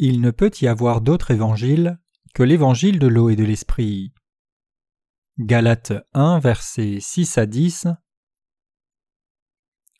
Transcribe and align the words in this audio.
Il 0.00 0.20
ne 0.20 0.30
peut 0.30 0.52
y 0.60 0.68
avoir 0.68 1.00
d'autre 1.00 1.32
évangile 1.32 1.98
que 2.32 2.44
l'évangile 2.44 3.00
de 3.00 3.08
l'eau 3.08 3.30
et 3.30 3.36
de 3.36 3.42
l'esprit. 3.42 4.12
Galates 5.40 5.92
1, 6.14 6.38
versets 6.38 6.98
6 7.00 7.36
à 7.38 7.46
10 7.46 7.88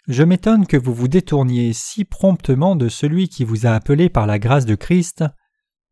Je 0.06 0.22
m'étonne 0.22 0.68
que 0.68 0.76
vous 0.76 0.94
vous 0.94 1.08
détourniez 1.08 1.72
si 1.72 2.04
promptement 2.04 2.76
de 2.76 2.88
celui 2.88 3.28
qui 3.28 3.42
vous 3.42 3.66
a 3.66 3.70
appelé 3.70 4.08
par 4.08 4.28
la 4.28 4.38
grâce 4.38 4.66
de 4.66 4.76
Christ 4.76 5.24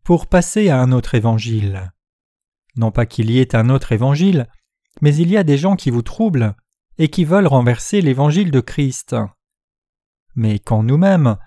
pour 0.05 0.29
passer 0.29 0.69
à 0.69 0.81
un 0.81 0.93
autre 0.93 1.17
évangile. 1.17 1.93
Non 2.77 2.93
pas 2.93 3.07
qu'il 3.07 3.33
y 3.33 3.41
ait 3.41 3.57
un 3.57 3.71
autre 3.71 3.91
évangile, 3.91 4.47
mais 5.01 5.17
il 5.17 5.31
y 5.31 5.37
a 5.37 5.43
des 5.43 5.59
gens 5.59 5.75
qui 5.75 5.91
vous 5.91 6.03
troublent 6.03 6.55
et 6.99 7.09
qui 7.09 7.25
veulent 7.25 7.49
renverser 7.49 8.03
l'évangile 8.03 8.53
de 8.53 8.61
Christ. 8.61 9.17
Mais 10.37 10.61
quand 10.61 10.85
nous-mêmes, 10.85 11.39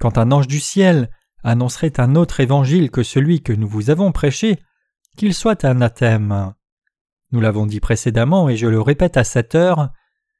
quand 0.00 0.18
un 0.18 0.32
ange 0.32 0.48
du 0.48 0.58
ciel 0.58 1.10
annoncerait 1.48 1.98
un 1.98 2.14
autre 2.14 2.40
évangile 2.40 2.90
que 2.90 3.02
celui 3.02 3.42
que 3.42 3.54
nous 3.54 3.68
vous 3.68 3.90
avons 3.90 4.12
prêché, 4.12 4.58
qu'il 5.16 5.32
soit 5.32 5.64
anathème. 5.64 6.52
Nous 7.32 7.40
l'avons 7.40 7.66
dit 7.66 7.80
précédemment 7.80 8.48
et 8.48 8.56
je 8.56 8.66
le 8.66 8.80
répète 8.80 9.16
à 9.16 9.24
cette 9.24 9.54
heure, 9.54 9.90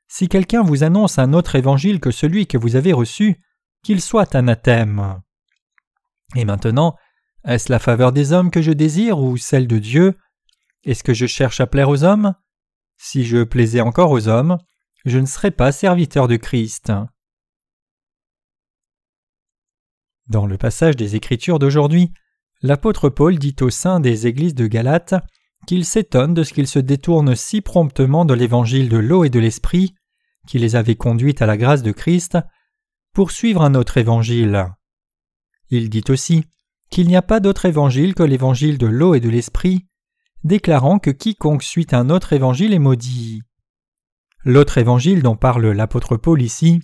si 0.06 0.28
quelqu'un 0.28 0.62
vous 0.62 0.84
annonce 0.84 1.18
un 1.18 1.32
autre 1.32 1.54
évangile 1.56 2.00
que 2.00 2.10
celui 2.10 2.46
que 2.46 2.58
vous 2.58 2.76
avez 2.76 2.92
reçu, 2.92 3.40
qu'il 3.82 4.00
soit 4.02 4.34
anathème. 4.34 5.20
Et 6.34 6.44
maintenant, 6.44 6.96
est-ce 7.44 7.72
la 7.72 7.78
faveur 7.78 8.12
des 8.12 8.32
hommes 8.32 8.50
que 8.50 8.62
je 8.62 8.72
désire 8.72 9.18
ou 9.18 9.36
celle 9.38 9.66
de 9.66 9.78
Dieu? 9.78 10.14
Est-ce 10.84 11.02
que 11.02 11.14
je 11.14 11.26
cherche 11.26 11.60
à 11.60 11.66
plaire 11.66 11.88
aux 11.88 12.04
hommes? 12.04 12.34
Si 12.98 13.24
je 13.24 13.44
plaisais 13.44 13.80
encore 13.80 14.10
aux 14.10 14.28
hommes, 14.28 14.58
je 15.06 15.18
ne 15.18 15.26
serais 15.26 15.52
pas 15.52 15.72
serviteur 15.72 16.28
de 16.28 16.36
Christ. 16.36 16.92
Dans 20.28 20.46
le 20.46 20.58
passage 20.58 20.94
des 20.94 21.16
Écritures 21.16 21.58
d'aujourd'hui, 21.58 22.12
l'apôtre 22.60 23.08
Paul 23.08 23.38
dit 23.38 23.56
au 23.62 23.70
sein 23.70 23.98
des 23.98 24.26
églises 24.26 24.54
de 24.54 24.66
Galate 24.66 25.14
qu'il 25.66 25.84
s'étonne 25.84 26.34
de 26.34 26.42
ce 26.42 26.52
qu'ils 26.52 26.66
se 26.66 26.78
détournent 26.78 27.34
si 27.34 27.62
promptement 27.62 28.24
de 28.24 28.34
l'évangile 28.34 28.88
de 28.88 28.98
l'eau 28.98 29.24
et 29.24 29.30
de 29.30 29.40
l'esprit, 29.40 29.94
qui 30.46 30.58
les 30.58 30.76
avait 30.76 30.96
conduites 30.96 31.40
à 31.40 31.46
la 31.46 31.56
grâce 31.56 31.82
de 31.82 31.92
Christ, 31.92 32.38
pour 33.14 33.30
suivre 33.30 33.62
un 33.62 33.74
autre 33.74 33.96
évangile. 33.96 34.66
Il 35.70 35.88
dit 35.88 36.04
aussi 36.08 36.44
qu'il 36.90 37.08
n'y 37.08 37.16
a 37.16 37.22
pas 37.22 37.40
d'autre 37.40 37.64
évangile 37.64 38.14
que 38.14 38.22
l'évangile 38.22 38.78
de 38.78 38.86
l'eau 38.86 39.14
et 39.14 39.20
de 39.20 39.28
l'esprit, 39.28 39.86
déclarant 40.44 40.98
que 40.98 41.10
quiconque 41.10 41.62
suit 41.62 41.86
un 41.92 42.10
autre 42.10 42.32
évangile 42.32 42.74
est 42.74 42.78
maudit. 42.78 43.42
L'autre 44.44 44.78
évangile 44.78 45.22
dont 45.22 45.36
parle 45.36 45.68
l'apôtre 45.68 46.16
Paul 46.16 46.40
ici 46.42 46.80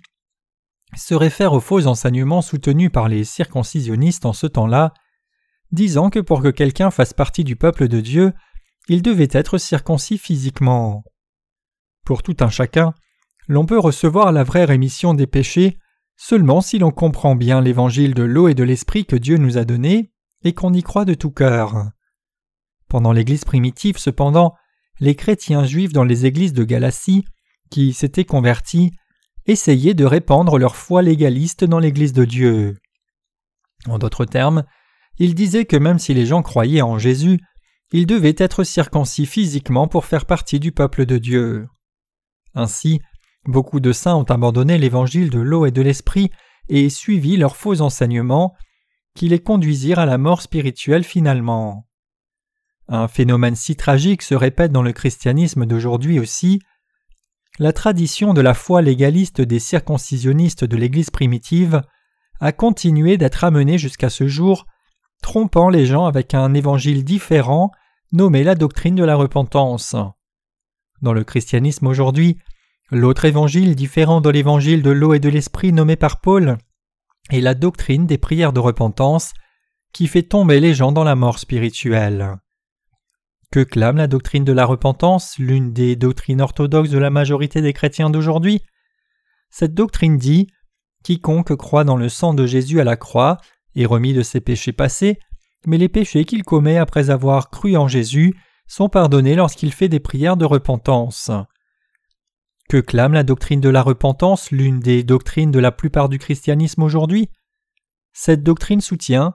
se 0.96 1.14
réfère 1.14 1.52
aux 1.52 1.60
faux 1.60 1.86
enseignements 1.86 2.42
soutenus 2.42 2.90
par 2.92 3.08
les 3.08 3.24
circoncisionnistes 3.24 4.26
en 4.26 4.32
ce 4.32 4.46
temps-là, 4.46 4.92
disant 5.72 6.10
que 6.10 6.20
pour 6.20 6.42
que 6.42 6.48
quelqu'un 6.48 6.90
fasse 6.90 7.12
partie 7.12 7.44
du 7.44 7.56
peuple 7.56 7.88
de 7.88 8.00
Dieu, 8.00 8.32
il 8.88 9.02
devait 9.02 9.28
être 9.30 9.58
circoncis 9.58 10.18
physiquement. 10.18 11.04
Pour 12.04 12.22
tout 12.22 12.36
un 12.40 12.50
chacun, 12.50 12.94
l'on 13.48 13.66
peut 13.66 13.78
recevoir 13.78 14.32
la 14.32 14.44
vraie 14.44 14.64
rémission 14.64 15.14
des 15.14 15.26
péchés 15.26 15.78
seulement 16.16 16.60
si 16.60 16.78
l'on 16.78 16.90
comprend 16.90 17.34
bien 17.34 17.60
l'évangile 17.60 18.14
de 18.14 18.22
l'eau 18.22 18.48
et 18.48 18.54
de 18.54 18.62
l'esprit 18.62 19.04
que 19.04 19.16
Dieu 19.16 19.36
nous 19.36 19.58
a 19.58 19.64
donné 19.64 20.12
et 20.44 20.52
qu'on 20.52 20.72
y 20.72 20.82
croit 20.82 21.04
de 21.04 21.14
tout 21.14 21.30
cœur. 21.30 21.90
Pendant 22.88 23.12
l'Église 23.12 23.44
primitive, 23.44 23.98
cependant, 23.98 24.54
les 25.00 25.16
chrétiens 25.16 25.64
juifs 25.64 25.92
dans 25.92 26.04
les 26.04 26.26
églises 26.26 26.52
de 26.52 26.64
Galatie, 26.64 27.24
qui 27.70 27.92
s'étaient 27.92 28.24
convertis, 28.24 28.92
essayer 29.46 29.94
de 29.94 30.04
répandre 30.04 30.58
leur 30.58 30.76
foi 30.76 31.02
légaliste 31.02 31.64
dans 31.64 31.78
l'Église 31.78 32.12
de 32.12 32.24
Dieu. 32.24 32.78
En 33.86 33.98
d'autres 33.98 34.24
termes, 34.24 34.64
ils 35.18 35.34
disaient 35.34 35.66
que 35.66 35.76
même 35.76 35.98
si 35.98 36.14
les 36.14 36.26
gens 36.26 36.42
croyaient 36.42 36.82
en 36.82 36.98
Jésus, 36.98 37.38
ils 37.92 38.06
devaient 38.06 38.34
être 38.38 38.64
circoncis 38.64 39.26
physiquement 39.26 39.86
pour 39.86 40.04
faire 40.04 40.26
partie 40.26 40.58
du 40.58 40.72
peuple 40.72 41.06
de 41.06 41.18
Dieu. 41.18 41.68
Ainsi, 42.54 43.00
beaucoup 43.46 43.80
de 43.80 43.92
saints 43.92 44.16
ont 44.16 44.24
abandonné 44.24 44.78
l'évangile 44.78 45.30
de 45.30 45.40
l'eau 45.40 45.66
et 45.66 45.70
de 45.70 45.82
l'esprit 45.82 46.30
et 46.68 46.88
suivi 46.88 47.36
leurs 47.36 47.56
faux 47.56 47.82
enseignements, 47.82 48.54
qui 49.14 49.28
les 49.28 49.38
conduisirent 49.38 49.98
à 49.98 50.06
la 50.06 50.18
mort 50.18 50.42
spirituelle 50.42 51.04
finalement. 51.04 51.86
Un 52.88 53.06
phénomène 53.06 53.54
si 53.54 53.76
tragique 53.76 54.22
se 54.22 54.34
répète 54.34 54.72
dans 54.72 54.82
le 54.82 54.92
christianisme 54.92 55.66
d'aujourd'hui 55.66 56.18
aussi, 56.18 56.60
la 57.58 57.72
tradition 57.72 58.34
de 58.34 58.40
la 58.40 58.54
foi 58.54 58.82
légaliste 58.82 59.40
des 59.40 59.58
circoncisionnistes 59.60 60.64
de 60.64 60.76
l'Église 60.76 61.10
primitive 61.10 61.82
a 62.40 62.52
continué 62.52 63.16
d'être 63.16 63.44
amenée 63.44 63.78
jusqu'à 63.78 64.10
ce 64.10 64.26
jour, 64.26 64.66
trompant 65.22 65.68
les 65.68 65.86
gens 65.86 66.06
avec 66.06 66.34
un 66.34 66.52
évangile 66.54 67.04
différent 67.04 67.70
nommé 68.12 68.42
la 68.44 68.54
doctrine 68.54 68.96
de 68.96 69.04
la 69.04 69.14
repentance. 69.14 69.94
Dans 71.00 71.12
le 71.12 71.24
christianisme 71.24 71.86
aujourd'hui, 71.86 72.38
l'autre 72.90 73.24
évangile 73.24 73.74
différent 73.74 74.20
de 74.20 74.30
l'évangile 74.30 74.82
de 74.82 74.90
l'eau 74.90 75.14
et 75.14 75.20
de 75.20 75.28
l'esprit 75.28 75.72
nommé 75.72 75.96
par 75.96 76.20
Paul 76.20 76.58
est 77.30 77.40
la 77.40 77.54
doctrine 77.54 78.06
des 78.06 78.18
prières 78.18 78.52
de 78.52 78.60
repentance 78.60 79.32
qui 79.92 80.08
fait 80.08 80.22
tomber 80.22 80.60
les 80.60 80.74
gens 80.74 80.92
dans 80.92 81.04
la 81.04 81.14
mort 81.14 81.38
spirituelle. 81.38 82.36
Que 83.50 83.60
clame 83.60 83.96
la 83.96 84.06
doctrine 84.06 84.44
de 84.44 84.52
la 84.52 84.66
repentance, 84.66 85.38
l'une 85.38 85.72
des 85.72 85.96
doctrines 85.96 86.40
orthodoxes 86.40 86.90
de 86.90 86.98
la 86.98 87.10
majorité 87.10 87.62
des 87.62 87.72
chrétiens 87.72 88.10
d'aujourd'hui? 88.10 88.62
Cette 89.50 89.74
doctrine 89.74 90.18
dit 90.18 90.48
Quiconque 91.04 91.54
croit 91.54 91.84
dans 91.84 91.96
le 91.96 92.08
sang 92.08 92.34
de 92.34 92.46
Jésus 92.46 92.80
à 92.80 92.84
la 92.84 92.96
croix 92.96 93.38
est 93.76 93.86
remis 93.86 94.12
de 94.12 94.22
ses 94.22 94.40
péchés 94.40 94.72
passés, 94.72 95.18
mais 95.66 95.78
les 95.78 95.88
péchés 95.88 96.24
qu'il 96.24 96.42
commet 96.42 96.78
après 96.78 97.10
avoir 97.10 97.50
cru 97.50 97.76
en 97.76 97.88
Jésus 97.88 98.34
sont 98.66 98.88
pardonnés 98.88 99.34
lorsqu'il 99.34 99.72
fait 99.72 99.88
des 99.88 100.00
prières 100.00 100.36
de 100.36 100.44
repentance. 100.44 101.30
Que 102.68 102.78
clame 102.78 103.12
la 103.12 103.22
doctrine 103.22 103.60
de 103.60 103.68
la 103.68 103.82
repentance, 103.82 104.50
l'une 104.50 104.80
des 104.80 105.02
doctrines 105.02 105.50
de 105.50 105.58
la 105.58 105.70
plupart 105.70 106.08
du 106.08 106.18
christianisme 106.18 106.82
aujourd'hui? 106.82 107.28
Cette 108.12 108.42
doctrine 108.42 108.80
soutient 108.80 109.34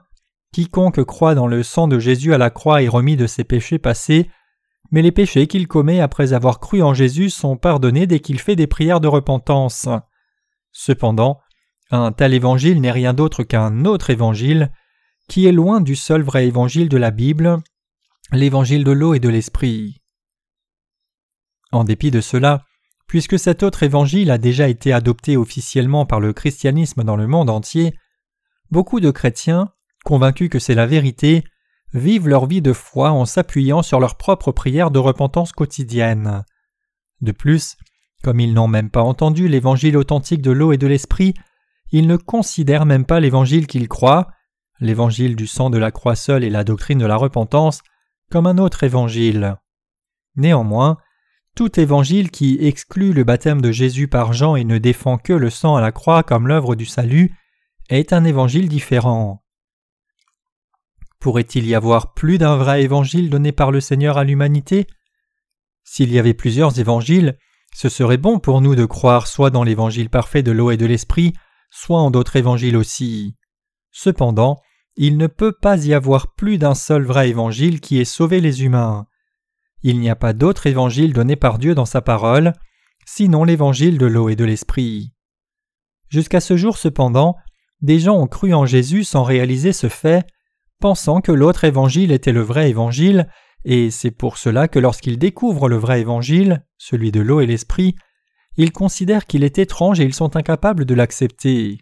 Quiconque 0.52 1.04
croit 1.04 1.34
dans 1.34 1.46
le 1.46 1.62
sang 1.62 1.86
de 1.86 1.98
Jésus 1.98 2.34
à 2.34 2.38
la 2.38 2.50
croix 2.50 2.82
est 2.82 2.88
remis 2.88 3.16
de 3.16 3.26
ses 3.26 3.44
péchés 3.44 3.78
passés, 3.78 4.30
mais 4.90 5.02
les 5.02 5.12
péchés 5.12 5.46
qu'il 5.46 5.68
commet 5.68 6.00
après 6.00 6.32
avoir 6.32 6.58
cru 6.58 6.82
en 6.82 6.94
Jésus 6.94 7.30
sont 7.30 7.56
pardonnés 7.56 8.06
dès 8.06 8.20
qu'il 8.20 8.40
fait 8.40 8.56
des 8.56 8.66
prières 8.66 9.00
de 9.00 9.08
repentance. 9.08 9.88
Cependant, 10.72 11.40
un 11.90 12.12
tel 12.12 12.34
évangile 12.34 12.80
n'est 12.80 12.90
rien 12.90 13.14
d'autre 13.14 13.44
qu'un 13.44 13.84
autre 13.84 14.10
évangile, 14.10 14.72
qui 15.28 15.46
est 15.46 15.52
loin 15.52 15.80
du 15.80 15.94
seul 15.94 16.22
vrai 16.22 16.46
évangile 16.46 16.88
de 16.88 16.96
la 16.96 17.12
Bible, 17.12 17.58
l'évangile 18.32 18.82
de 18.82 18.92
l'eau 18.92 19.14
et 19.14 19.20
de 19.20 19.28
l'esprit. 19.28 20.02
En 21.70 21.84
dépit 21.84 22.10
de 22.10 22.20
cela, 22.20 22.64
puisque 23.06 23.38
cet 23.38 23.62
autre 23.62 23.84
évangile 23.84 24.30
a 24.30 24.38
déjà 24.38 24.68
été 24.68 24.92
adopté 24.92 25.36
officiellement 25.36 26.06
par 26.06 26.18
le 26.18 26.32
christianisme 26.32 27.04
dans 27.04 27.16
le 27.16 27.28
monde 27.28 27.50
entier, 27.50 27.94
beaucoup 28.70 29.00
de 29.00 29.10
chrétiens, 29.10 29.72
convaincus 30.04 30.48
que 30.50 30.58
c'est 30.58 30.74
la 30.74 30.86
vérité, 30.86 31.44
vivent 31.92 32.28
leur 32.28 32.46
vie 32.46 32.62
de 32.62 32.72
foi 32.72 33.10
en 33.10 33.24
s'appuyant 33.24 33.82
sur 33.82 34.00
leurs 34.00 34.16
propres 34.16 34.52
prières 34.52 34.90
de 34.90 34.98
repentance 34.98 35.52
quotidienne. 35.52 36.44
De 37.20 37.32
plus, 37.32 37.76
comme 38.22 38.40
ils 38.40 38.54
n'ont 38.54 38.68
même 38.68 38.90
pas 38.90 39.02
entendu 39.02 39.48
l'évangile 39.48 39.96
authentique 39.96 40.42
de 40.42 40.50
l'eau 40.50 40.72
et 40.72 40.78
de 40.78 40.86
l'esprit, 40.86 41.34
ils 41.92 42.06
ne 42.06 42.16
considèrent 42.16 42.86
même 42.86 43.04
pas 43.04 43.20
l'évangile 43.20 43.66
qu'ils 43.66 43.88
croient, 43.88 44.28
l'évangile 44.78 45.36
du 45.36 45.46
sang 45.46 45.70
de 45.70 45.78
la 45.78 45.90
croix 45.90 46.14
seule 46.14 46.44
et 46.44 46.50
la 46.50 46.64
doctrine 46.64 46.98
de 46.98 47.06
la 47.06 47.16
repentance, 47.16 47.82
comme 48.30 48.46
un 48.46 48.58
autre 48.58 48.84
évangile. 48.84 49.56
Néanmoins, 50.36 50.98
tout 51.56 51.80
évangile 51.80 52.30
qui 52.30 52.58
exclut 52.60 53.12
le 53.12 53.24
baptême 53.24 53.60
de 53.60 53.72
Jésus 53.72 54.06
par 54.06 54.32
Jean 54.32 54.54
et 54.54 54.64
ne 54.64 54.78
défend 54.78 55.18
que 55.18 55.32
le 55.32 55.50
sang 55.50 55.76
à 55.76 55.80
la 55.80 55.92
croix 55.92 56.22
comme 56.22 56.46
l'œuvre 56.46 56.76
du 56.76 56.86
salut 56.86 57.34
est 57.88 58.12
un 58.12 58.24
évangile 58.24 58.68
différent. 58.68 59.42
Pourrait-il 61.20 61.66
y 61.66 61.74
avoir 61.74 62.14
plus 62.14 62.38
d'un 62.38 62.56
vrai 62.56 62.82
évangile 62.82 63.28
donné 63.28 63.52
par 63.52 63.70
le 63.70 63.80
Seigneur 63.80 64.16
à 64.16 64.24
l'humanité? 64.24 64.86
S'il 65.84 66.12
y 66.12 66.18
avait 66.18 66.34
plusieurs 66.34 66.80
évangiles, 66.80 67.36
ce 67.74 67.88
serait 67.90 68.16
bon 68.16 68.38
pour 68.38 68.62
nous 68.62 68.74
de 68.74 68.86
croire 68.86 69.26
soit 69.26 69.50
dans 69.50 69.62
l'évangile 69.62 70.08
parfait 70.08 70.42
de 70.42 70.50
l'eau 70.50 70.70
et 70.70 70.78
de 70.78 70.86
l'esprit, 70.86 71.34
soit 71.70 72.00
en 72.00 72.10
d'autres 72.10 72.36
évangiles 72.36 72.76
aussi. 72.76 73.36
Cependant, 73.90 74.60
il 74.96 75.18
ne 75.18 75.26
peut 75.26 75.52
pas 75.52 75.84
y 75.84 75.94
avoir 75.94 76.34
plus 76.34 76.58
d'un 76.58 76.74
seul 76.74 77.04
vrai 77.04 77.28
évangile 77.28 77.80
qui 77.80 77.98
ait 77.98 78.04
sauvé 78.04 78.40
les 78.40 78.64
humains. 78.64 79.06
Il 79.82 80.00
n'y 80.00 80.10
a 80.10 80.16
pas 80.16 80.32
d'autre 80.32 80.66
évangile 80.66 81.12
donné 81.12 81.36
par 81.36 81.58
Dieu 81.58 81.74
dans 81.74 81.86
sa 81.86 82.00
parole, 82.00 82.54
sinon 83.06 83.44
l'évangile 83.44 83.98
de 83.98 84.06
l'eau 84.06 84.28
et 84.28 84.36
de 84.36 84.44
l'esprit. 84.44 85.12
Jusqu'à 86.08 86.40
ce 86.40 86.56
jour 86.56 86.76
cependant, 86.76 87.36
des 87.80 87.98
gens 87.98 88.16
ont 88.16 88.26
cru 88.26 88.52
en 88.52 88.66
Jésus 88.66 89.04
sans 89.04 89.22
réaliser 89.22 89.72
ce 89.72 89.88
fait, 89.88 90.26
pensant 90.80 91.20
que 91.20 91.32
l'autre 91.32 91.64
évangile 91.64 92.10
était 92.10 92.32
le 92.32 92.40
vrai 92.40 92.70
évangile, 92.70 93.28
et 93.64 93.90
c'est 93.90 94.10
pour 94.10 94.38
cela 94.38 94.68
que 94.68 94.78
lorsqu'ils 94.78 95.18
découvrent 95.18 95.68
le 95.68 95.76
vrai 95.76 96.00
évangile, 96.00 96.64
celui 96.78 97.12
de 97.12 97.20
l'eau 97.20 97.40
et 97.40 97.46
l'esprit, 97.46 97.94
ils 98.56 98.72
considèrent 98.72 99.26
qu'il 99.26 99.44
est 99.44 99.58
étrange 99.58 100.00
et 100.00 100.04
ils 100.04 100.14
sont 100.14 100.36
incapables 100.36 100.84
de 100.84 100.94
l'accepter. 100.94 101.78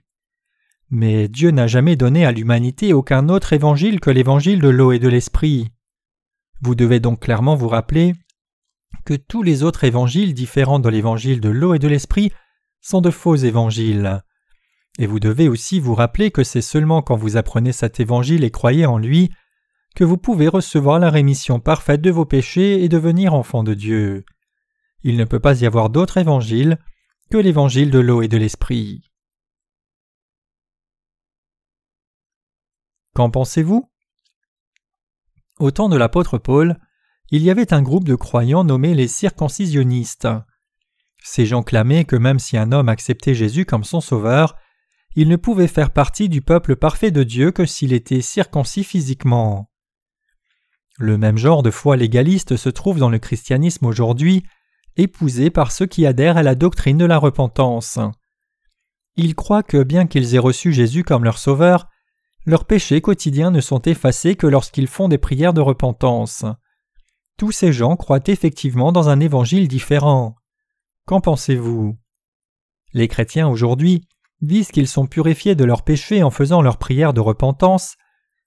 Mais 0.90 1.28
Dieu 1.28 1.50
n'a 1.50 1.66
jamais 1.66 1.96
donné 1.96 2.24
à 2.24 2.32
l'humanité 2.32 2.92
aucun 2.92 3.28
autre 3.28 3.52
évangile 3.52 4.00
que 4.00 4.10
l'évangile 4.10 4.60
de 4.60 4.68
l'eau 4.68 4.92
et 4.92 4.98
de 4.98 5.08
l'esprit. 5.08 5.70
Vous 6.60 6.74
devez 6.74 6.98
donc 6.98 7.20
clairement 7.20 7.54
vous 7.54 7.68
rappeler 7.68 8.14
que 9.04 9.14
tous 9.14 9.42
les 9.42 9.62
autres 9.62 9.84
évangiles 9.84 10.34
différents 10.34 10.80
de 10.80 10.88
l'évangile 10.88 11.40
de 11.40 11.50
l'eau 11.50 11.74
et 11.74 11.78
de 11.78 11.88
l'esprit 11.88 12.32
sont 12.80 13.00
de 13.00 13.10
faux 13.10 13.36
évangiles. 13.36 14.22
Et 14.98 15.06
vous 15.06 15.20
devez 15.20 15.48
aussi 15.48 15.78
vous 15.78 15.94
rappeler 15.94 16.30
que 16.30 16.42
c'est 16.42 16.60
seulement 16.60 17.02
quand 17.02 17.16
vous 17.16 17.36
apprenez 17.36 17.72
cet 17.72 18.00
évangile 18.00 18.42
et 18.42 18.50
croyez 18.50 18.84
en 18.84 18.98
lui 18.98 19.30
que 19.94 20.04
vous 20.04 20.18
pouvez 20.18 20.48
recevoir 20.48 20.98
la 20.98 21.10
rémission 21.10 21.60
parfaite 21.60 22.02
de 22.02 22.10
vos 22.10 22.24
péchés 22.24 22.82
et 22.82 22.88
devenir 22.88 23.32
enfant 23.32 23.62
de 23.62 23.74
Dieu. 23.74 24.24
Il 25.02 25.16
ne 25.16 25.24
peut 25.24 25.40
pas 25.40 25.60
y 25.60 25.66
avoir 25.66 25.90
d'autre 25.90 26.18
évangile 26.18 26.78
que 27.30 27.36
l'évangile 27.36 27.90
de 27.90 27.98
l'eau 28.00 28.22
et 28.22 28.28
de 28.28 28.36
l'esprit. 28.36 29.02
Qu'en 33.14 33.30
pensez-vous? 33.30 33.88
Au 35.58 35.70
temps 35.70 35.88
de 35.88 35.96
l'apôtre 35.96 36.38
Paul, 36.38 36.78
il 37.30 37.42
y 37.42 37.50
avait 37.50 37.72
un 37.72 37.82
groupe 37.82 38.04
de 38.04 38.14
croyants 38.14 38.64
nommés 38.64 38.94
les 38.94 39.08
circoncisionnistes. 39.08 40.28
Ces 41.22 41.46
gens 41.46 41.62
clamaient 41.62 42.04
que 42.04 42.16
même 42.16 42.38
si 42.38 42.56
un 42.56 42.72
homme 42.72 42.88
acceptait 42.88 43.34
Jésus 43.34 43.64
comme 43.64 43.84
son 43.84 44.00
sauveur, 44.00 44.56
il 45.16 45.28
ne 45.28 45.36
pouvait 45.36 45.68
faire 45.68 45.90
partie 45.90 46.28
du 46.28 46.42
peuple 46.42 46.76
parfait 46.76 47.10
de 47.10 47.22
Dieu 47.22 47.50
que 47.50 47.66
s'il 47.66 47.92
était 47.92 48.20
circoncis 48.20 48.84
physiquement. 48.84 49.70
Le 50.98 51.16
même 51.16 51.38
genre 51.38 51.62
de 51.62 51.70
foi 51.70 51.96
légaliste 51.96 52.56
se 52.56 52.68
trouve 52.68 52.98
dans 52.98 53.10
le 53.10 53.18
christianisme 53.18 53.86
aujourd'hui, 53.86 54.44
épousé 54.96 55.50
par 55.50 55.72
ceux 55.72 55.86
qui 55.86 56.06
adhèrent 56.06 56.36
à 56.36 56.42
la 56.42 56.54
doctrine 56.54 56.98
de 56.98 57.04
la 57.04 57.18
repentance. 57.18 57.98
Ils 59.16 59.34
croient 59.34 59.62
que 59.62 59.82
bien 59.82 60.06
qu'ils 60.06 60.34
aient 60.34 60.40
reçu 60.40 60.72
Jésus 60.72 61.04
comme 61.04 61.24
leur 61.24 61.38
sauveur, 61.38 61.88
leurs 62.46 62.64
péchés 62.64 63.00
quotidiens 63.00 63.50
ne 63.50 63.60
sont 63.60 63.82
effacés 63.82 64.34
que 64.34 64.46
lorsqu'ils 64.46 64.86
font 64.86 65.08
des 65.08 65.18
prières 65.18 65.52
de 65.52 65.60
repentance. 65.60 66.44
Tous 67.36 67.52
ces 67.52 67.72
gens 67.72 67.96
croient 67.96 68.26
effectivement 68.26 68.90
dans 68.90 69.08
un 69.08 69.20
évangile 69.20 69.68
différent. 69.68 70.34
Qu'en 71.06 71.20
pensez-vous? 71.20 71.96
Les 72.92 73.06
chrétiens 73.06 73.48
aujourd'hui 73.48 74.02
disent 74.40 74.70
qu'ils 74.70 74.88
sont 74.88 75.06
purifiés 75.06 75.54
de 75.54 75.64
leurs 75.64 75.82
péchés 75.82 76.22
en 76.22 76.30
faisant 76.30 76.62
leurs 76.62 76.78
prières 76.78 77.12
de 77.12 77.20
repentance, 77.20 77.96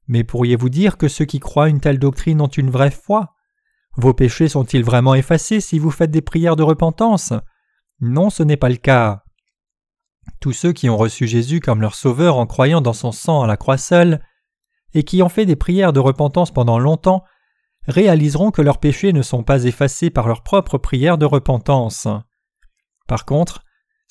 mais 0.08 0.24
pourriez-vous 0.24 0.70
dire 0.70 0.98
que 0.98 1.08
ceux 1.08 1.26
qui 1.26 1.40
croient 1.40 1.70
une 1.70 1.80
telle 1.80 2.00
doctrine 2.00 2.42
ont 2.42 2.48
une 2.48 2.70
vraie 2.70 2.92
foi? 2.92 3.34
Vos 3.98 4.14
péchés 4.14 4.48
sont-ils 4.48 4.84
vraiment 4.84 5.16
effacés 5.16 5.60
si 5.60 5.80
vous 5.80 5.92
faites 5.92 6.12
des 6.12 6.22
prières 6.22 6.56
de 6.56 6.64
repentance? 6.64 7.34
Non, 8.00 8.30
ce 8.30 8.44
n'est 8.44 8.58
pas 8.58 8.70
le 8.70 8.78
cas. 8.78 9.24
Tous 10.40 10.54
ceux 10.54 10.72
qui 10.72 10.90
ont 10.90 10.98
reçu 10.98 11.28
Jésus 11.28 11.60
comme 11.60 11.82
leur 11.82 11.96
sauveur 11.96 12.38
en 12.38 12.46
croyant 12.46 12.82
dans 12.82 12.94
son 12.94 13.12
sang 13.12 13.42
à 13.42 13.48
la 13.48 13.58
croix 13.58 13.78
seule, 13.78 14.22
et 14.94 15.04
qui 15.04 15.22
ont 15.22 15.30
fait 15.30 15.46
des 15.46 15.56
prières 15.56 15.94
de 15.94 16.00
repentance 16.00 16.52
pendant 16.52 16.80
longtemps, 16.80 17.24
réaliseront 17.88 18.52
que 18.52 18.62
leurs 18.62 18.80
péchés 18.80 19.14
ne 19.14 19.22
sont 19.22 19.44
pas 19.44 19.64
effacés 19.64 20.10
par 20.10 20.28
leur 20.28 20.44
propre 20.44 20.78
prière 20.78 21.18
de 21.18 21.26
repentance. 21.26 22.08
Par 23.08 23.26
contre, 23.26 23.64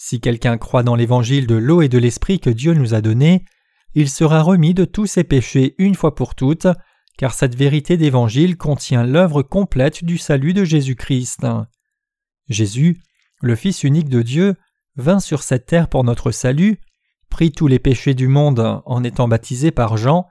si 0.02 0.18
quelqu'un 0.18 0.56
croit 0.56 0.82
dans 0.82 0.94
l'évangile 0.94 1.46
de 1.46 1.56
l'eau 1.56 1.82
et 1.82 1.90
de 1.90 1.98
l'esprit 1.98 2.40
que 2.40 2.48
Dieu 2.48 2.72
nous 2.72 2.94
a 2.94 3.02
donné, 3.02 3.44
il 3.94 4.08
sera 4.08 4.40
remis 4.40 4.72
de 4.72 4.86
tous 4.86 5.04
ses 5.04 5.24
péchés 5.24 5.74
une 5.76 5.94
fois 5.94 6.14
pour 6.14 6.34
toutes, 6.34 6.68
car 7.18 7.34
cette 7.34 7.54
vérité 7.54 7.98
d'évangile 7.98 8.56
contient 8.56 9.04
l'œuvre 9.04 9.42
complète 9.42 10.02
du 10.02 10.16
salut 10.16 10.54
de 10.54 10.64
Jésus-Christ. 10.64 11.46
Jésus, 12.48 13.02
le 13.42 13.54
Fils 13.54 13.84
unique 13.84 14.08
de 14.08 14.22
Dieu, 14.22 14.54
vint 14.96 15.20
sur 15.20 15.42
cette 15.42 15.66
terre 15.66 15.90
pour 15.90 16.02
notre 16.02 16.30
salut, 16.30 16.80
prit 17.28 17.52
tous 17.52 17.66
les 17.66 17.78
péchés 17.78 18.14
du 18.14 18.26
monde 18.26 18.80
en 18.86 19.04
étant 19.04 19.28
baptisé 19.28 19.70
par 19.70 19.98
Jean, 19.98 20.28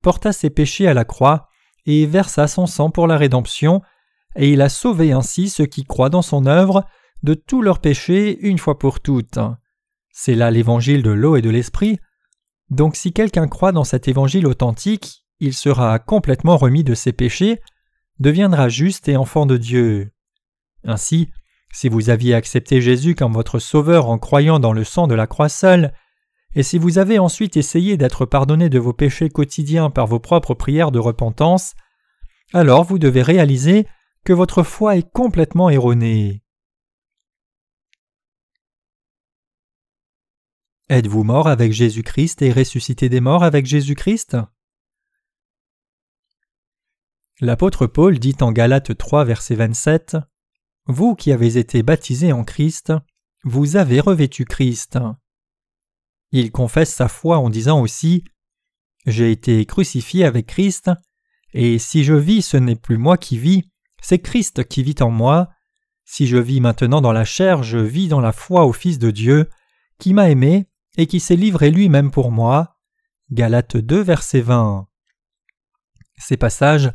porta 0.00 0.32
ses 0.32 0.48
péchés 0.48 0.86
à 0.86 0.94
la 0.94 1.04
croix, 1.04 1.48
et 1.86 2.06
versa 2.06 2.46
son 2.46 2.66
sang 2.68 2.90
pour 2.90 3.08
la 3.08 3.16
rédemption, 3.16 3.82
et 4.36 4.52
il 4.52 4.62
a 4.62 4.68
sauvé 4.68 5.10
ainsi 5.10 5.48
ceux 5.48 5.66
qui 5.66 5.82
croient 5.82 6.08
dans 6.08 6.22
son 6.22 6.46
œuvre 6.46 6.84
de 7.22 7.34
tous 7.34 7.62
leurs 7.62 7.80
péchés 7.80 8.38
une 8.40 8.58
fois 8.58 8.78
pour 8.78 9.00
toutes. 9.00 9.38
C'est 10.10 10.34
là 10.34 10.50
l'évangile 10.50 11.02
de 11.02 11.10
l'eau 11.10 11.36
et 11.36 11.42
de 11.42 11.50
l'esprit. 11.50 11.98
Donc 12.70 12.96
si 12.96 13.12
quelqu'un 13.12 13.48
croit 13.48 13.72
dans 13.72 13.84
cet 13.84 14.08
évangile 14.08 14.46
authentique, 14.46 15.24
il 15.40 15.54
sera 15.54 15.98
complètement 15.98 16.56
remis 16.56 16.84
de 16.84 16.94
ses 16.94 17.12
péchés, 17.12 17.60
deviendra 18.18 18.68
juste 18.68 19.08
et 19.08 19.16
enfant 19.16 19.46
de 19.46 19.56
Dieu. 19.56 20.10
Ainsi, 20.84 21.30
si 21.72 21.88
vous 21.88 22.10
aviez 22.10 22.34
accepté 22.34 22.80
Jésus 22.80 23.14
comme 23.14 23.32
votre 23.32 23.58
sauveur 23.58 24.08
en 24.08 24.18
croyant 24.18 24.58
dans 24.58 24.72
le 24.72 24.84
sang 24.84 25.06
de 25.06 25.14
la 25.14 25.26
croix 25.26 25.48
seule, 25.48 25.92
et 26.54 26.62
si 26.62 26.78
vous 26.78 26.98
avez 26.98 27.18
ensuite 27.18 27.56
essayé 27.56 27.96
d'être 27.96 28.24
pardonné 28.24 28.68
de 28.68 28.78
vos 28.78 28.92
péchés 28.92 29.28
quotidiens 29.28 29.90
par 29.90 30.06
vos 30.06 30.18
propres 30.18 30.54
prières 30.54 30.90
de 30.90 30.98
repentance, 30.98 31.74
alors 32.52 32.84
vous 32.84 32.98
devez 32.98 33.22
réaliser 33.22 33.86
que 34.24 34.32
votre 34.32 34.62
foi 34.62 34.96
est 34.96 35.10
complètement 35.12 35.70
erronée. 35.70 36.42
Êtes-vous 40.90 41.22
mort 41.22 41.48
avec 41.48 41.70
Jésus-Christ 41.70 42.40
et 42.40 42.50
ressuscité 42.50 43.10
des 43.10 43.20
morts 43.20 43.44
avec 43.44 43.66
Jésus-Christ? 43.66 44.38
L'apôtre 47.42 47.86
Paul 47.86 48.18
dit 48.18 48.36
en 48.40 48.52
Galates 48.52 48.96
3 48.96 49.26
verset 49.26 49.54
27 49.54 50.16
Vous 50.86 51.14
qui 51.14 51.30
avez 51.30 51.58
été 51.58 51.82
baptisés 51.82 52.32
en 52.32 52.42
Christ, 52.42 52.94
vous 53.44 53.76
avez 53.76 54.00
revêtu 54.00 54.46
Christ. 54.46 54.98
Il 56.32 56.50
confesse 56.52 56.94
sa 56.94 57.08
foi 57.08 57.36
en 57.36 57.50
disant 57.50 57.82
aussi 57.82 58.24
J'ai 59.04 59.30
été 59.30 59.66
crucifié 59.66 60.24
avec 60.24 60.46
Christ, 60.46 60.90
et 61.52 61.78
si 61.78 62.02
je 62.02 62.14
vis, 62.14 62.40
ce 62.40 62.56
n'est 62.56 62.76
plus 62.76 62.96
moi 62.96 63.18
qui 63.18 63.36
vis, 63.36 63.64
c'est 64.00 64.20
Christ 64.20 64.66
qui 64.66 64.82
vit 64.82 64.96
en 65.00 65.10
moi. 65.10 65.50
Si 66.06 66.26
je 66.26 66.38
vis 66.38 66.62
maintenant 66.62 67.02
dans 67.02 67.12
la 67.12 67.26
chair, 67.26 67.62
je 67.62 67.76
vis 67.76 68.08
dans 68.08 68.22
la 68.22 68.32
foi 68.32 68.64
au 68.64 68.72
Fils 68.72 68.98
de 68.98 69.10
Dieu, 69.10 69.50
qui 69.98 70.14
m'a 70.14 70.30
aimé 70.30 70.66
et 70.98 71.06
qui 71.06 71.20
s'est 71.20 71.36
livré 71.36 71.70
lui-même 71.70 72.10
pour 72.10 72.30
moi. 72.30 72.76
Galates 73.30 73.76
2, 73.76 74.00
verset 74.02 74.40
20. 74.40 74.86
Ces 76.18 76.36
passages 76.36 76.92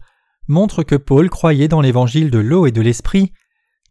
montrent 0.47 0.83
que 0.83 0.95
Paul 0.95 1.29
croyait 1.29 1.69
dans 1.69 1.81
l'évangile 1.81 2.29
de 2.29 2.39
l'eau 2.39 2.67
et 2.67 2.71
de 2.71 2.81
l'esprit, 2.81 3.31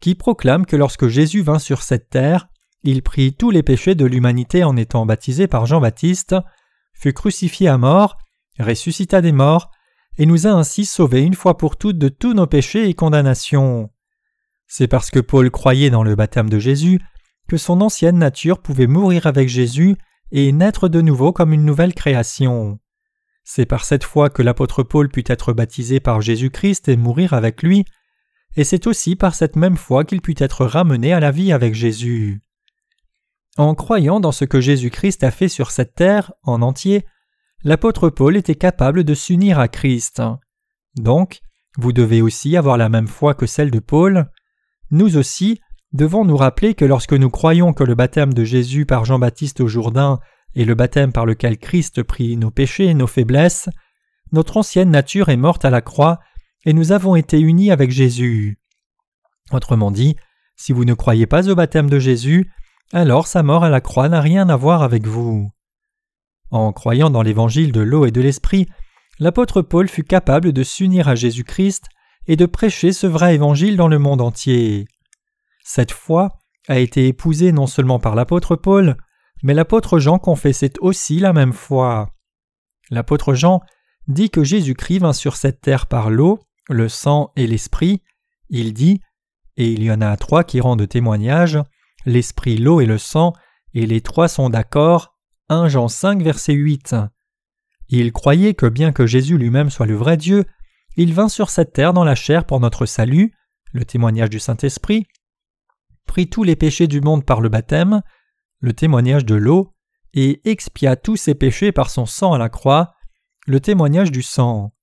qui 0.01 0.15
proclame 0.15 0.67
que 0.67 0.77
lorsque 0.77 1.09
Jésus 1.09 1.41
vint 1.43 1.59
sur 1.59 1.83
cette 1.83 2.11
terre, 2.11 2.49
il 2.83 3.03
prit 3.03 3.35
tous 3.35 3.51
les 3.51 3.63
péchés 3.63 3.95
de 3.95 4.05
l'humanité 4.05 4.65
en 4.65 4.77
étant 4.77 5.07
baptisé 5.07 5.47
par 5.47 5.65
Jean-Baptiste, 5.65 6.37
fut 6.93 7.15
crucifié 7.15 7.69
à 7.69 7.79
mort, 7.79 8.19
ressuscita 8.59 9.23
des 9.23 9.33
morts, 9.33 9.71
et 10.19 10.27
nous 10.27 10.47
a 10.47 10.51
ainsi 10.51 10.85
sauvés 10.85 11.23
une 11.23 11.35
fois 11.35 11.57
pour 11.57 11.79
toutes 11.79 11.97
de 11.97 12.11
tous 12.11 12.35
nos 12.35 12.47
péchés 12.47 12.89
et 12.89 12.95
condamnations. 12.95 13.91
C'est 14.67 14.89
parce 14.89 15.11
que 15.11 15.21
Paul 15.21 15.51
croyait 15.51 15.91
dans 15.91 16.03
le 16.03 16.17
baptême 16.17 16.51
de 16.51 16.59
Jésus 16.59 17.01
son 17.57 17.81
ancienne 17.81 18.19
nature 18.19 18.61
pouvait 18.61 18.87
mourir 18.87 19.27
avec 19.27 19.49
Jésus 19.49 19.97
et 20.31 20.53
naître 20.53 20.89
de 20.89 21.01
nouveau 21.01 21.33
comme 21.33 21.53
une 21.53 21.65
nouvelle 21.65 21.95
création. 21.95 22.79
C'est 23.45 23.67
par 23.67 23.85
cette 23.85 24.05
foi 24.05 24.31
que 24.31 24.43
l'apôtre 24.43 24.83
Paul 24.83 25.09
put 25.09 25.25
être 25.27 25.53
baptisé 25.53 26.01
par 26.01 26.21
Jésus-Christ 26.21 26.89
et 26.89 26.97
mourir 26.97 27.33
avec 27.33 27.63
lui, 27.63 27.85
et 28.57 28.65
c'est 28.65 28.87
aussi 28.87 29.17
par 29.17 29.35
cette 29.35 29.57
même 29.57 29.77
foi 29.77 30.05
qu'il 30.05 30.21
put 30.21 30.37
être 30.39 30.65
ramené 30.65 31.13
à 31.13 31.21
la 31.21 31.31
vie 31.31 31.53
avec 31.53 31.75
Jésus. 31.75 32.43
En 33.57 33.75
croyant 33.75 34.21
dans 34.21 34.33
ce 34.33 34.45
que 34.45 34.61
Jésus-Christ 34.61 35.25
a 35.25 35.31
fait 35.31 35.49
sur 35.49 35.71
cette 35.71 35.95
terre 35.95 36.33
en 36.43 36.63
entier, 36.63 37.05
l'apôtre 37.65 38.09
Paul 38.09 38.37
était 38.37 38.55
capable 38.55 39.05
de 39.05 39.15
s'unir 39.15 39.59
à 39.59 39.69
Christ. 39.69 40.23
Donc, 40.97 41.41
vous 41.79 41.93
devez 41.93 42.23
aussi 42.23 42.57
avoir 42.57 42.77
la 42.77 42.89
même 42.89 43.09
foi 43.09 43.35
que 43.35 43.47
celle 43.47 43.71
de 43.71 43.79
Paul. 43.79 44.31
Nous 44.91 45.17
aussi 45.17 45.61
devons 45.93 46.25
nous 46.25 46.37
rappeler 46.37 46.75
que 46.75 46.85
lorsque 46.85 47.13
nous 47.13 47.31
croyons 47.31 47.73
que 47.73 47.85
le 47.85 47.95
baptême 47.95 48.35
de 48.35 48.45
Jésus 48.45 48.87
par 48.87 49.05
Jean-Baptiste 49.05 49.61
au 49.61 49.69
Jourdain 49.69 50.21
est 50.55 50.65
le 50.65 50.75
baptême 50.75 51.13
par 51.13 51.27
lequel 51.27 51.59
Christ 51.59 52.03
prit 52.03 52.37
nos 52.37 52.51
péchés 52.51 52.87
et 52.87 52.95
nos 52.95 53.07
faiblesses, 53.07 53.69
notre 54.33 54.57
ancienne 54.57 54.91
nature 54.91 55.29
est 55.29 55.37
morte 55.37 55.65
à 55.65 55.71
la 55.71 55.81
croix 55.81 56.21
et 56.65 56.73
nous 56.73 56.93
avons 56.93 57.17
été 57.17 57.41
unis 57.41 57.71
avec 57.71 57.91
Jésus. 57.91 58.59
Autrement 59.51 59.91
dit, 59.91 60.17
si 60.57 60.73
vous 60.73 60.85
ne 60.85 60.95
croyez 60.95 61.27
pas 61.27 61.49
au 61.49 61.55
baptême 61.55 61.91
de 61.91 61.99
Jésus, 61.99 62.51
alors 62.93 63.27
sa 63.27 63.43
mort 63.43 63.65
à 63.65 63.71
la 63.71 63.81
croix 63.81 64.09
n'a 64.09 64.21
rien 64.21 64.49
à 64.49 64.57
voir 64.57 64.83
avec 64.83 65.07
vous. 65.07 65.51
En 66.51 66.73
croyant 66.73 67.11
dans 67.11 67.23
l'évangile 67.23 67.73
de 67.73 67.81
l'eau 67.81 68.05
et 68.07 68.11
de 68.11 68.21
l'esprit, 68.21 68.69
l'apôtre 69.19 69.63
Paul 69.63 69.89
fut 69.89 70.05
capable 70.05 70.53
de 70.53 70.63
s'unir 70.63 71.09
à 71.09 71.15
Jésus-Christ 71.15 71.87
et 72.27 72.37
de 72.37 72.47
prêcher 72.47 72.93
ce 72.93 73.07
vrai 73.07 73.35
évangile 73.35 73.77
dans 73.77 73.89
le 73.89 73.99
monde 73.99 74.21
entier. 74.21 74.87
Cette 75.75 75.93
foi 75.93 76.39
a 76.69 76.79
été 76.79 77.09
épousée 77.09 77.51
non 77.51 77.67
seulement 77.67 77.99
par 77.99 78.15
l'apôtre 78.15 78.57
Paul, 78.57 78.99
mais 79.43 79.55
l'apôtre 79.55 79.99
Jean 79.99 80.19
confessait 80.19 80.75
aussi 80.81 81.19
la 81.19 81.33
même 81.33 81.55
foi. 81.55 82.11
L'apôtre 82.91 83.33
Jean 83.33 83.63
dit 84.07 84.29
que 84.29 84.45
Jésus-Christ 84.45 84.99
vint 84.99 85.15
sur 85.15 85.35
cette 85.35 85.63
terre 85.63 85.87
par 85.87 86.11
l'eau, 86.11 86.41
le 86.69 86.91
sang 86.91 87.33
et 87.37 87.47
l'esprit. 87.47 88.03
Il 88.51 88.75
dit, 88.75 89.01
et 89.57 89.73
il 89.73 89.83
y 89.83 89.91
en 89.91 90.03
a 90.03 90.15
trois 90.19 90.45
qui 90.45 90.61
rendent 90.61 90.87
témoignage, 90.87 91.59
l'esprit, 92.05 92.59
l'eau 92.59 92.83
et 92.83 92.87
le 92.87 92.99
sang, 92.99 93.33
et 93.73 93.87
les 93.87 94.03
trois 94.03 94.29
sont 94.29 94.51
d'accord. 94.51 95.17
1 95.49 95.69
Jean 95.69 95.89
5 95.89 96.21
verset 96.21 96.53
8. 96.53 96.97
Il 97.89 98.13
croyait 98.13 98.53
que 98.53 98.67
bien 98.67 98.93
que 98.93 99.07
Jésus 99.07 99.39
lui-même 99.39 99.71
soit 99.71 99.87
le 99.87 99.97
vrai 99.97 100.19
Dieu, 100.19 100.45
il 100.99 101.15
vint 101.15 101.31
sur 101.31 101.49
cette 101.49 101.73
terre 101.73 101.95
dans 101.95 102.05
la 102.05 102.15
chair 102.15 102.45
pour 102.45 102.61
notre 102.61 102.85
salut, 102.85 103.33
le 103.73 103.87
témoignage 103.87 104.29
du 104.29 104.39
Saint-Esprit, 104.39 105.07
prit 106.07 106.29
tous 106.29 106.43
les 106.43 106.57
péchés 106.57 106.87
du 106.87 107.01
monde 107.01 107.25
par 107.25 107.41
le 107.41 107.49
baptême, 107.49 108.03
le 108.61 108.73
témoignage 108.73 109.25
de 109.25 109.35
l'eau, 109.35 109.73
et 110.15 110.41
expia 110.49 110.97
tous 110.97 111.17
ses 111.17 111.35
péchés 111.35 111.73
par 111.73 111.91
son 111.91 112.07
sang 112.07 112.33
à 112.33 112.39
la 112.39 112.49
croix, 112.49 112.95
le 113.47 113.61
témoignage 113.61 114.13
du 114.13 114.23
sang. 114.23 114.75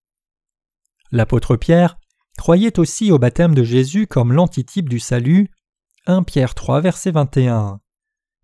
L'apôtre 1.11 1.55
Pierre 1.55 1.97
croyait 2.37 2.79
aussi 2.79 3.11
au 3.11 3.19
baptême 3.19 3.53
de 3.53 3.63
Jésus 3.63 4.07
comme 4.07 4.33
l'antitype 4.33 4.89
du 4.89 4.99
salut, 4.99 5.49
1 6.07 6.23
Pierre 6.23 6.55
3 6.55 6.81
verset 6.81 7.11
21. 7.11 7.79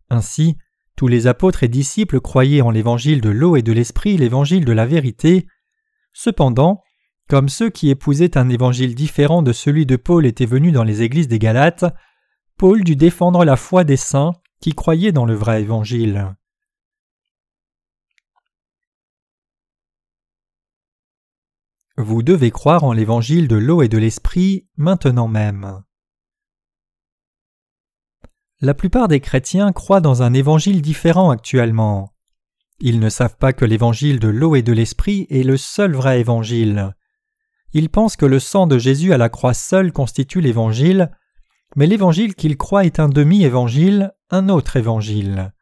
Ainsi, 0.10 0.58
tous 0.96 1.08
les 1.08 1.28
apôtres 1.28 1.64
et 1.64 1.68
disciples 1.68 2.22
croyaient 2.22 2.62
en 2.62 2.72
l'évangile 2.72 3.22
de 3.22 3.30
l'eau 3.30 3.56
et 3.56 3.62
de 3.62 3.72
l'esprit, 3.72 4.18
l'évangile 4.18 4.66
de 4.66 4.72
la 4.72 4.86
vérité. 4.86 5.48
Cependant, 6.14 6.82
comme 7.28 7.50
ceux 7.50 7.70
qui 7.70 7.90
épousaient 7.90 8.38
un 8.38 8.50
évangile 8.50 8.96
différent 8.96 9.42
de 9.42 9.52
celui 9.52 9.86
de 9.86 9.96
Paul 9.96 10.26
étaient 10.26 10.46
venus 10.46 10.72
dans 10.72 10.84
les 10.84 11.02
églises 11.02 11.28
des 11.28 11.40
Galates, 11.40 11.86
Paul 12.58 12.84
dut 12.84 12.96
défendre 12.96 13.44
la 13.44 13.58
foi 13.58 13.84
des 13.84 13.98
saints 13.98 14.34
qui 14.62 14.72
croyaient 14.72 15.12
dans 15.12 15.26
le 15.26 15.34
vrai 15.34 15.62
évangile. 15.62 16.36
Vous 21.98 22.24
devez 22.24 22.52
croire 22.52 22.84
en 22.84 22.94
l'évangile 22.94 23.48
de 23.48 23.56
l'eau 23.56 23.82
et 23.82 23.88
de 23.88 23.98
l'esprit 23.98 24.68
maintenant 24.78 25.28
même. 25.28 25.84
La 28.62 28.74
plupart 28.74 29.08
des 29.08 29.20
chrétiens 29.20 29.72
croient 29.72 30.02
dans 30.02 30.24
un 30.24 30.34
évangile 30.34 30.82
différent 30.82 31.30
actuellement. 31.30 32.14
Ils 32.80 33.00
ne 33.00 33.10
savent 33.10 33.38
pas 33.38 33.54
que 33.54 33.66
l'évangile 33.66 34.20
de 34.20 34.28
l'eau 34.28 34.56
et 34.56 34.62
de 34.62 34.74
l'esprit 34.74 35.28
est 35.30 35.44
le 35.44 35.58
seul 35.58 35.94
vrai 35.94 36.20
évangile. 36.20 36.96
Ils 37.74 37.90
pensent 37.90 38.16
que 38.16 38.26
le 38.26 38.40
sang 38.40 38.68
de 38.68 38.78
Jésus 38.78 39.14
à 39.14 39.18
la 39.18 39.30
croix 39.30 39.54
seul 39.54 39.92
constitue 39.92 40.42
l'évangile, 40.42 41.12
mais 41.76 41.88
l'évangile 41.88 42.36
qu'ils 42.36 42.58
croient 42.58 42.86
est 42.86 43.00
un 43.00 43.10
demi-évangile, 43.10 44.14
un 44.30 44.50
autre 44.50 44.78
évangile. 44.78 45.54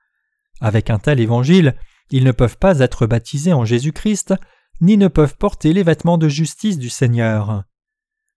Avec 0.61 0.89
un 0.89 0.99
tel 0.99 1.19
évangile, 1.19 1.75
ils 2.11 2.23
ne 2.23 2.31
peuvent 2.31 2.57
pas 2.57 2.79
être 2.79 3.07
baptisés 3.07 3.53
en 3.53 3.65
Jésus-Christ, 3.65 4.35
ni 4.81 4.97
ne 4.97 5.07
peuvent 5.07 5.37
porter 5.37 5.73
les 5.73 5.83
vêtements 5.83 6.17
de 6.17 6.27
justice 6.27 6.77
du 6.77 6.89
Seigneur. 6.89 7.63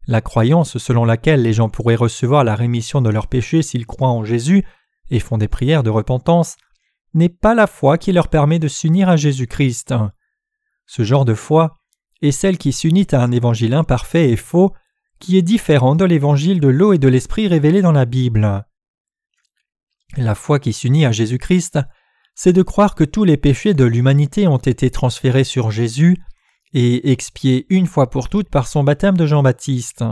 La 0.07 0.21
croyance 0.21 0.79
selon 0.79 1.05
laquelle 1.05 1.43
les 1.43 1.53
gens 1.53 1.69
pourraient 1.69 1.97
recevoir 1.97 2.45
la 2.45 2.55
rémission 2.55 3.01
de 3.01 3.11
leurs 3.11 3.27
péchés 3.27 3.63
s'ils 3.63 3.87
croient 3.87 4.09
en 4.09 4.25
Jésus 4.25 4.65
et 5.11 5.21
font 5.21 5.39
des 5.39 5.49
prières 5.49 5.83
de 5.83 5.91
repentance 5.91 6.57
n'est 7.15 7.29
pas 7.29 7.55
la 7.55 7.67
foi 7.67 7.99
qui 7.99 8.13
leur 8.13 8.29
permet 8.29 8.59
de 8.59 8.69
s'unir 8.69 9.09
à 9.09 9.17
Jésus-Christ. 9.17 9.95
Ce 10.87 11.03
genre 11.03 11.25
de 11.25 11.35
foi 11.35 11.77
et 12.23 12.33
celle 12.33 12.59
qui 12.59 12.73
s'unit 12.73 13.07
à 13.13 13.23
un 13.23 13.33
évangile 13.33 13.75
imparfait 13.75 14.31
et 14.31 14.37
faux, 14.37 14.73
qui 15.19 15.37
est 15.37 15.43
différent 15.43 15.97
de 15.97 16.05
l'évangile 16.05 16.61
de 16.61 16.69
l'eau 16.69 16.93
et 16.93 16.99
de 16.99 17.09
l'esprit 17.09 17.49
révélé 17.49 17.83
dans 17.83 17.93
la 17.93 18.05
Bible. 18.05 18.65
La 20.17 20.35
foi 20.35 20.59
qui 20.59 20.73
s'unit 20.73 21.05
à 21.05 21.13
Jésus-Christ, 21.13 21.79
c'est 22.35 22.53
de 22.53 22.63
croire 22.63 22.95
que 22.95 23.05
tous 23.05 23.25
les 23.25 23.37
péchés 23.37 23.75
de 23.75 23.85
l'humanité 23.85 24.47
ont 24.47 24.59
été 24.59 24.91
transférés 24.91 25.45
sur 25.45 25.71
Jésus 25.71 26.19
et 26.75 27.11
expiés 27.11 27.67
une 27.71 27.87
fois 27.87 28.11
pour 28.11 28.29
toutes 28.29 28.51
par 28.51 28.69
son 28.69 28.85
baptême 28.85 29.17
de 29.17 29.27
Jean-Baptiste. 29.27 30.05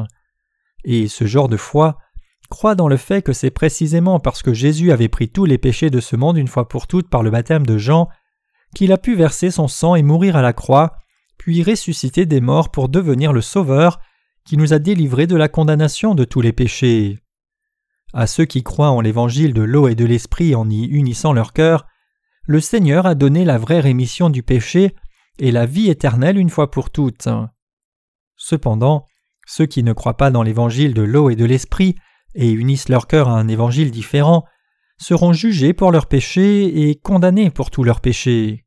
Et 0.85 1.09
ce 1.09 1.27
genre 1.27 1.49
de 1.49 1.57
foi 1.57 1.99
croit 2.49 2.75
dans 2.75 2.89
le 2.89 2.97
fait 2.97 3.23
que 3.23 3.33
c'est 3.33 3.51
précisément 3.51 4.21
parce 4.21 4.43
que 4.43 4.55
Jésus 4.55 4.93
avait 4.93 5.09
pris 5.09 5.29
tous 5.29 5.45
les 5.45 5.59
péchés 5.59 5.91
de 5.91 6.01
ce 6.01 6.17
monde 6.17 6.39
une 6.39 6.49
fois 6.49 6.69
pour 6.69 6.87
toutes 6.87 7.09
par 7.09 7.23
le 7.23 7.31
baptême 7.31 7.67
de 7.67 7.79
Jean 7.79 8.09
qu'il 8.75 8.93
a 8.93 8.99
pu 8.99 9.15
verser 9.15 9.51
son 9.51 9.69
sang 9.69 9.95
et 9.95 10.03
mourir 10.03 10.37
à 10.37 10.43
la 10.43 10.53
croix 10.53 10.97
puis 11.39 11.63
ressusciter 11.63 12.27
des 12.27 12.41
morts 12.41 12.71
pour 12.71 12.89
devenir 12.89 13.33
le 13.33 13.41
Sauveur 13.41 14.01
qui 14.45 14.57
nous 14.57 14.73
a 14.73 14.79
délivrés 14.79 15.27
de 15.27 15.37
la 15.37 15.49
condamnation 15.49 16.15
de 16.15 16.25
tous 16.25 16.41
les 16.41 16.53
péchés. 16.53 17.19
À 18.13 18.27
ceux 18.27 18.45
qui 18.45 18.63
croient 18.63 18.91
en 18.91 19.01
l'évangile 19.01 19.55
de 19.55 19.63
l'eau 19.63 19.89
et 19.89 19.95
de 19.95 20.05
l'esprit 20.05 20.55
en 20.55 20.69
y 20.71 20.85
unissant 20.85 21.33
leur 21.33 21.53
cœur, 21.53 21.87
le 22.47 22.61
Seigneur 22.61 23.07
a 23.07 23.15
donné 23.15 23.45
la 23.45 23.59
vraie 23.59 23.81
rémission 23.81 24.31
du 24.31 24.43
péché 24.43 24.95
et 25.39 25.51
la 25.51 25.67
vie 25.67 25.89
éternelle 25.89 26.39
une 26.39 26.51
fois 26.51 26.71
pour 26.71 26.91
toutes. 26.91 27.29
Cependant, 28.37 29.07
ceux 29.47 29.67
qui 29.67 29.83
ne 29.83 29.93
croient 29.93 30.17
pas 30.17 30.31
dans 30.31 30.43
l'évangile 30.43 30.95
de 30.95 31.03
l'eau 31.03 31.31
et 31.31 31.37
de 31.37 31.45
l'esprit 31.45 31.97
et 32.35 32.51
unissent 32.51 32.89
leur 32.89 33.07
cœur 33.07 33.29
à 33.29 33.39
un 33.39 33.49
évangile 33.49 33.91
différent 33.91 34.45
seront 34.99 35.33
jugés 35.33 35.73
pour 35.73 35.91
leurs 35.91 36.07
péchés 36.07 36.89
et 36.89 36.95
condamnés 36.97 37.51
pour 37.51 37.71
tous 37.71 37.83
leurs 37.83 38.01
péchés. 38.01 38.65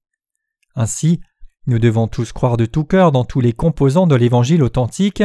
Ainsi, 0.75 1.21
nous 1.67 1.79
devons 1.79 2.07
tous 2.07 2.31
croire 2.31 2.57
de 2.57 2.65
tout 2.65 2.83
cœur 2.83 3.11
dans 3.11 3.25
tous 3.25 3.41
les 3.41 3.53
composants 3.53 4.07
de 4.07 4.15
l'Évangile 4.15 4.63
authentique, 4.63 5.23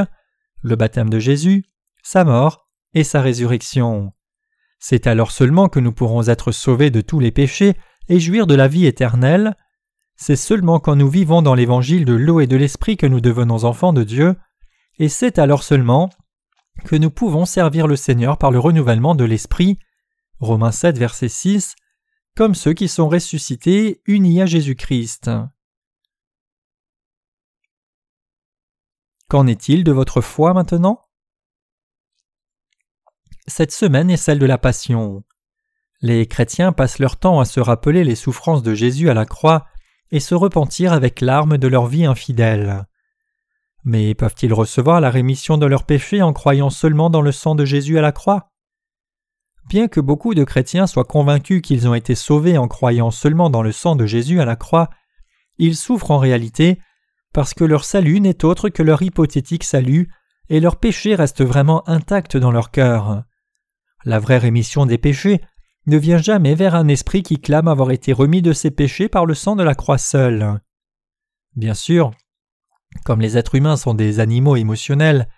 le 0.62 0.76
baptême 0.76 1.10
de 1.10 1.18
Jésus, 1.18 1.64
sa 2.02 2.24
mort 2.24 2.68
et 2.94 3.04
sa 3.04 3.20
résurrection. 3.20 4.12
C'est 4.78 5.06
alors 5.06 5.30
seulement 5.30 5.68
que 5.68 5.80
nous 5.80 5.92
pourrons 5.92 6.28
être 6.28 6.50
sauvés 6.52 6.90
de 6.90 7.00
tous 7.00 7.20
les 7.20 7.30
péchés 7.30 7.74
et 8.08 8.20
jouir 8.20 8.46
de 8.46 8.54
la 8.54 8.68
vie 8.68 8.86
éternelle. 8.86 9.56
C'est 10.16 10.36
seulement 10.36 10.80
quand 10.80 10.96
nous 10.96 11.08
vivons 11.08 11.42
dans 11.42 11.54
l'évangile 11.54 12.04
de 12.04 12.14
l'eau 12.14 12.40
et 12.40 12.46
de 12.46 12.56
l'esprit 12.56 12.96
que 12.96 13.06
nous 13.06 13.20
devenons 13.20 13.64
enfants 13.64 13.92
de 13.92 14.02
Dieu, 14.02 14.36
et 14.98 15.08
c'est 15.08 15.38
alors 15.38 15.62
seulement 15.62 16.10
que 16.84 16.96
nous 16.96 17.10
pouvons 17.10 17.44
servir 17.44 17.86
le 17.86 17.96
Seigneur 17.96 18.38
par 18.38 18.50
le 18.50 18.58
renouvellement 18.58 19.14
de 19.14 19.24
l'esprit. 19.24 19.78
Romains 20.40 20.72
7, 20.72 20.98
verset 20.98 21.28
6, 21.28 21.76
comme 22.36 22.54
ceux 22.54 22.72
qui 22.72 22.88
sont 22.88 23.08
ressuscités 23.08 24.02
unis 24.06 24.42
à 24.42 24.46
Jésus-Christ. 24.46 25.30
Qu'en 29.32 29.46
est-il 29.46 29.82
de 29.82 29.92
votre 29.92 30.20
foi 30.20 30.52
maintenant? 30.52 31.06
Cette 33.46 33.72
semaine 33.72 34.10
est 34.10 34.18
celle 34.18 34.38
de 34.38 34.44
la 34.44 34.58
Passion. 34.58 35.24
Les 36.02 36.26
chrétiens 36.26 36.72
passent 36.72 36.98
leur 36.98 37.16
temps 37.16 37.40
à 37.40 37.46
se 37.46 37.58
rappeler 37.58 38.04
les 38.04 38.14
souffrances 38.14 38.62
de 38.62 38.74
Jésus 38.74 39.08
à 39.08 39.14
la 39.14 39.24
croix 39.24 39.68
et 40.10 40.20
se 40.20 40.34
repentir 40.34 40.92
avec 40.92 41.22
larmes 41.22 41.56
de 41.56 41.66
leur 41.66 41.86
vie 41.86 42.04
infidèle. 42.04 42.84
Mais 43.84 44.14
peuvent-ils 44.14 44.52
recevoir 44.52 45.00
la 45.00 45.08
rémission 45.08 45.56
de 45.56 45.64
leurs 45.64 45.86
péchés 45.86 46.20
en 46.20 46.34
croyant 46.34 46.68
seulement 46.68 47.08
dans 47.08 47.22
le 47.22 47.32
sang 47.32 47.54
de 47.54 47.64
Jésus 47.64 47.98
à 47.98 48.02
la 48.02 48.12
croix? 48.12 48.50
Bien 49.66 49.88
que 49.88 50.00
beaucoup 50.00 50.34
de 50.34 50.44
chrétiens 50.44 50.86
soient 50.86 51.04
convaincus 51.06 51.62
qu'ils 51.62 51.88
ont 51.88 51.94
été 51.94 52.14
sauvés 52.14 52.58
en 52.58 52.68
croyant 52.68 53.10
seulement 53.10 53.48
dans 53.48 53.62
le 53.62 53.72
sang 53.72 53.96
de 53.96 54.04
Jésus 54.04 54.42
à 54.42 54.44
la 54.44 54.56
croix, 54.56 54.90
ils 55.56 55.74
souffrent 55.74 56.10
en 56.10 56.18
réalité 56.18 56.78
parce 57.32 57.54
que 57.54 57.64
leur 57.64 57.84
salut 57.84 58.20
n'est 58.20 58.44
autre 58.44 58.68
que 58.68 58.82
leur 58.82 59.02
hypothétique 59.02 59.64
salut, 59.64 60.10
et 60.48 60.60
leur 60.60 60.76
péché 60.76 61.14
reste 61.14 61.42
vraiment 61.42 61.88
intact 61.88 62.36
dans 62.36 62.50
leur 62.50 62.70
cœur. 62.70 63.24
La 64.04 64.18
vraie 64.18 64.38
rémission 64.38 64.86
des 64.86 64.98
péchés 64.98 65.40
ne 65.86 65.96
vient 65.96 66.18
jamais 66.18 66.54
vers 66.54 66.74
un 66.74 66.88
esprit 66.88 67.22
qui 67.22 67.40
clame 67.40 67.68
avoir 67.68 67.90
été 67.90 68.12
remis 68.12 68.42
de 68.42 68.52
ses 68.52 68.70
péchés 68.70 69.08
par 69.08 69.26
le 69.26 69.34
sang 69.34 69.56
de 69.56 69.62
la 69.62 69.74
croix 69.74 69.98
seule. 69.98 70.60
Bien 71.56 71.74
sûr, 71.74 72.12
comme 73.04 73.20
les 73.20 73.38
êtres 73.38 73.54
humains 73.54 73.76
sont 73.76 73.94
des 73.94 74.20
animaux 74.20 74.56
émotionnels, 74.56 75.28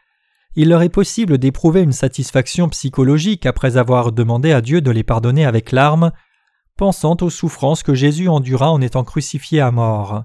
il 0.56 0.68
leur 0.68 0.82
est 0.82 0.88
possible 0.88 1.38
d'éprouver 1.38 1.82
une 1.82 1.92
satisfaction 1.92 2.68
psychologique 2.68 3.46
après 3.46 3.76
avoir 3.76 4.12
demandé 4.12 4.52
à 4.52 4.60
Dieu 4.60 4.80
de 4.80 4.90
les 4.90 5.02
pardonner 5.02 5.44
avec 5.44 5.72
larmes, 5.72 6.12
pensant 6.76 7.16
aux 7.20 7.30
souffrances 7.30 7.82
que 7.82 7.94
Jésus 7.94 8.28
endura 8.28 8.70
en 8.70 8.80
étant 8.80 9.04
crucifié 9.04 9.60
à 9.60 9.70
mort. 9.70 10.24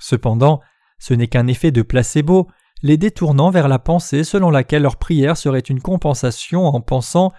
Cependant, 0.00 0.60
ce 1.02 1.14
n'est 1.14 1.26
qu'un 1.26 1.48
effet 1.48 1.72
de 1.72 1.82
placebo, 1.82 2.46
les 2.80 2.96
détournant 2.96 3.50
vers 3.50 3.66
la 3.66 3.80
pensée 3.80 4.22
selon 4.22 4.50
laquelle 4.50 4.82
leur 4.82 4.98
prière 4.98 5.36
serait 5.36 5.58
une 5.58 5.80
compensation 5.80 6.64
en 6.64 6.80
pensant 6.80 7.32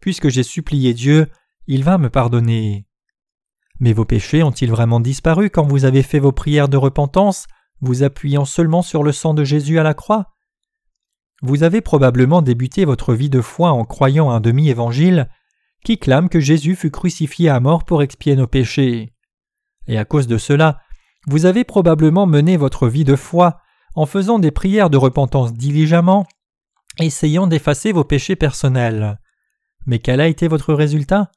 Puisque 0.00 0.30
j'ai 0.30 0.42
supplié 0.42 0.94
Dieu, 0.94 1.26
il 1.66 1.84
va 1.84 1.98
me 1.98 2.08
pardonner. 2.08 2.86
Mais 3.80 3.92
vos 3.92 4.06
péchés 4.06 4.42
ont-ils 4.42 4.70
vraiment 4.70 4.98
disparu 4.98 5.50
quand 5.50 5.66
vous 5.66 5.84
avez 5.84 6.02
fait 6.02 6.20
vos 6.20 6.32
prières 6.32 6.70
de 6.70 6.78
repentance, 6.78 7.48
vous 7.82 8.02
appuyant 8.02 8.46
seulement 8.46 8.80
sur 8.80 9.02
le 9.02 9.12
sang 9.12 9.34
de 9.34 9.44
Jésus 9.44 9.78
à 9.78 9.82
la 9.82 9.92
croix? 9.92 10.32
Vous 11.42 11.64
avez 11.64 11.82
probablement 11.82 12.40
débuté 12.40 12.86
votre 12.86 13.12
vie 13.12 13.30
de 13.30 13.42
foi 13.42 13.72
en 13.72 13.84
croyant 13.84 14.30
un 14.30 14.40
demi-évangile 14.40 15.28
qui 15.84 15.98
clame 15.98 16.30
que 16.30 16.40
Jésus 16.40 16.76
fut 16.76 16.90
crucifié 16.90 17.50
à 17.50 17.60
mort 17.60 17.84
pour 17.84 18.02
expier 18.02 18.36
nos 18.36 18.46
péchés. 18.46 19.12
Et 19.86 19.98
à 19.98 20.06
cause 20.06 20.26
de 20.26 20.38
cela, 20.38 20.80
vous 21.26 21.46
avez 21.46 21.64
probablement 21.64 22.26
mené 22.26 22.56
votre 22.56 22.88
vie 22.88 23.04
de 23.04 23.16
foi 23.16 23.58
en 23.94 24.06
faisant 24.06 24.38
des 24.38 24.50
prières 24.50 24.90
de 24.90 24.96
repentance 24.96 25.52
diligemment, 25.52 26.26
essayant 26.98 27.46
d'effacer 27.46 27.92
vos 27.92 28.04
péchés 28.04 28.36
personnels. 28.36 29.18
Mais 29.86 29.98
quel 29.98 30.20
a 30.20 30.28
été 30.28 30.48
votre 30.48 30.74
résultat? 30.74 31.30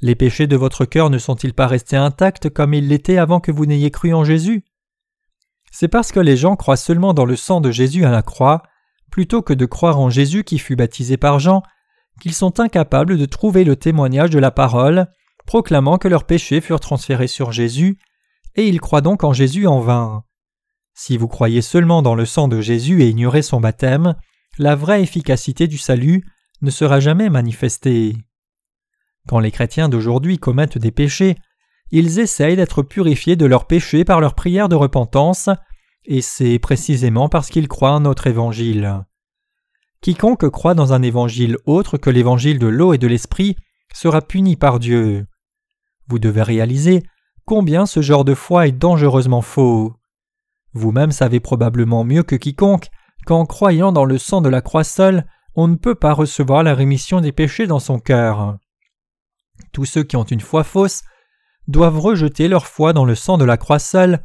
Les 0.00 0.14
péchés 0.14 0.46
de 0.46 0.56
votre 0.56 0.84
cœur 0.84 1.10
ne 1.10 1.18
sont-ils 1.18 1.54
pas 1.54 1.66
restés 1.66 1.96
intacts 1.96 2.50
comme 2.50 2.74
ils 2.74 2.86
l'étaient 2.86 3.18
avant 3.18 3.40
que 3.40 3.50
vous 3.50 3.66
n'ayez 3.66 3.90
cru 3.90 4.14
en 4.14 4.24
Jésus? 4.24 4.64
C'est 5.70 5.88
parce 5.88 6.12
que 6.12 6.20
les 6.20 6.36
gens 6.36 6.56
croient 6.56 6.76
seulement 6.76 7.14
dans 7.14 7.24
le 7.24 7.36
sang 7.36 7.60
de 7.60 7.70
Jésus 7.70 8.04
à 8.04 8.10
la 8.10 8.22
croix, 8.22 8.62
plutôt 9.10 9.42
que 9.42 9.52
de 9.52 9.66
croire 9.66 9.98
en 9.98 10.10
Jésus 10.10 10.44
qui 10.44 10.58
fut 10.58 10.76
baptisé 10.76 11.16
par 11.16 11.38
Jean, 11.40 11.62
qu'ils 12.20 12.34
sont 12.34 12.60
incapables 12.60 13.18
de 13.18 13.26
trouver 13.26 13.64
le 13.64 13.76
témoignage 13.76 14.30
de 14.30 14.38
la 14.38 14.50
parole 14.50 15.08
proclamant 15.46 15.96
que 15.96 16.08
leurs 16.08 16.24
péchés 16.24 16.60
furent 16.60 16.80
transférés 16.80 17.26
sur 17.26 17.52
Jésus, 17.52 17.98
et 18.54 18.68
ils 18.68 18.80
croient 18.80 19.00
donc 19.00 19.24
en 19.24 19.32
Jésus 19.32 19.66
en 19.66 19.80
vain. 19.80 20.24
Si 20.94 21.16
vous 21.16 21.28
croyez 21.28 21.62
seulement 21.62 22.02
dans 22.02 22.14
le 22.14 22.26
sang 22.26 22.48
de 22.48 22.60
Jésus 22.60 23.02
et 23.02 23.08
ignorez 23.08 23.42
son 23.42 23.60
baptême, 23.60 24.16
la 24.58 24.74
vraie 24.74 25.02
efficacité 25.02 25.68
du 25.68 25.78
salut 25.78 26.24
ne 26.60 26.70
sera 26.70 26.98
jamais 26.98 27.30
manifestée. 27.30 28.16
Quand 29.28 29.38
les 29.38 29.52
chrétiens 29.52 29.88
d'aujourd'hui 29.88 30.38
commettent 30.38 30.78
des 30.78 30.90
péchés, 30.90 31.36
ils 31.90 32.18
essayent 32.18 32.56
d'être 32.56 32.82
purifiés 32.82 33.36
de 33.36 33.46
leurs 33.46 33.66
péchés 33.66 34.04
par 34.04 34.20
leur 34.20 34.34
prière 34.34 34.68
de 34.68 34.74
repentance, 34.74 35.48
et 36.04 36.20
c'est 36.20 36.58
précisément 36.58 37.28
parce 37.28 37.48
qu'ils 37.48 37.68
croient 37.68 37.92
en 37.92 38.00
notre 38.00 38.26
évangile. 38.26 39.04
Quiconque 40.00 40.48
croit 40.50 40.74
dans 40.74 40.92
un 40.92 41.02
évangile 41.02 41.56
autre 41.66 41.98
que 41.98 42.10
l'évangile 42.10 42.58
de 42.58 42.66
l'eau 42.66 42.92
et 42.92 42.98
de 42.98 43.06
l'esprit 43.06 43.56
sera 43.94 44.22
puni 44.22 44.56
par 44.56 44.78
Dieu. 44.78 45.26
Vous 46.08 46.18
devez 46.18 46.42
réaliser 46.42 47.02
combien 47.48 47.86
ce 47.86 48.02
genre 48.02 48.26
de 48.26 48.34
foi 48.34 48.66
est 48.66 48.72
dangereusement 48.72 49.40
faux. 49.40 49.94
Vous-même 50.74 51.12
savez 51.12 51.40
probablement 51.40 52.04
mieux 52.04 52.22
que 52.22 52.36
quiconque 52.36 52.88
qu'en 53.24 53.46
croyant 53.46 53.90
dans 53.90 54.04
le 54.04 54.18
sang 54.18 54.42
de 54.42 54.50
la 54.50 54.60
croix 54.60 54.84
seule, 54.84 55.26
on 55.54 55.66
ne 55.66 55.76
peut 55.76 55.94
pas 55.94 56.12
recevoir 56.12 56.62
la 56.62 56.74
rémission 56.74 57.22
des 57.22 57.32
péchés 57.32 57.66
dans 57.66 57.78
son 57.78 58.00
cœur. 58.00 58.58
Tous 59.72 59.86
ceux 59.86 60.02
qui 60.02 60.16
ont 60.16 60.24
une 60.24 60.42
foi 60.42 60.62
fausse 60.62 61.04
doivent 61.68 61.98
rejeter 61.98 62.48
leur 62.48 62.66
foi 62.66 62.92
dans 62.92 63.06
le 63.06 63.14
sang 63.14 63.38
de 63.38 63.46
la 63.46 63.56
croix 63.56 63.78
seule 63.78 64.22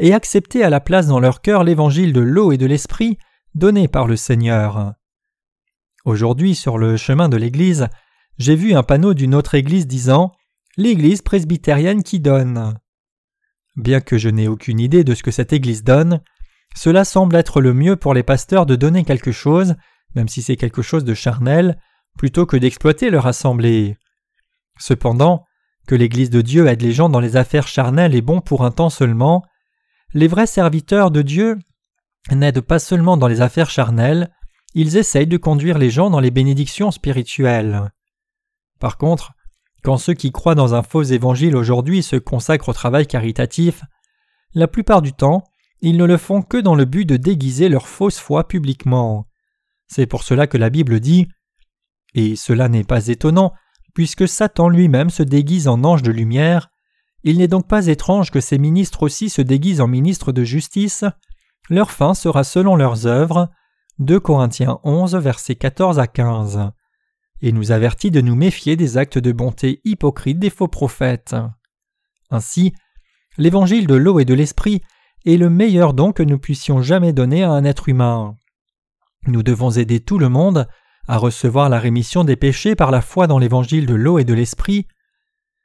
et 0.00 0.12
accepter 0.12 0.64
à 0.64 0.68
la 0.68 0.80
place 0.80 1.06
dans 1.06 1.20
leur 1.20 1.42
cœur 1.42 1.62
l'évangile 1.62 2.12
de 2.12 2.20
l'eau 2.20 2.50
et 2.50 2.58
de 2.58 2.66
l'esprit 2.66 3.18
donné 3.54 3.86
par 3.86 4.08
le 4.08 4.16
Seigneur. 4.16 4.94
Aujourd'hui, 6.04 6.56
sur 6.56 6.76
le 6.76 6.96
chemin 6.96 7.28
de 7.28 7.36
l'Église, 7.36 7.86
j'ai 8.36 8.56
vu 8.56 8.74
un 8.74 8.82
panneau 8.82 9.14
d'une 9.14 9.36
autre 9.36 9.54
Église 9.54 9.86
disant 9.86 10.32
L'Église 10.78 11.22
presbytérienne 11.22 12.04
qui 12.04 12.20
donne. 12.20 12.78
Bien 13.74 14.00
que 14.00 14.16
je 14.16 14.28
n'ai 14.28 14.46
aucune 14.46 14.78
idée 14.78 15.02
de 15.02 15.12
ce 15.16 15.24
que 15.24 15.32
cette 15.32 15.52
Église 15.52 15.82
donne, 15.82 16.20
cela 16.76 17.04
semble 17.04 17.34
être 17.34 17.60
le 17.60 17.74
mieux 17.74 17.96
pour 17.96 18.14
les 18.14 18.22
pasteurs 18.22 18.64
de 18.64 18.76
donner 18.76 19.02
quelque 19.02 19.32
chose, 19.32 19.74
même 20.14 20.28
si 20.28 20.40
c'est 20.40 20.54
quelque 20.54 20.82
chose 20.82 21.02
de 21.02 21.14
charnel, 21.14 21.80
plutôt 22.16 22.46
que 22.46 22.56
d'exploiter 22.56 23.10
leur 23.10 23.26
assemblée. 23.26 23.96
Cependant, 24.78 25.44
que 25.88 25.96
l'Église 25.96 26.30
de 26.30 26.42
Dieu 26.42 26.68
aide 26.68 26.82
les 26.82 26.92
gens 26.92 27.08
dans 27.08 27.18
les 27.18 27.34
affaires 27.34 27.66
charnelles 27.66 28.14
est 28.14 28.22
bon 28.22 28.40
pour 28.40 28.64
un 28.64 28.70
temps 28.70 28.88
seulement. 28.88 29.44
Les 30.14 30.28
vrais 30.28 30.46
serviteurs 30.46 31.10
de 31.10 31.22
Dieu 31.22 31.58
n'aident 32.30 32.60
pas 32.60 32.78
seulement 32.78 33.16
dans 33.16 33.26
les 33.26 33.40
affaires 33.40 33.70
charnelles, 33.70 34.32
ils 34.74 34.96
essayent 34.96 35.26
de 35.26 35.38
conduire 35.38 35.76
les 35.76 35.90
gens 35.90 36.08
dans 36.08 36.20
les 36.20 36.30
bénédictions 36.30 36.92
spirituelles. 36.92 37.90
Par 38.78 38.96
contre, 38.96 39.32
quand 39.88 39.96
ceux 39.96 40.12
qui 40.12 40.32
croient 40.32 40.54
dans 40.54 40.74
un 40.74 40.82
faux 40.82 41.02
évangile 41.02 41.56
aujourd'hui 41.56 42.02
se 42.02 42.16
consacrent 42.16 42.68
au 42.68 42.74
travail 42.74 43.06
caritatif, 43.06 43.84
la 44.52 44.68
plupart 44.68 45.00
du 45.00 45.14
temps, 45.14 45.44
ils 45.80 45.96
ne 45.96 46.04
le 46.04 46.18
font 46.18 46.42
que 46.42 46.58
dans 46.58 46.74
le 46.74 46.84
but 46.84 47.06
de 47.06 47.16
déguiser 47.16 47.70
leur 47.70 47.88
fausse 47.88 48.18
foi 48.18 48.46
publiquement. 48.46 49.26
C'est 49.86 50.04
pour 50.04 50.24
cela 50.24 50.46
que 50.46 50.58
la 50.58 50.68
Bible 50.68 51.00
dit 51.00 51.26
Et 52.14 52.36
cela 52.36 52.68
n'est 52.68 52.84
pas 52.84 53.06
étonnant, 53.06 53.54
puisque 53.94 54.28
Satan 54.28 54.68
lui-même 54.68 55.08
se 55.08 55.22
déguise 55.22 55.68
en 55.68 55.82
ange 55.84 56.02
de 56.02 56.12
lumière, 56.12 56.68
il 57.24 57.38
n'est 57.38 57.48
donc 57.48 57.66
pas 57.66 57.86
étrange 57.86 58.30
que 58.30 58.42
ces 58.42 58.58
ministres 58.58 59.04
aussi 59.04 59.30
se 59.30 59.40
déguisent 59.40 59.80
en 59.80 59.88
ministres 59.88 60.32
de 60.32 60.44
justice, 60.44 61.06
leur 61.70 61.92
fin 61.92 62.12
sera 62.12 62.44
selon 62.44 62.76
leurs 62.76 63.06
œuvres, 63.06 63.48
2 64.00 64.20
Corinthiens 64.20 64.80
11, 64.84 65.16
versets 65.16 65.56
14 65.56 65.98
à 65.98 66.06
15, 66.06 66.72
et 67.40 67.52
nous 67.52 67.72
avertit 67.72 68.10
de 68.10 68.20
nous 68.20 68.34
méfier 68.34 68.76
des 68.76 68.96
actes 68.96 69.18
de 69.18 69.32
bonté 69.32 69.80
hypocrites 69.84 70.38
des 70.38 70.50
faux 70.50 70.68
prophètes. 70.68 71.36
Ainsi, 72.30 72.72
l'évangile 73.36 73.86
de 73.86 73.94
l'eau 73.94 74.18
et 74.18 74.24
de 74.24 74.34
l'esprit 74.34 74.82
est 75.24 75.36
le 75.36 75.50
meilleur 75.50 75.94
don 75.94 76.12
que 76.12 76.22
nous 76.22 76.38
puissions 76.38 76.82
jamais 76.82 77.12
donner 77.12 77.42
à 77.44 77.50
un 77.50 77.64
être 77.64 77.88
humain. 77.88 78.36
Nous 79.26 79.42
devons 79.42 79.70
aider 79.70 80.00
tout 80.00 80.18
le 80.18 80.28
monde 80.28 80.68
à 81.06 81.16
recevoir 81.16 81.68
la 81.68 81.78
rémission 81.78 82.24
des 82.24 82.36
péchés 82.36 82.76
par 82.76 82.90
la 82.90 83.00
foi 83.00 83.26
dans 83.26 83.38
l'évangile 83.38 83.86
de 83.86 83.94
l'eau 83.94 84.18
et 84.18 84.24
de 84.24 84.34
l'esprit. 84.34 84.86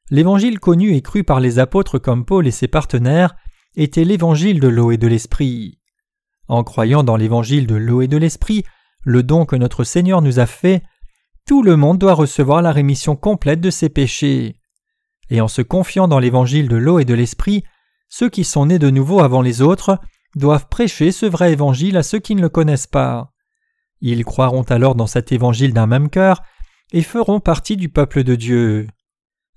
L'évangile 0.10 0.60
connu 0.60 0.96
et 0.96 1.02
cru 1.02 1.24
par 1.24 1.40
les 1.40 1.60
apôtres 1.60 2.00
comme 2.00 2.26
Paul 2.26 2.48
et 2.48 2.52
ses 2.52 2.68
partenaires 2.68 3.36
était 3.76 4.06
l'évangile 4.06 4.60
de 4.60 4.68
l'eau 4.68 4.92
et 4.92 4.98
de 4.98 5.08
l'esprit. 5.08 5.80
En 6.48 6.64
croyant 6.64 7.04
dans 7.04 7.18
l'évangile 7.18 7.68
de 7.68 7.76
l'eau 7.76 8.02
et 8.02 8.08
de 8.08 8.18
l'esprit, 8.18 8.64
le 9.02 9.24
don 9.24 9.46
que 9.46 9.56
notre 9.56 9.84
Seigneur 9.84 10.22
nous 10.22 10.40
a 10.40 10.46
fait, 10.46 10.84
tout 11.46 11.64
le 11.64 11.76
monde 11.76 11.98
doit 11.98 12.14
recevoir 12.14 12.62
la 12.62 12.72
rémission 12.72 13.16
complète 13.16 13.62
de 13.62 13.70
ses 13.70 13.90
péchés. 13.90 14.56
Et 15.30 15.42
en 15.42 15.48
se 15.48 15.62
confiant 15.62 16.08
dans 16.08 16.20
l'évangile 16.20 16.68
de 16.68 16.76
l'eau 16.76 17.00
et 17.00 17.06
de 17.06 17.14
l'esprit, 17.14 17.64
ceux 18.10 18.30
qui 18.30 18.44
sont 18.44 18.68
nés 18.68 18.80
de 18.80 18.90
nouveau 18.90 19.20
avant 19.20 19.42
les 19.42 19.62
autres 19.62 20.00
doivent 20.36 20.68
prêcher 20.68 21.12
ce 21.12 21.26
vrai 21.26 21.52
évangile 21.52 21.98
à 21.98 22.04
ceux 22.04 22.20
qui 22.20 22.36
ne 22.36 22.42
le 22.42 22.50
connaissent 22.50 22.88
pas. 22.88 23.34
Ils 24.02 24.26
croiront 24.26 24.64
alors 24.64 24.96
dans 24.96 25.08
cet 25.08 25.32
évangile 25.32 25.74
d'un 25.74 25.88
même 25.88 26.10
cœur 26.10 26.42
et 26.92 27.02
feront 27.02 27.40
partie 27.40 27.78
du 27.78 27.90
peuple 27.90 28.24
de 28.24 28.36
Dieu. 28.36 28.88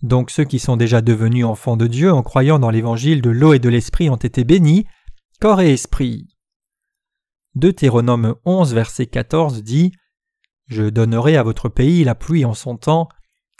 Donc 0.02 0.30
ceux 0.30 0.44
qui 0.44 0.58
sont 0.58 0.76
déjà 0.76 1.00
devenus 1.00 1.44
enfants 1.44 1.76
de 1.76 1.86
Dieu 1.86 2.12
en 2.12 2.22
croyant 2.22 2.58
dans 2.58 2.70
l'évangile 2.70 3.22
de 3.22 3.30
l'eau 3.30 3.54
et 3.54 3.58
de 3.58 3.68
l'esprit 3.68 4.10
ont 4.10 4.16
été 4.16 4.44
bénis, 4.44 4.86
corps 5.40 5.60
et 5.60 5.72
esprit. 5.72 6.28
Deutéronome 7.54 8.36
11, 8.44 8.74
verset 8.74 9.06
14 9.06 9.62
dit 9.62 9.92
Je 10.66 10.84
donnerai 10.84 11.36
à 11.36 11.42
votre 11.42 11.68
pays 11.68 12.04
la 12.04 12.14
pluie 12.14 12.44
en 12.44 12.54
son 12.54 12.76
temps, 12.76 13.08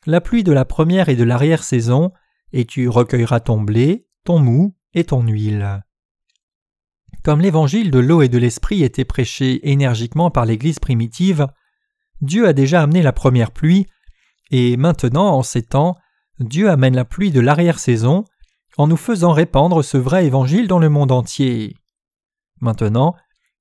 la 0.06 0.20
pluie 0.20 0.44
de 0.44 0.52
la 0.52 0.64
première 0.64 1.08
et 1.08 1.16
de 1.16 1.24
l'arrière-saison, 1.24 2.12
et 2.52 2.64
tu 2.64 2.88
recueilleras 2.88 3.40
ton 3.40 3.60
blé, 3.60 4.06
ton 4.24 4.38
mou 4.38 4.76
et 4.94 5.04
ton 5.04 5.22
huile. 5.22 5.82
Comme 7.22 7.40
l'évangile 7.40 7.90
de 7.90 7.98
l'eau 7.98 8.22
et 8.22 8.28
de 8.28 8.38
l'esprit 8.38 8.82
était 8.82 9.04
prêché 9.04 9.68
énergiquement 9.70 10.30
par 10.30 10.46
l'Église 10.46 10.78
primitive, 10.78 11.48
Dieu 12.20 12.46
a 12.46 12.52
déjà 12.52 12.82
amené 12.82 13.02
la 13.02 13.12
première 13.12 13.50
pluie, 13.50 13.86
et 14.50 14.76
maintenant, 14.76 15.34
en 15.36 15.42
ces 15.42 15.62
temps, 15.62 15.96
Dieu 16.38 16.70
amène 16.70 16.94
la 16.94 17.04
pluie 17.04 17.30
de 17.30 17.40
l'arrière-saison 17.40 18.24
en 18.78 18.86
nous 18.86 18.96
faisant 18.96 19.32
répandre 19.32 19.82
ce 19.82 19.96
vrai 19.96 20.26
évangile 20.26 20.68
dans 20.68 20.78
le 20.78 20.88
monde 20.88 21.12
entier. 21.12 21.76
Maintenant, 22.60 23.14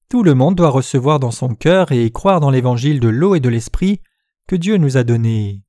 tout 0.10 0.24
le 0.24 0.34
monde 0.34 0.56
doit 0.56 0.70
recevoir 0.70 1.20
dans 1.20 1.32
son 1.32 1.56
cœur 1.56 1.92
et 1.92 2.12
croire 2.12 2.40
dans 2.40 2.52
l'évangile 2.52 3.00
de 3.00 3.08
l'eau 3.08 3.36
et 3.36 3.40
de 3.40 3.50
l'esprit 3.50 4.02
que 4.48 4.56
Dieu 4.56 4.78
nous 4.78 4.98
a 4.98 5.04
donné. 5.04 5.64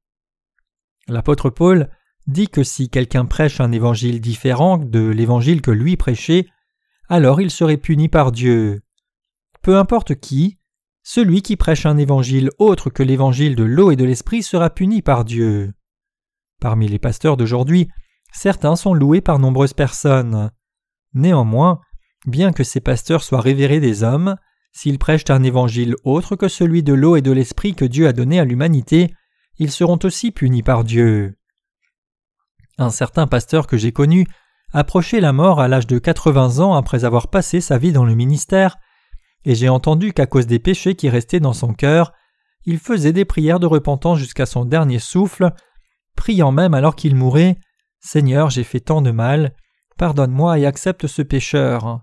L'apôtre 1.09 1.51
Paul 1.51 1.90
dit 2.27 2.49
que 2.49 2.64
si 2.64 2.90
quelqu'un 2.90 3.25
prêche 3.25 3.61
un 3.61 3.72
évangile 3.72 4.20
différent 4.20 4.79
de 4.79 5.01
l'évangile 5.01 5.62
que 5.62 5.70
lui 5.70 5.96
prêchait, 5.96 6.46
alors 7.09 7.40
il 7.40 7.51
serait 7.51 7.77
puni 7.77 8.09
par 8.09 8.33
Dieu. 8.33 8.83
Peu 9.62 9.79
importe 9.79 10.16
qui, 10.16 10.59
celui 11.03 11.42
qui 11.42 11.57
prêche 11.57 11.87
un 11.87 11.99
évangile 11.99 12.51
autre 12.59 12.90
que 12.90 13.03
l'évangile 13.03 13.55
de 13.55 13.62
l'eau 13.62 13.92
et 13.92 13.96
de 13.96 14.05
l'esprit 14.05 14.42
sera 14.42 14.70
puni 14.70 15.03
par 15.03 15.25
Dieu. 15.25 15.72
Parmi 16.61 16.88
les 16.88 16.99
pasteurs 16.99 17.37
d'aujourd'hui, 17.37 17.88
certains 18.33 18.77
sont 18.77 18.92
loués 18.92 19.20
par 19.20 19.38
nombreuses 19.38 19.75
personnes. 19.75 20.51
Néanmoins, 21.14 21.81
Bien 22.27 22.53
que 22.53 22.65
ces 22.65 22.81
pasteurs 22.81 23.23
soient 23.23 23.41
révérés 23.41 23.81
des 23.81 24.03
hommes, 24.03 24.37
s'ils 24.73 24.99
prêchent 24.99 25.31
un 25.31 25.43
évangile 25.43 25.95
autre 26.05 26.37
que 26.37 26.49
celui 26.49 26.83
de 26.83 26.93
l'eau 26.93 27.17
et 27.17 27.23
de 27.23 27.31
l'esprit 27.31 27.75
que 27.75 27.85
Dieu 27.85 28.09
a 28.09 28.12
donné 28.12 28.41
à 28.41 28.45
l'humanité, 28.45 29.15
ils 29.59 29.71
seront 29.71 29.99
aussi 30.03 30.33
punis 30.33 30.62
par 30.62 30.85
Dieu. 30.85 31.39
Un 32.79 32.91
certain 32.91 33.27
pasteur 33.27 33.67
que 33.67 33.77
j'ai 33.77 33.93
connu 33.93 34.27
approchait 34.73 35.21
la 35.21 35.33
mort 35.33 35.61
à 35.61 35.69
l'âge 35.69 35.87
de 35.87 35.99
80 35.99 36.59
ans 36.59 36.75
après 36.75 37.05
avoir 37.05 37.29
passé 37.29 37.61
sa 37.61 37.79
vie 37.79 37.93
dans 37.93 38.05
le 38.05 38.15
ministère, 38.15 38.77
et 39.45 39.55
j'ai 39.55 39.69
entendu 39.69 40.12
qu'à 40.12 40.27
cause 40.27 40.47
des 40.47 40.59
péchés 40.59 40.97
qui 40.97 41.09
restaient 41.09 41.41
dans 41.41 41.53
son 41.53 41.73
cœur, 41.73 42.12
il 42.65 42.79
faisait 42.79 43.12
des 43.12 43.25
prières 43.25 43.61
de 43.61 43.67
repentance 43.67 44.19
jusqu'à 44.19 44.45
son 44.45 44.65
dernier 44.65 44.99
souffle, 44.99 45.53
priant 46.17 46.51
même 46.51 46.75
alors 46.75 46.97
qu'il 46.97 47.15
mourait 47.15 47.57
Seigneur, 48.01 48.51
j'ai 48.51 48.65
fait 48.65 48.81
tant 48.81 49.01
de 49.01 49.12
mal, 49.12 49.55
pardonne-moi 49.97 50.59
et 50.59 50.67
accepte 50.67 51.07
ce 51.07 51.23
pécheur. 51.23 52.03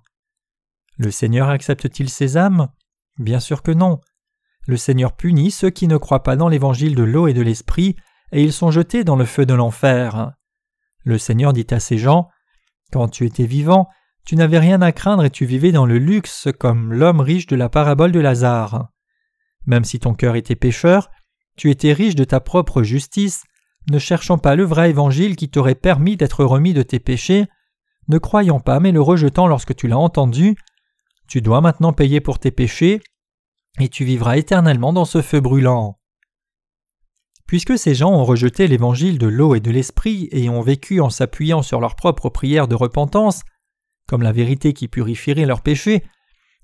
Le 1.04 1.12
Seigneur 1.12 1.50
accepte-t-il 1.50 2.10
ces 2.10 2.38
âmes? 2.38 2.70
Bien 3.20 3.42
sûr 3.42 3.62
que 3.62 3.72
non. 3.72 4.00
Le 4.68 4.78
Seigneur 4.78 5.12
punit 5.12 5.52
ceux 5.52 5.70
qui 5.70 5.90
ne 5.90 5.98
croient 5.98 6.24
pas 6.24 6.38
dans 6.38 6.48
l'évangile 6.48 6.96
de 6.96 7.04
l'eau 7.04 7.28
et 7.28 7.34
de 7.34 7.42
l'esprit, 7.42 7.98
et 8.32 8.42
ils 8.42 8.54
sont 8.54 8.72
jetés 8.72 9.04
dans 9.04 9.18
le 9.18 9.26
feu 9.26 9.46
de 9.46 9.54
l'enfer. 9.54 10.32
Le 11.04 11.18
Seigneur 11.18 11.52
dit 11.52 11.68
à 11.72 11.82
ces 11.82 11.98
gens 11.98 12.30
Quand 12.94 13.10
tu 13.10 13.26
étais 13.26 13.46
vivant, 13.46 13.90
tu 14.26 14.38
n'avais 14.38 14.60
rien 14.60 14.82
à 14.82 14.94
craindre 14.94 15.26
et 15.26 15.30
tu 15.30 15.44
vivais 15.46 15.74
dans 15.74 15.86
le 15.86 15.98
luxe 15.98 16.48
comme 16.58 16.94
l'homme 16.94 17.20
riche 17.20 17.48
de 17.48 17.58
la 17.58 17.68
parabole 17.68 18.14
de 18.14 18.22
Lazare. 18.22 18.88
Même 19.66 19.84
si 19.84 20.00
ton 20.00 20.14
cœur 20.14 20.38
était 20.38 20.56
pécheur, 20.56 21.12
tu 21.58 21.70
étais 21.70 21.92
riche 21.92 22.16
de 22.16 22.24
ta 22.24 22.40
propre 22.40 22.82
justice, 22.82 23.44
ne 23.92 24.00
cherchant 24.00 24.38
pas 24.38 24.56
le 24.56 24.64
vrai 24.64 24.92
évangile 24.92 25.36
qui 25.36 25.50
t'aurait 25.50 25.76
permis 25.76 26.16
d'être 26.16 26.46
remis 26.46 26.74
de 26.74 26.82
tes 26.82 27.02
péchés, 27.02 27.48
ne 28.08 28.20
croyant 28.20 28.62
pas 28.62 28.80
mais 28.80 28.94
le 28.94 29.02
rejetant 29.02 29.48
lorsque 29.48 29.76
tu 29.76 29.90
l'as 29.90 29.98
entendu, 29.98 30.56
tu 31.34 31.42
dois 31.42 31.62
maintenant 31.62 31.94
payer 31.94 32.22
pour 32.22 32.38
tes 32.38 32.52
péchés, 32.52 33.02
et 33.80 33.90
tu 33.90 34.06
vivras 34.06 34.38
éternellement 34.38 34.94
dans 34.94 35.04
ce 35.04 35.24
feu 35.24 35.40
brûlant. 35.40 35.98
Puisque 37.48 37.76
ces 37.76 37.96
gens 37.96 38.12
ont 38.12 38.24
rejeté 38.24 38.68
l'évangile 38.68 39.18
de 39.18 39.26
l'eau 39.26 39.56
et 39.56 39.60
de 39.60 39.72
l'esprit 39.72 40.30
et 40.32 40.48
ont 40.48 40.62
vécu 40.62 41.02
en 41.02 41.10
s'appuyant 41.10 41.64
sur 41.64 41.80
leur 41.80 41.96
propre 41.96 42.30
prière 42.30 42.68
de 42.68 42.76
repentance, 42.76 43.42
comme 44.08 44.22
la 44.22 44.32
vérité 44.32 44.74
qui 44.74 44.88
purifierait 44.88 45.48
leurs 45.48 45.64
péchés, 45.64 46.04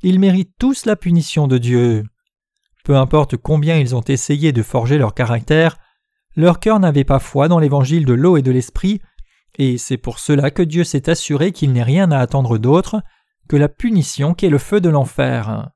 ils 0.04 0.20
méritent 0.20 0.54
tous 0.60 0.86
la 0.86 0.96
punition 0.96 1.48
de 1.48 1.58
Dieu. 1.58 2.04
Peu 2.84 2.96
importe 2.96 3.38
combien 3.38 3.76
ils 3.76 3.96
ont 3.96 4.04
essayé 4.08 4.52
de 4.52 4.62
forger 4.62 5.00
leur 5.00 5.16
caractère, 5.16 5.80
leur 6.36 6.60
cœur 6.60 6.80
n'avait 6.80 7.06
pas 7.06 7.18
foi 7.18 7.48
dans 7.48 7.58
l'évangile 7.58 8.06
de 8.06 8.14
l'eau 8.14 8.38
et 8.38 8.44
de 8.44 8.52
l'esprit, 8.52 9.02
et 9.58 9.80
c'est 9.80 9.98
pour 9.98 10.20
cela 10.20 10.52
que 10.52 10.62
Dieu 10.62 10.84
s'est 10.84 11.10
assuré 11.10 11.54
qu'il 11.54 11.74
n'est 11.74 11.82
rien 11.82 12.12
à 12.12 12.20
attendre 12.20 12.60
d'autre 12.60 13.02
que 13.50 13.58
la 13.58 13.68
punition 13.68 14.36
qu'est 14.36 14.50
le 14.50 14.60
feu 14.60 14.80
de 14.80 14.90
l'enfer. 14.90 15.72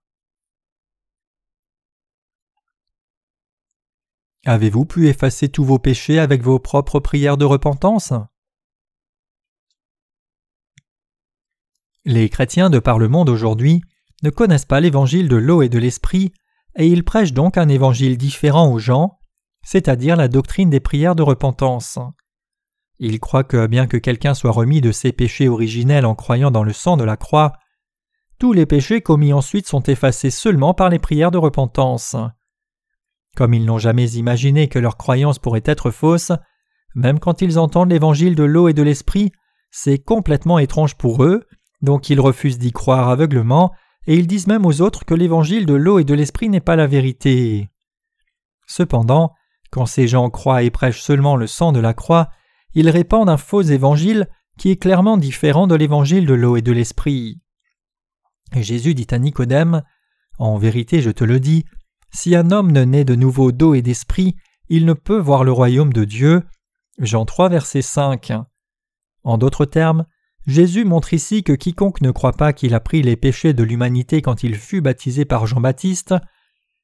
Avez-vous 4.45 4.85
pu 4.85 5.07
effacer 5.07 5.49
tous 5.49 5.65
vos 5.65 5.79
péchés 5.79 6.19
avec 6.19 6.43
vos 6.43 6.59
propres 6.59 6.99
prières 6.99 7.35
de 7.35 7.45
repentance? 7.45 8.13
Les 12.05 12.29
chrétiens 12.29 12.69
de 12.69 12.77
par 12.77 12.99
le 12.99 13.07
monde 13.07 13.29
aujourd'hui 13.29 13.81
ne 14.21 14.29
connaissent 14.29 14.65
pas 14.65 14.79
l'évangile 14.79 15.27
de 15.27 15.37
l'eau 15.37 15.63
et 15.63 15.69
de 15.69 15.79
l'esprit, 15.79 16.31
et 16.75 16.87
ils 16.87 17.03
prêchent 17.03 17.33
donc 17.33 17.57
un 17.57 17.69
évangile 17.69 18.17
différent 18.17 18.71
aux 18.71 18.79
gens, 18.79 19.17
c'est-à-dire 19.63 20.15
la 20.15 20.27
doctrine 20.27 20.69
des 20.69 20.79
prières 20.79 21.15
de 21.15 21.23
repentance. 21.23 21.97
Ils 22.99 23.19
croient 23.19 23.43
que 23.43 23.65
bien 23.65 23.87
que 23.87 23.97
quelqu'un 23.97 24.35
soit 24.35 24.51
remis 24.51 24.81
de 24.81 24.91
ses 24.91 25.11
péchés 25.11 25.49
originels 25.49 26.05
en 26.05 26.13
croyant 26.13 26.51
dans 26.51 26.63
le 26.63 26.73
sang 26.73 26.97
de 26.97 27.03
la 27.03 27.17
croix, 27.17 27.53
tous 28.39 28.53
les 28.53 28.65
péchés 28.65 29.01
commis 29.01 29.33
ensuite 29.33 29.67
sont 29.67 29.83
effacés 29.83 30.29
seulement 30.29 30.73
par 30.73 30.89
les 30.89 30.99
prières 30.99 31.31
de 31.31 31.37
repentance. 31.37 32.15
Comme 33.35 33.53
ils 33.53 33.65
n'ont 33.65 33.79
jamais 33.79 34.11
imaginé 34.11 34.67
que 34.67 34.79
leur 34.79 34.97
croyance 34.97 35.39
pourrait 35.39 35.63
être 35.65 35.91
fausse, 35.91 36.31
même 36.95 37.19
quand 37.19 37.41
ils 37.41 37.57
entendent 37.57 37.91
l'évangile 37.91 38.35
de 38.35 38.43
l'eau 38.43 38.67
et 38.67 38.73
de 38.73 38.83
l'esprit, 38.83 39.31
c'est 39.71 39.97
complètement 39.97 40.59
étrange 40.59 40.95
pour 40.95 41.23
eux, 41.23 41.45
donc 41.81 42.09
ils 42.09 42.19
refusent 42.19 42.59
d'y 42.59 42.71
croire 42.71 43.09
aveuglement, 43.09 43.73
et 44.05 44.15
ils 44.15 44.27
disent 44.27 44.47
même 44.47 44.65
aux 44.65 44.81
autres 44.81 45.05
que 45.05 45.15
l'évangile 45.15 45.65
de 45.65 45.73
l'eau 45.73 45.99
et 45.99 46.03
de 46.03 46.13
l'esprit 46.13 46.49
n'est 46.49 46.59
pas 46.59 46.75
la 46.75 46.87
vérité. 46.87 47.69
Cependant, 48.67 49.33
quand 49.71 49.85
ces 49.85 50.07
gens 50.07 50.29
croient 50.29 50.63
et 50.63 50.69
prêchent 50.69 51.01
seulement 51.01 51.35
le 51.35 51.47
sang 51.47 51.71
de 51.71 51.79
la 51.79 51.93
croix, 51.93 52.29
ils 52.75 52.89
répandent 52.89 53.29
un 53.29 53.37
faux 53.37 53.61
évangile 53.61 54.27
qui 54.57 54.69
est 54.69 54.77
clairement 54.77 55.17
différent 55.17 55.67
de 55.67 55.75
l'évangile 55.75 56.25
de 56.25 56.33
l'eau 56.33 56.57
et 56.57 56.61
de 56.61 56.71
l'esprit. 56.71 57.41
Jésus 58.61 58.93
dit 58.93 59.07
à 59.11 59.17
Nicodème 59.17 59.83
En 60.37 60.57
vérité, 60.57 61.01
je 61.01 61.11
te 61.11 61.23
le 61.23 61.39
dis, 61.39 61.65
si 62.11 62.35
un 62.35 62.51
homme 62.51 62.71
ne 62.71 62.83
naît 62.83 63.05
de 63.05 63.15
nouveau 63.15 63.51
d'eau 63.51 63.73
et 63.73 63.81
d'esprit, 63.81 64.35
il 64.69 64.85
ne 64.85 64.93
peut 64.93 65.17
voir 65.17 65.43
le 65.43 65.51
royaume 65.51 65.91
de 65.91 66.05
Dieu. 66.05 66.43
Jean 66.99 67.25
3, 67.25 67.49
verset 67.49 67.81
5. 67.81 68.33
En 69.23 69.37
d'autres 69.37 69.65
termes, 69.65 70.05
Jésus 70.45 70.85
montre 70.85 71.13
ici 71.13 71.43
que 71.43 71.53
quiconque 71.53 72.01
ne 72.01 72.11
croit 72.11 72.33
pas 72.33 72.53
qu'il 72.53 72.75
a 72.75 72.79
pris 72.79 73.01
les 73.01 73.15
péchés 73.15 73.53
de 73.53 73.63
l'humanité 73.63 74.21
quand 74.21 74.43
il 74.43 74.55
fut 74.55 74.81
baptisé 74.81 75.25
par 75.25 75.47
Jean-Baptiste, 75.47 76.13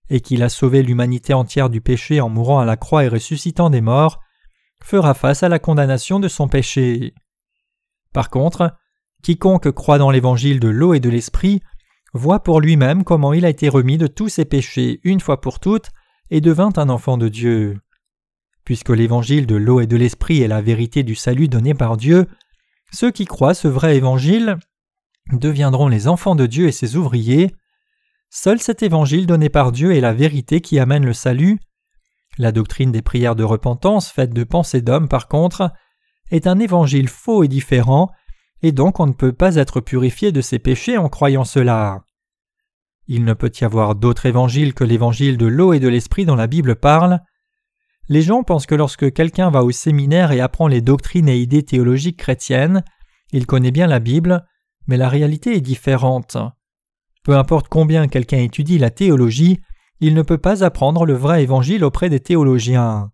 et 0.09 0.21
qu'il 0.21 0.41
a 0.41 0.49
sauvé 0.49 0.81
l'humanité 0.81 1.33
entière 1.33 1.69
du 1.69 1.81
péché 1.81 2.21
en 2.21 2.29
mourant 2.29 2.59
à 2.59 2.65
la 2.65 2.77
croix 2.77 3.03
et 3.03 3.09
ressuscitant 3.09 3.69
des 3.69 3.81
morts, 3.81 4.19
fera 4.81 5.13
face 5.13 5.43
à 5.43 5.49
la 5.49 5.59
condamnation 5.59 6.19
de 6.19 6.27
son 6.27 6.47
péché. 6.47 7.13
Par 8.13 8.29
contre, 8.29 8.73
quiconque 9.23 9.71
croit 9.71 9.97
dans 9.97 10.11
l'évangile 10.11 10.59
de 10.59 10.69
l'eau 10.69 10.93
et 10.93 10.99
de 10.99 11.09
l'esprit 11.09 11.61
voit 12.13 12.41
pour 12.41 12.59
lui-même 12.59 13.03
comment 13.03 13.33
il 13.33 13.45
a 13.45 13.49
été 13.49 13.69
remis 13.69 13.97
de 13.97 14.07
tous 14.07 14.29
ses 14.29 14.45
péchés 14.45 14.99
une 15.03 15.19
fois 15.19 15.41
pour 15.41 15.59
toutes 15.59 15.89
et 16.31 16.41
devint 16.41 16.73
un 16.77 16.89
enfant 16.89 17.17
de 17.17 17.27
Dieu. 17.27 17.79
Puisque 18.65 18.89
l'évangile 18.89 19.47
de 19.47 19.55
l'eau 19.55 19.79
et 19.79 19.87
de 19.87 19.97
l'esprit 19.97 20.41
est 20.41 20.47
la 20.47 20.61
vérité 20.61 21.03
du 21.03 21.15
salut 21.15 21.47
donné 21.47 21.73
par 21.73 21.97
Dieu, 21.97 22.27
ceux 22.91 23.11
qui 23.11 23.25
croient 23.25 23.53
ce 23.53 23.67
vrai 23.67 23.95
évangile 23.95 24.57
deviendront 25.31 25.87
les 25.87 26.07
enfants 26.07 26.35
de 26.35 26.45
Dieu 26.45 26.67
et 26.67 26.71
ses 26.71 26.95
ouvriers. 26.95 27.55
Seul 28.29 28.59
cet 28.59 28.83
évangile 28.83 29.27
donné 29.27 29.49
par 29.49 29.71
Dieu 29.71 29.95
est 29.95 30.01
la 30.01 30.13
vérité 30.13 30.61
qui 30.61 30.79
amène 30.79 31.05
le 31.05 31.13
salut. 31.13 31.59
La 32.37 32.51
doctrine 32.51 32.91
des 32.91 33.01
prières 33.01 33.35
de 33.35 33.43
repentance 33.43 34.09
faite 34.09 34.33
de 34.33 34.43
pensées 34.43 34.81
d'hommes, 34.81 35.07
par 35.07 35.27
contre, 35.27 35.71
est 36.31 36.47
un 36.47 36.59
évangile 36.59 37.07
faux 37.07 37.43
et 37.43 37.47
différent 37.47 38.09
et 38.61 38.71
donc 38.71 38.99
on 38.99 39.07
ne 39.07 39.13
peut 39.13 39.33
pas 39.33 39.55
être 39.55 39.81
purifié 39.81 40.31
de 40.31 40.41
ses 40.41 40.59
péchés 40.59 40.97
en 40.97 41.09
croyant 41.09 41.45
cela. 41.45 42.03
Il 43.07 43.25
ne 43.25 43.33
peut 43.33 43.51
y 43.59 43.63
avoir 43.63 43.95
d'autre 43.95 44.25
évangile 44.25 44.73
que 44.73 44.83
l'évangile 44.83 45.37
de 45.37 45.47
l'eau 45.47 45.73
et 45.73 45.79
de 45.79 45.87
l'esprit 45.87 46.25
dont 46.25 46.35
la 46.35 46.47
Bible 46.47 46.75
parle. 46.75 47.21
Les 48.07 48.21
gens 48.21 48.43
pensent 48.43 48.67
que 48.67 48.75
lorsque 48.75 49.11
quelqu'un 49.13 49.49
va 49.49 49.63
au 49.63 49.71
séminaire 49.71 50.31
et 50.31 50.41
apprend 50.41 50.67
les 50.67 50.81
doctrines 50.81 51.29
et 51.29 51.37
idées 51.37 51.63
théologiques 51.63 52.17
chrétiennes, 52.17 52.83
il 53.31 53.45
connaît 53.45 53.71
bien 53.71 53.87
la 53.87 53.99
Bible, 53.99 54.45
mais 54.87 54.97
la 54.97 55.09
réalité 55.09 55.55
est 55.55 55.61
différente. 55.61 56.37
Peu 57.23 57.35
importe 57.35 57.67
combien 57.67 58.07
quelqu'un 58.07 58.37
étudie 58.37 58.77
la 58.77 58.89
théologie, 58.89 59.59
il 59.99 60.13
ne 60.13 60.21
peut 60.21 60.37
pas 60.37 60.63
apprendre 60.63 61.05
le 61.05 61.13
vrai 61.13 61.43
évangile 61.43 61.83
auprès 61.83 62.09
des 62.09 62.19
théologiens. 62.19 63.11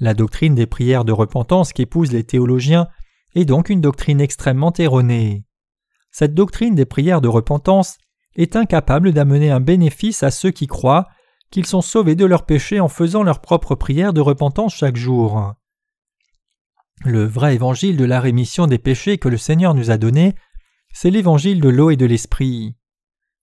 La 0.00 0.14
doctrine 0.14 0.54
des 0.54 0.66
prières 0.66 1.04
de 1.04 1.12
repentance 1.12 1.72
qu'épousent 1.72 2.12
les 2.12 2.24
théologiens 2.24 2.88
est 3.34 3.44
donc 3.44 3.68
une 3.68 3.80
doctrine 3.80 4.20
extrêmement 4.20 4.72
erronée. 4.78 5.44
Cette 6.10 6.34
doctrine 6.34 6.74
des 6.74 6.86
prières 6.86 7.20
de 7.20 7.28
repentance 7.28 7.98
est 8.36 8.56
incapable 8.56 9.12
d'amener 9.12 9.50
un 9.50 9.60
bénéfice 9.60 10.22
à 10.22 10.30
ceux 10.30 10.50
qui 10.50 10.66
croient 10.66 11.08
qu'ils 11.50 11.66
sont 11.66 11.80
sauvés 11.80 12.14
de 12.14 12.24
leurs 12.24 12.46
péchés 12.46 12.80
en 12.80 12.88
faisant 12.88 13.22
leurs 13.22 13.40
propres 13.40 13.74
prières 13.74 14.12
de 14.12 14.20
repentance 14.20 14.74
chaque 14.74 14.96
jour. 14.96 15.54
Le 17.04 17.24
vrai 17.24 17.54
évangile 17.54 17.96
de 17.96 18.04
la 18.04 18.20
rémission 18.20 18.66
des 18.66 18.78
péchés 18.78 19.18
que 19.18 19.28
le 19.28 19.36
Seigneur 19.36 19.74
nous 19.74 19.90
a 19.90 19.98
donné, 19.98 20.34
c'est 20.92 21.10
l'évangile 21.10 21.60
de 21.60 21.68
l'eau 21.68 21.90
et 21.90 21.96
de 21.96 22.06
l'esprit. 22.06 22.76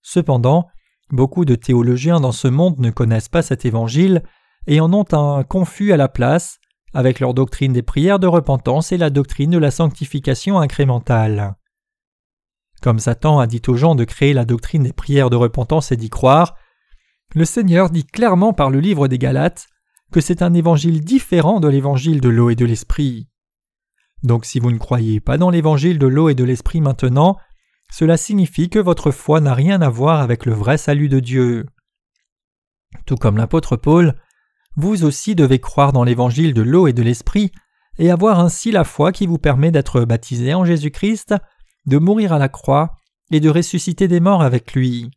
Cependant, 0.02 0.68
beaucoup 1.10 1.44
de 1.44 1.54
théologiens 1.54 2.20
dans 2.20 2.32
ce 2.32 2.48
monde 2.48 2.78
ne 2.78 2.90
connaissent 2.90 3.28
pas 3.28 3.42
cet 3.42 3.64
évangile 3.64 4.22
et 4.66 4.80
en 4.80 4.92
ont 4.92 5.06
un 5.12 5.42
confus 5.44 5.92
à 5.92 5.96
la 5.96 6.08
place 6.08 6.58
avec 6.96 7.20
leur 7.20 7.34
doctrine 7.34 7.74
des 7.74 7.82
prières 7.82 8.18
de 8.18 8.26
repentance 8.26 8.90
et 8.90 8.96
la 8.96 9.10
doctrine 9.10 9.50
de 9.50 9.58
la 9.58 9.70
sanctification 9.70 10.58
incrémentale. 10.58 11.54
Comme 12.80 13.00
Satan 13.00 13.38
a 13.38 13.46
dit 13.46 13.60
aux 13.68 13.76
gens 13.76 13.94
de 13.94 14.04
créer 14.04 14.32
la 14.32 14.46
doctrine 14.46 14.84
des 14.84 14.94
prières 14.94 15.28
de 15.28 15.36
repentance 15.36 15.92
et 15.92 15.98
d'y 15.98 16.08
croire, 16.08 16.56
le 17.34 17.44
Seigneur 17.44 17.90
dit 17.90 18.06
clairement 18.06 18.54
par 18.54 18.70
le 18.70 18.80
livre 18.80 19.08
des 19.08 19.18
Galates 19.18 19.66
que 20.10 20.22
c'est 20.22 20.40
un 20.40 20.54
évangile 20.54 21.04
différent 21.04 21.60
de 21.60 21.68
l'évangile 21.68 22.22
de 22.22 22.30
l'eau 22.30 22.48
et 22.48 22.54
de 22.54 22.64
l'esprit. 22.64 23.28
Donc 24.22 24.46
si 24.46 24.58
vous 24.58 24.70
ne 24.70 24.78
croyez 24.78 25.20
pas 25.20 25.36
dans 25.36 25.50
l'évangile 25.50 25.98
de 25.98 26.06
l'eau 26.06 26.30
et 26.30 26.34
de 26.34 26.44
l'esprit 26.44 26.80
maintenant, 26.80 27.36
cela 27.92 28.16
signifie 28.16 28.70
que 28.70 28.78
votre 28.78 29.10
foi 29.10 29.42
n'a 29.42 29.52
rien 29.52 29.82
à 29.82 29.90
voir 29.90 30.22
avec 30.22 30.46
le 30.46 30.54
vrai 30.54 30.78
salut 30.78 31.10
de 31.10 31.20
Dieu. 31.20 31.66
Tout 33.04 33.16
comme 33.16 33.36
l'apôtre 33.36 33.76
Paul, 33.76 34.14
vous 34.76 35.04
aussi 35.04 35.34
devez 35.34 35.58
croire 35.58 35.92
dans 35.92 36.04
l'évangile 36.04 36.54
de 36.54 36.62
l'eau 36.62 36.86
et 36.86 36.92
de 36.92 37.02
l'esprit, 37.02 37.50
et 37.98 38.10
avoir 38.10 38.40
ainsi 38.40 38.70
la 38.70 38.84
foi 38.84 39.10
qui 39.10 39.26
vous 39.26 39.38
permet 39.38 39.70
d'être 39.70 40.02
baptisé 40.02 40.52
en 40.54 40.64
Jésus-Christ, 40.64 41.34
de 41.86 41.98
mourir 41.98 42.32
à 42.32 42.38
la 42.38 42.48
croix 42.48 42.96
et 43.30 43.40
de 43.40 43.48
ressusciter 43.48 44.06
des 44.06 44.20
morts 44.20 44.42
avec 44.42 44.74
lui. 44.74 45.10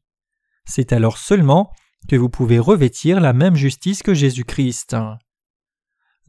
C'est 0.66 0.94
alors 0.94 1.18
seulement 1.18 1.72
que 2.08 2.16
vous 2.16 2.30
pouvez 2.30 2.60
revêtir 2.60 3.20
la 3.20 3.34
même 3.34 3.56
justice 3.56 4.02
que 4.02 4.14
Jésus-Christ. 4.14 4.96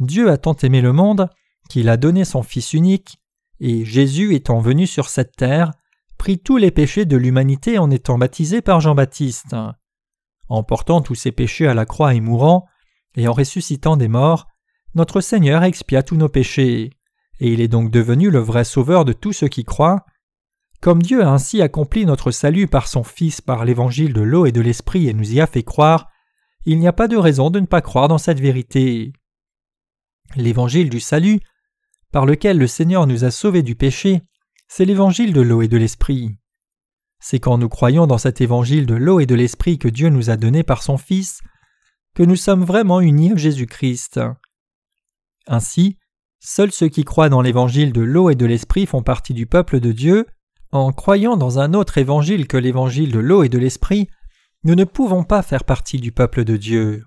Dieu 0.00 0.30
a 0.30 0.38
tant 0.38 0.56
aimé 0.56 0.80
le 0.80 0.92
monde 0.92 1.28
qu'il 1.68 1.88
a 1.88 1.96
donné 1.96 2.24
son 2.24 2.42
Fils 2.42 2.72
unique, 2.72 3.18
et 3.60 3.84
Jésus 3.84 4.34
étant 4.34 4.58
venu 4.58 4.86
sur 4.86 5.08
cette 5.08 5.36
terre, 5.36 5.70
prit 6.18 6.38
tous 6.38 6.56
les 6.56 6.70
péchés 6.70 7.04
de 7.04 7.16
l'humanité 7.16 7.78
en 7.78 7.90
étant 7.90 8.18
baptisé 8.18 8.60
par 8.60 8.80
Jean-Baptiste. 8.80 9.54
En 10.48 10.62
portant 10.64 11.00
tous 11.00 11.14
ses 11.14 11.32
péchés 11.32 11.68
à 11.68 11.74
la 11.74 11.86
croix 11.86 12.14
et 12.14 12.20
mourant, 12.20 12.66
et 13.16 13.28
en 13.28 13.32
ressuscitant 13.32 13.96
des 13.96 14.08
morts, 14.08 14.46
notre 14.94 15.20
Seigneur 15.20 15.62
expia 15.62 16.02
tous 16.02 16.16
nos 16.16 16.28
péchés, 16.28 16.90
et 17.40 17.52
il 17.52 17.60
est 17.60 17.68
donc 17.68 17.90
devenu 17.90 18.30
le 18.30 18.38
vrai 18.38 18.64
sauveur 18.64 19.04
de 19.04 19.12
tous 19.12 19.32
ceux 19.32 19.48
qui 19.48 19.64
croient. 19.64 20.04
Comme 20.80 21.02
Dieu 21.02 21.22
a 21.22 21.30
ainsi 21.30 21.62
accompli 21.62 22.06
notre 22.06 22.30
salut 22.30 22.66
par 22.66 22.88
son 22.88 23.04
Fils 23.04 23.40
par 23.40 23.64
l'évangile 23.64 24.12
de 24.12 24.20
l'eau 24.20 24.46
et 24.46 24.52
de 24.52 24.60
l'esprit 24.60 25.08
et 25.08 25.14
nous 25.14 25.32
y 25.32 25.40
a 25.40 25.46
fait 25.46 25.62
croire, 25.62 26.08
il 26.64 26.78
n'y 26.78 26.88
a 26.88 26.92
pas 26.92 27.08
de 27.08 27.16
raison 27.16 27.50
de 27.50 27.60
ne 27.60 27.66
pas 27.66 27.80
croire 27.80 28.08
dans 28.08 28.18
cette 28.18 28.40
vérité. 28.40 29.12
L'évangile 30.36 30.90
du 30.90 31.00
salut, 31.00 31.40
par 32.12 32.26
lequel 32.26 32.58
le 32.58 32.66
Seigneur 32.66 33.06
nous 33.06 33.24
a 33.24 33.30
sauvés 33.30 33.62
du 33.62 33.76
péché, 33.76 34.22
c'est 34.68 34.84
l'évangile 34.84 35.32
de 35.32 35.40
l'eau 35.40 35.62
et 35.62 35.68
de 35.68 35.76
l'esprit. 35.76 36.36
C'est 37.20 37.40
quand 37.40 37.58
nous 37.58 37.68
croyons 37.68 38.06
dans 38.06 38.18
cet 38.18 38.40
évangile 38.40 38.86
de 38.86 38.94
l'eau 38.94 39.20
et 39.20 39.26
de 39.26 39.34
l'esprit 39.34 39.78
que 39.78 39.88
Dieu 39.88 40.08
nous 40.08 40.30
a 40.30 40.36
donné 40.36 40.62
par 40.62 40.82
son 40.82 40.96
Fils 40.96 41.40
que 42.14 42.22
nous 42.22 42.36
sommes 42.36 42.64
vraiment 42.64 43.00
unis 43.00 43.32
à 43.32 43.36
Jésus-Christ. 43.36 44.20
Ainsi, 45.46 45.98
seuls 46.38 46.72
ceux 46.72 46.88
qui 46.88 47.04
croient 47.04 47.28
dans 47.28 47.42
l'évangile 47.42 47.92
de 47.92 48.00
l'eau 48.00 48.30
et 48.30 48.34
de 48.34 48.46
l'esprit 48.46 48.86
font 48.86 49.02
partie 49.02 49.34
du 49.34 49.46
peuple 49.46 49.80
de 49.80 49.92
Dieu. 49.92 50.26
En 50.72 50.92
croyant 50.92 51.36
dans 51.36 51.58
un 51.58 51.74
autre 51.74 51.98
évangile 51.98 52.46
que 52.46 52.56
l'évangile 52.56 53.10
de 53.10 53.18
l'eau 53.18 53.42
et 53.42 53.48
de 53.48 53.58
l'esprit, 53.58 54.08
nous 54.62 54.74
ne 54.74 54.84
pouvons 54.84 55.24
pas 55.24 55.42
faire 55.42 55.64
partie 55.64 55.98
du 55.98 56.12
peuple 56.12 56.44
de 56.44 56.56
Dieu. 56.56 57.04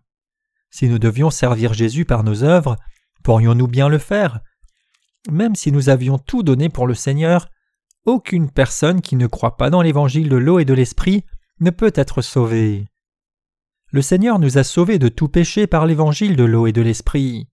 Si 0.69 0.89
nous 0.89 0.99
devions 0.99 1.29
servir 1.29 1.73
Jésus 1.73 2.03
par 2.03 2.23
nos 2.23 2.43
œuvres, 2.43 2.75
pourrions-nous 3.23 3.67
bien 3.67 3.89
le 3.89 3.99
faire? 3.99 4.41
Même 5.31 5.55
si 5.55 5.71
nous 5.71 5.89
avions 5.89 6.17
tout 6.17 6.43
donné 6.43 6.67
pour 6.69 6.87
le 6.87 6.95
Seigneur, 6.95 7.49
aucune 8.05 8.51
personne 8.51 9.01
qui 9.01 9.15
ne 9.15 9.27
croit 9.27 9.55
pas 9.55 9.69
dans 9.69 9.81
l'évangile 9.81 10.29
de 10.29 10.35
l'eau 10.35 10.59
et 10.59 10.65
de 10.65 10.73
l'esprit 10.73 11.23
ne 11.59 11.69
peut 11.69 11.93
être 11.95 12.21
sauvée. 12.21 12.87
Le 13.93 14.01
Seigneur 14.01 14.39
nous 14.39 14.57
a 14.57 14.63
sauvés 14.63 14.97
de 14.97 15.07
tout 15.07 15.27
péché 15.27 15.67
par 15.67 15.85
l'évangile 15.85 16.35
de 16.35 16.43
l'eau 16.43 16.65
et 16.65 16.71
de 16.71 16.81
l'esprit. 16.81 17.47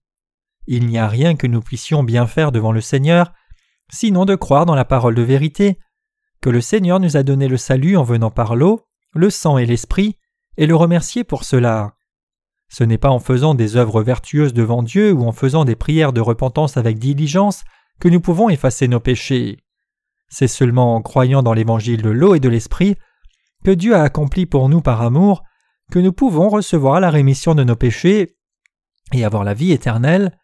Il 0.65 0.87
n'y 0.87 0.97
a 0.97 1.07
rien 1.07 1.35
que 1.35 1.45
nous 1.45 1.61
puissions 1.61 2.01
bien 2.01 2.25
faire 2.25 2.51
devant 2.51 2.71
le 2.71 2.81
Seigneur, 2.81 3.31
sinon 3.91 4.25
de 4.25 4.33
croire 4.33 4.65
dans 4.65 4.73
la 4.73 4.83
parole 4.83 5.13
de 5.13 5.21
vérité, 5.21 5.77
que 6.41 6.49
le 6.49 6.59
Seigneur 6.59 6.99
nous 6.99 7.15
a 7.15 7.21
donné 7.21 7.47
le 7.47 7.57
salut 7.57 7.95
en 7.95 8.01
venant 8.01 8.31
par 8.31 8.55
l'eau, 8.55 8.87
le 9.13 9.29
sang 9.29 9.59
et 9.59 9.67
l'esprit, 9.67 10.17
et 10.57 10.65
le 10.65 10.75
remercier 10.75 11.23
pour 11.23 11.43
cela. 11.43 11.93
Ce 12.69 12.83
n'est 12.83 12.97
pas 12.97 13.11
en 13.11 13.19
faisant 13.19 13.53
des 13.53 13.75
œuvres 13.75 14.01
vertueuses 14.01 14.55
devant 14.55 14.81
Dieu 14.81 15.13
ou 15.13 15.27
en 15.27 15.33
faisant 15.33 15.63
des 15.63 15.75
prières 15.75 16.11
de 16.11 16.21
repentance 16.21 16.75
avec 16.75 16.97
diligence 16.97 17.63
que 17.99 18.09
nous 18.09 18.19
pouvons 18.19 18.49
effacer 18.49 18.87
nos 18.87 18.99
péchés. 18.99 19.59
C'est 20.27 20.47
seulement 20.47 20.95
en 20.95 21.03
croyant 21.03 21.43
dans 21.43 21.53
l'évangile 21.53 22.01
de 22.01 22.09
l'eau 22.09 22.33
et 22.33 22.39
de 22.39 22.49
l'esprit 22.49 22.95
que 23.63 23.69
Dieu 23.69 23.93
a 23.93 24.01
accompli 24.01 24.47
pour 24.47 24.69
nous 24.69 24.81
par 24.81 25.03
amour 25.03 25.43
que 25.91 25.99
nous 25.99 26.13
pouvons 26.13 26.49
recevoir 26.49 26.99
la 26.99 27.11
rémission 27.11 27.53
de 27.53 27.63
nos 27.63 27.75
péchés 27.75 28.35
et 29.13 29.23
avoir 29.23 29.43
la 29.43 29.53
vie 29.53 29.71
éternelle. 29.71 30.35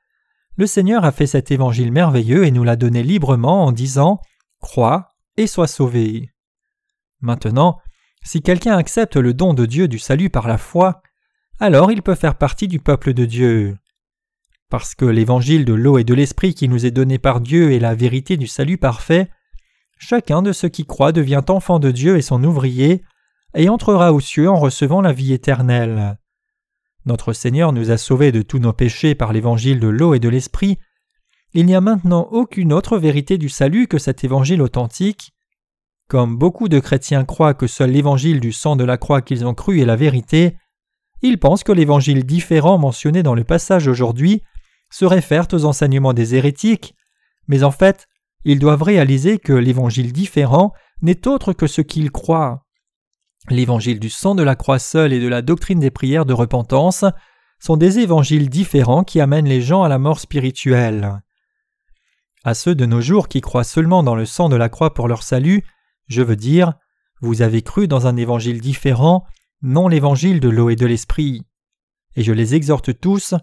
Le 0.58 0.68
Seigneur 0.68 1.06
a 1.06 1.12
fait 1.12 1.26
cet 1.26 1.50
évangile 1.50 1.92
merveilleux 1.92 2.46
et 2.46 2.52
nous 2.52 2.64
l'a 2.64 2.76
donné 2.76 3.02
librement 3.02 3.66
en 3.66 3.72
disant 3.72 4.20
Crois 4.60 5.16
et 5.38 5.48
sois 5.48 5.68
sauvé. 5.68 6.32
Maintenant, 7.22 7.80
si 8.24 8.42
quelqu'un 8.42 8.78
accepte 8.78 9.16
le 9.16 9.34
don 9.34 9.54
de 9.54 9.66
Dieu 9.66 9.88
du 9.88 10.00
salut 10.00 10.30
par 10.30 10.48
la 10.48 10.58
foi, 10.58 11.02
alors 11.60 11.92
il 11.92 12.02
peut 12.02 12.16
faire 12.16 12.38
partie 12.38 12.68
du 12.68 12.80
peuple 12.80 13.14
de 13.14 13.26
Dieu. 13.26 13.78
Parce 14.70 14.96
que 14.96 15.06
l'évangile 15.06 15.64
de 15.64 15.74
l'eau 15.74 15.98
et 15.98 16.04
de 16.04 16.14
l'esprit 16.14 16.54
qui 16.54 16.68
nous 16.68 16.86
est 16.86 16.92
donné 16.92 17.20
par 17.20 17.40
Dieu 17.40 17.72
est 17.72 17.80
la 17.80 17.96
vérité 17.96 18.36
du 18.36 18.48
salut 18.48 18.78
parfait, 18.78 19.30
chacun 19.98 20.42
de 20.42 20.52
ceux 20.52 20.70
qui 20.70 20.86
croient 20.86 21.14
devient 21.14 21.44
enfant 21.48 21.80
de 21.80 21.90
Dieu 21.90 22.18
et 22.18 22.22
son 22.22 22.44
ouvrier, 22.44 23.04
et 23.54 23.70
entrera 23.70 24.14
aux 24.14 24.20
cieux 24.20 24.50
en 24.50 24.56
recevant 24.56 25.02
la 25.02 25.14
vie 25.14 25.34
éternelle. 25.34 26.18
Notre 27.06 27.34
Seigneur 27.34 27.72
nous 27.72 27.92
a 27.92 27.98
sauvés 27.98 28.32
de 28.32 28.42
tous 28.42 28.60
nos 28.60 28.74
péchés 28.74 29.16
par 29.16 29.32
l'évangile 29.32 29.80
de 29.80 29.88
l'eau 29.88 30.14
et 30.14 30.20
de 30.20 30.30
l'esprit. 30.30 30.78
Il 31.54 31.66
n'y 31.66 31.76
a 31.76 31.82
maintenant 31.82 32.28
aucune 32.32 32.74
autre 32.74 32.98
vérité 32.98 33.38
du 33.38 33.50
salut 33.50 33.88
que 33.88 33.98
cet 33.98 34.24
évangile 34.24 34.62
authentique. 34.62 35.32
Comme 36.10 36.38
beaucoup 36.38 36.68
de 36.68 36.80
chrétiens 36.80 37.26
croient 37.26 37.54
que 37.54 37.68
seul 37.68 37.92
l'évangile 37.92 38.40
du 38.40 38.52
sang 38.52 38.76
de 38.76 38.84
la 38.84 38.98
croix 38.98 39.22
qu'ils 39.22 39.46
ont 39.46 39.54
cru 39.54 39.82
est 39.82 39.86
la 39.86 39.96
vérité, 39.96 40.58
ils 41.22 41.40
pensent 41.40 41.64
que 41.64 41.72
l'évangile 41.72 42.26
différent 42.26 42.78
mentionné 42.78 43.24
dans 43.24 43.36
le 43.36 43.44
passage 43.44 43.88
aujourd'hui 43.88 44.44
se 44.92 45.06
réfère 45.06 45.48
aux 45.52 45.66
enseignements 45.66 46.14
des 46.14 46.36
hérétiques, 46.36 46.96
mais 47.48 47.64
en 47.64 47.72
fait, 47.72 48.08
ils 48.46 48.60
doivent 48.60 48.84
réaliser 48.84 49.40
que 49.40 49.54
l'évangile 49.54 50.14
différent 50.14 50.74
n'est 51.02 51.28
autre 51.28 51.54
que 51.54 51.68
ce 51.68 51.82
qu'ils 51.82 52.12
croient. 52.12 52.67
L'évangile 53.50 54.00
du 54.00 54.10
sang 54.10 54.36
de 54.36 54.44
la 54.44 54.56
croix 54.56 54.80
seule 54.80 55.14
et 55.14 55.20
de 55.20 55.28
la 55.28 55.42
doctrine 55.42 55.80
des 55.80 55.92
prières 55.92 56.26
de 56.26 56.34
repentance 56.34 57.06
sont 57.60 57.78
des 57.78 58.00
évangiles 58.00 58.50
différents 58.50 59.04
qui 59.04 59.22
amènent 59.22 59.48
les 59.48 59.62
gens 59.62 59.84
à 59.84 59.90
la 59.90 60.00
mort 60.00 60.20
spirituelle. 60.20 61.22
À 62.44 62.54
ceux 62.54 62.76
de 62.76 62.86
nos 62.86 63.02
jours 63.02 63.28
qui 63.28 63.42
croient 63.42 63.64
seulement 63.64 64.04
dans 64.04 64.16
le 64.16 64.26
sang 64.26 64.50
de 64.50 64.56
la 64.56 64.70
croix 64.70 64.94
pour 64.94 65.08
leur 65.08 65.24
salut, 65.24 65.64
je 66.08 66.22
veux 66.22 66.36
dire, 66.36 66.74
vous 67.22 67.42
avez 67.42 67.62
cru 67.62 67.88
dans 67.88 68.06
un 68.06 68.16
évangile 68.16 68.62
différent, 68.62 69.26
non 69.62 69.88
l'évangile 69.88 70.40
de 70.40 70.50
l'eau 70.50 70.70
et 70.70 70.76
de 70.76 70.86
l'esprit. 70.86 71.44
Et 72.16 72.24
je 72.24 72.34
les 72.34 72.54
exhorte 72.54 73.00
tous, 73.00 73.34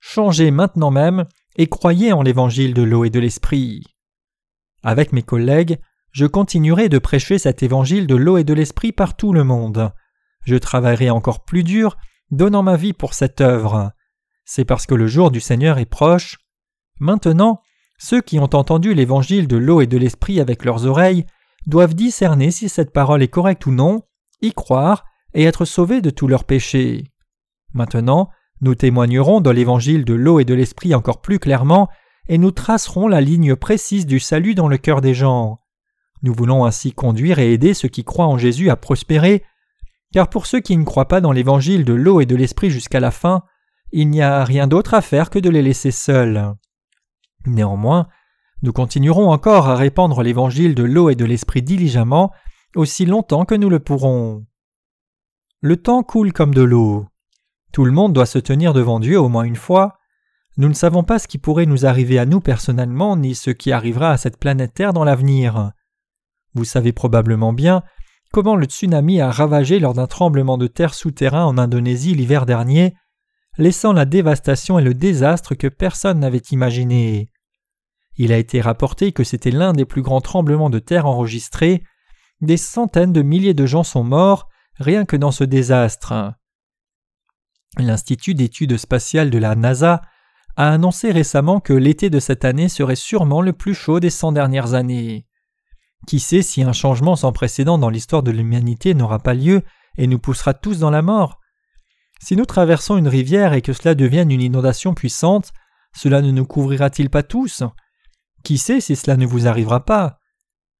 changez 0.00 0.50
maintenant 0.50 0.90
même 0.90 1.26
et 1.56 1.68
croyez 1.68 2.12
en 2.12 2.22
l'évangile 2.22 2.74
de 2.74 2.82
l'eau 2.82 3.04
et 3.04 3.10
de 3.10 3.20
l'esprit. 3.20 3.84
Avec 4.82 5.12
mes 5.12 5.22
collègues, 5.22 5.78
je 6.12 6.26
continuerai 6.26 6.88
de 6.88 6.98
prêcher 6.98 7.38
cet 7.38 7.62
évangile 7.62 8.06
de 8.06 8.16
l'eau 8.16 8.36
et 8.36 8.44
de 8.44 8.54
l'esprit 8.54 8.92
par 8.92 9.16
tout 9.16 9.32
le 9.32 9.44
monde. 9.44 9.92
Je 10.44 10.56
travaillerai 10.56 11.10
encore 11.10 11.44
plus 11.44 11.62
dur, 11.62 11.96
donnant 12.30 12.62
ma 12.62 12.76
vie 12.76 12.92
pour 12.92 13.14
cette 13.14 13.40
œuvre. 13.40 13.92
C'est 14.44 14.64
parce 14.64 14.86
que 14.86 14.94
le 14.94 15.06
jour 15.06 15.30
du 15.30 15.40
Seigneur 15.40 15.78
est 15.78 15.86
proche. 15.86 16.38
Maintenant, 16.98 17.60
ceux 17.98 18.20
qui 18.20 18.38
ont 18.38 18.54
entendu 18.54 18.94
l'évangile 18.94 19.46
de 19.46 19.56
l'eau 19.56 19.80
et 19.80 19.86
de 19.86 19.96
l'esprit 19.96 20.40
avec 20.40 20.64
leurs 20.64 20.86
oreilles 20.86 21.26
doivent 21.66 21.94
discerner 21.94 22.50
si 22.50 22.68
cette 22.68 22.92
parole 22.92 23.22
est 23.22 23.28
correcte 23.28 23.66
ou 23.66 23.70
non, 23.70 24.02
y 24.40 24.52
croire 24.52 25.04
et 25.34 25.44
être 25.44 25.64
sauvés 25.64 26.00
de 26.00 26.10
tous 26.10 26.26
leurs 26.26 26.44
péchés. 26.44 27.04
Maintenant, 27.72 28.30
nous 28.60 28.74
témoignerons 28.74 29.40
dans 29.40 29.52
l'évangile 29.52 30.04
de 30.04 30.14
l'eau 30.14 30.40
et 30.40 30.44
de 30.44 30.54
l'esprit 30.54 30.94
encore 30.94 31.20
plus 31.20 31.38
clairement, 31.38 31.88
et 32.28 32.38
nous 32.38 32.50
tracerons 32.50 33.06
la 33.06 33.20
ligne 33.20 33.56
précise 33.56 34.06
du 34.06 34.18
salut 34.18 34.54
dans 34.54 34.68
le 34.68 34.78
cœur 34.78 35.00
des 35.00 35.14
gens. 35.14 35.60
Nous 36.22 36.34
voulons 36.34 36.64
ainsi 36.64 36.92
conduire 36.92 37.38
et 37.38 37.52
aider 37.52 37.74
ceux 37.74 37.88
qui 37.88 38.04
croient 38.04 38.26
en 38.26 38.38
Jésus 38.38 38.70
à 38.70 38.76
prospérer, 38.76 39.42
car 40.12 40.28
pour 40.28 40.46
ceux 40.46 40.60
qui 40.60 40.76
ne 40.76 40.84
croient 40.84 41.08
pas 41.08 41.20
dans 41.20 41.32
l'évangile 41.32 41.84
de 41.84 41.94
l'eau 41.94 42.20
et 42.20 42.26
de 42.26 42.36
l'esprit 42.36 42.70
jusqu'à 42.70 43.00
la 43.00 43.10
fin, 43.10 43.42
il 43.92 44.08
n'y 44.08 44.22
a 44.22 44.44
rien 44.44 44.66
d'autre 44.66 44.94
à 44.94 45.00
faire 45.00 45.30
que 45.30 45.38
de 45.38 45.50
les 45.50 45.62
laisser 45.62 45.90
seuls. 45.90 46.54
Néanmoins, 47.46 48.08
nous 48.62 48.72
continuerons 48.72 49.30
encore 49.30 49.68
à 49.68 49.76
répandre 49.76 50.22
l'évangile 50.22 50.74
de 50.74 50.82
l'eau 50.82 51.08
et 51.08 51.14
de 51.14 51.24
l'esprit 51.24 51.62
diligemment 51.62 52.32
aussi 52.76 53.06
longtemps 53.06 53.44
que 53.44 53.54
nous 53.54 53.70
le 53.70 53.80
pourrons. 53.80 54.44
Le 55.60 55.76
temps 55.76 56.02
coule 56.02 56.32
comme 56.32 56.54
de 56.54 56.62
l'eau. 56.62 57.06
Tout 57.72 57.84
le 57.84 57.92
monde 57.92 58.12
doit 58.12 58.26
se 58.26 58.38
tenir 58.38 58.72
devant 58.72 59.00
Dieu 59.00 59.18
au 59.18 59.28
moins 59.28 59.44
une 59.44 59.56
fois. 59.56 59.98
Nous 60.56 60.68
ne 60.68 60.74
savons 60.74 61.04
pas 61.04 61.18
ce 61.18 61.28
qui 61.28 61.38
pourrait 61.38 61.66
nous 61.66 61.86
arriver 61.86 62.18
à 62.18 62.26
nous 62.26 62.40
personnellement, 62.40 63.16
ni 63.16 63.34
ce 63.34 63.50
qui 63.50 63.72
arrivera 63.72 64.10
à 64.10 64.16
cette 64.16 64.38
planète 64.38 64.74
Terre 64.74 64.92
dans 64.92 65.04
l'avenir. 65.04 65.72
Vous 66.54 66.64
savez 66.64 66.92
probablement 66.92 67.52
bien 67.52 67.82
comment 68.32 68.56
le 68.56 68.66
tsunami 68.66 69.20
a 69.20 69.30
ravagé 69.30 69.78
lors 69.78 69.94
d'un 69.94 70.06
tremblement 70.06 70.58
de 70.58 70.66
terre 70.66 70.94
souterrain 70.94 71.44
en 71.44 71.58
Indonésie 71.58 72.14
l'hiver 72.14 72.46
dernier, 72.46 72.94
laissant 73.58 73.92
la 73.92 74.04
dévastation 74.04 74.78
et 74.78 74.82
le 74.82 74.94
désastre 74.94 75.54
que 75.54 75.66
personne 75.66 76.20
n'avait 76.20 76.38
imaginé. 76.50 77.30
Il 78.16 78.32
a 78.32 78.38
été 78.38 78.60
rapporté 78.60 79.12
que 79.12 79.24
c'était 79.24 79.50
l'un 79.50 79.72
des 79.72 79.84
plus 79.84 80.02
grands 80.02 80.20
tremblements 80.20 80.70
de 80.70 80.78
terre 80.78 81.06
enregistrés, 81.06 81.82
des 82.40 82.56
centaines 82.56 83.12
de 83.12 83.22
milliers 83.22 83.54
de 83.54 83.66
gens 83.66 83.82
sont 83.82 84.04
morts 84.04 84.48
rien 84.76 85.04
que 85.04 85.16
dans 85.16 85.30
ce 85.30 85.44
désastre. 85.44 86.34
L'Institut 87.78 88.34
d'études 88.34 88.76
spatiales 88.76 89.30
de 89.30 89.38
la 89.38 89.54
NASA 89.54 90.02
a 90.56 90.72
annoncé 90.72 91.12
récemment 91.12 91.60
que 91.60 91.72
l'été 91.72 92.10
de 92.10 92.18
cette 92.18 92.44
année 92.44 92.68
serait 92.68 92.96
sûrement 92.96 93.42
le 93.42 93.52
plus 93.52 93.74
chaud 93.74 94.00
des 94.00 94.10
cent 94.10 94.32
dernières 94.32 94.74
années. 94.74 95.26
Qui 96.06 96.20
sait 96.20 96.42
si 96.42 96.62
un 96.62 96.72
changement 96.72 97.16
sans 97.16 97.32
précédent 97.32 97.78
dans 97.78 97.90
l'histoire 97.90 98.22
de 98.22 98.30
l'humanité 98.30 98.94
n'aura 98.94 99.18
pas 99.18 99.34
lieu 99.34 99.62
et 99.96 100.06
nous 100.06 100.18
poussera 100.18 100.54
tous 100.54 100.78
dans 100.78 100.90
la 100.90 101.02
mort? 101.02 101.38
Si 102.20 102.36
nous 102.36 102.44
traversons 102.44 102.96
une 102.96 103.08
rivière 103.08 103.52
et 103.52 103.62
que 103.62 103.72
cela 103.72 103.94
devienne 103.94 104.30
une 104.30 104.42
inondation 104.42 104.94
puissante, 104.94 105.52
cela 105.94 106.22
ne 106.22 106.30
nous 106.30 106.46
couvrira-t-il 106.46 107.10
pas 107.10 107.22
tous? 107.22 107.62
Qui 108.44 108.58
sait 108.58 108.80
si 108.80 108.96
cela 108.96 109.16
ne 109.16 109.26
vous 109.26 109.46
arrivera 109.46 109.84
pas? 109.84 110.18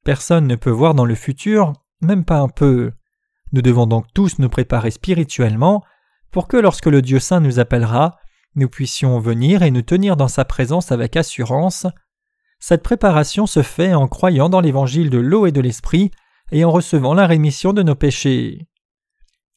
Personne 0.04 0.46
ne 0.46 0.56
peut 0.56 0.70
voir 0.70 0.94
dans 0.94 1.04
le 1.04 1.14
futur, 1.14 1.72
même 2.00 2.24
pas 2.24 2.38
un 2.38 2.48
peu. 2.48 2.92
Nous 3.52 3.62
devons 3.62 3.86
donc 3.86 4.06
tous 4.14 4.38
nous 4.38 4.48
préparer 4.48 4.90
spirituellement 4.90 5.82
pour 6.30 6.48
que 6.48 6.56
lorsque 6.56 6.86
le 6.86 7.02
Dieu 7.02 7.18
saint 7.18 7.40
nous 7.40 7.58
appellera, 7.58 8.18
nous 8.54 8.68
puissions 8.68 9.18
venir 9.18 9.62
et 9.62 9.70
nous 9.70 9.82
tenir 9.82 10.16
dans 10.16 10.28
sa 10.28 10.44
présence 10.44 10.92
avec 10.92 11.16
assurance 11.16 11.86
cette 12.60 12.82
préparation 12.82 13.46
se 13.46 13.62
fait 13.62 13.94
en 13.94 14.06
croyant 14.06 14.50
dans 14.50 14.60
l'évangile 14.60 15.10
de 15.10 15.18
l'eau 15.18 15.46
et 15.46 15.52
de 15.52 15.60
l'esprit 15.60 16.10
et 16.52 16.64
en 16.64 16.70
recevant 16.70 17.14
la 17.14 17.26
rémission 17.26 17.72
de 17.72 17.82
nos 17.82 17.94
péchés. 17.94 18.68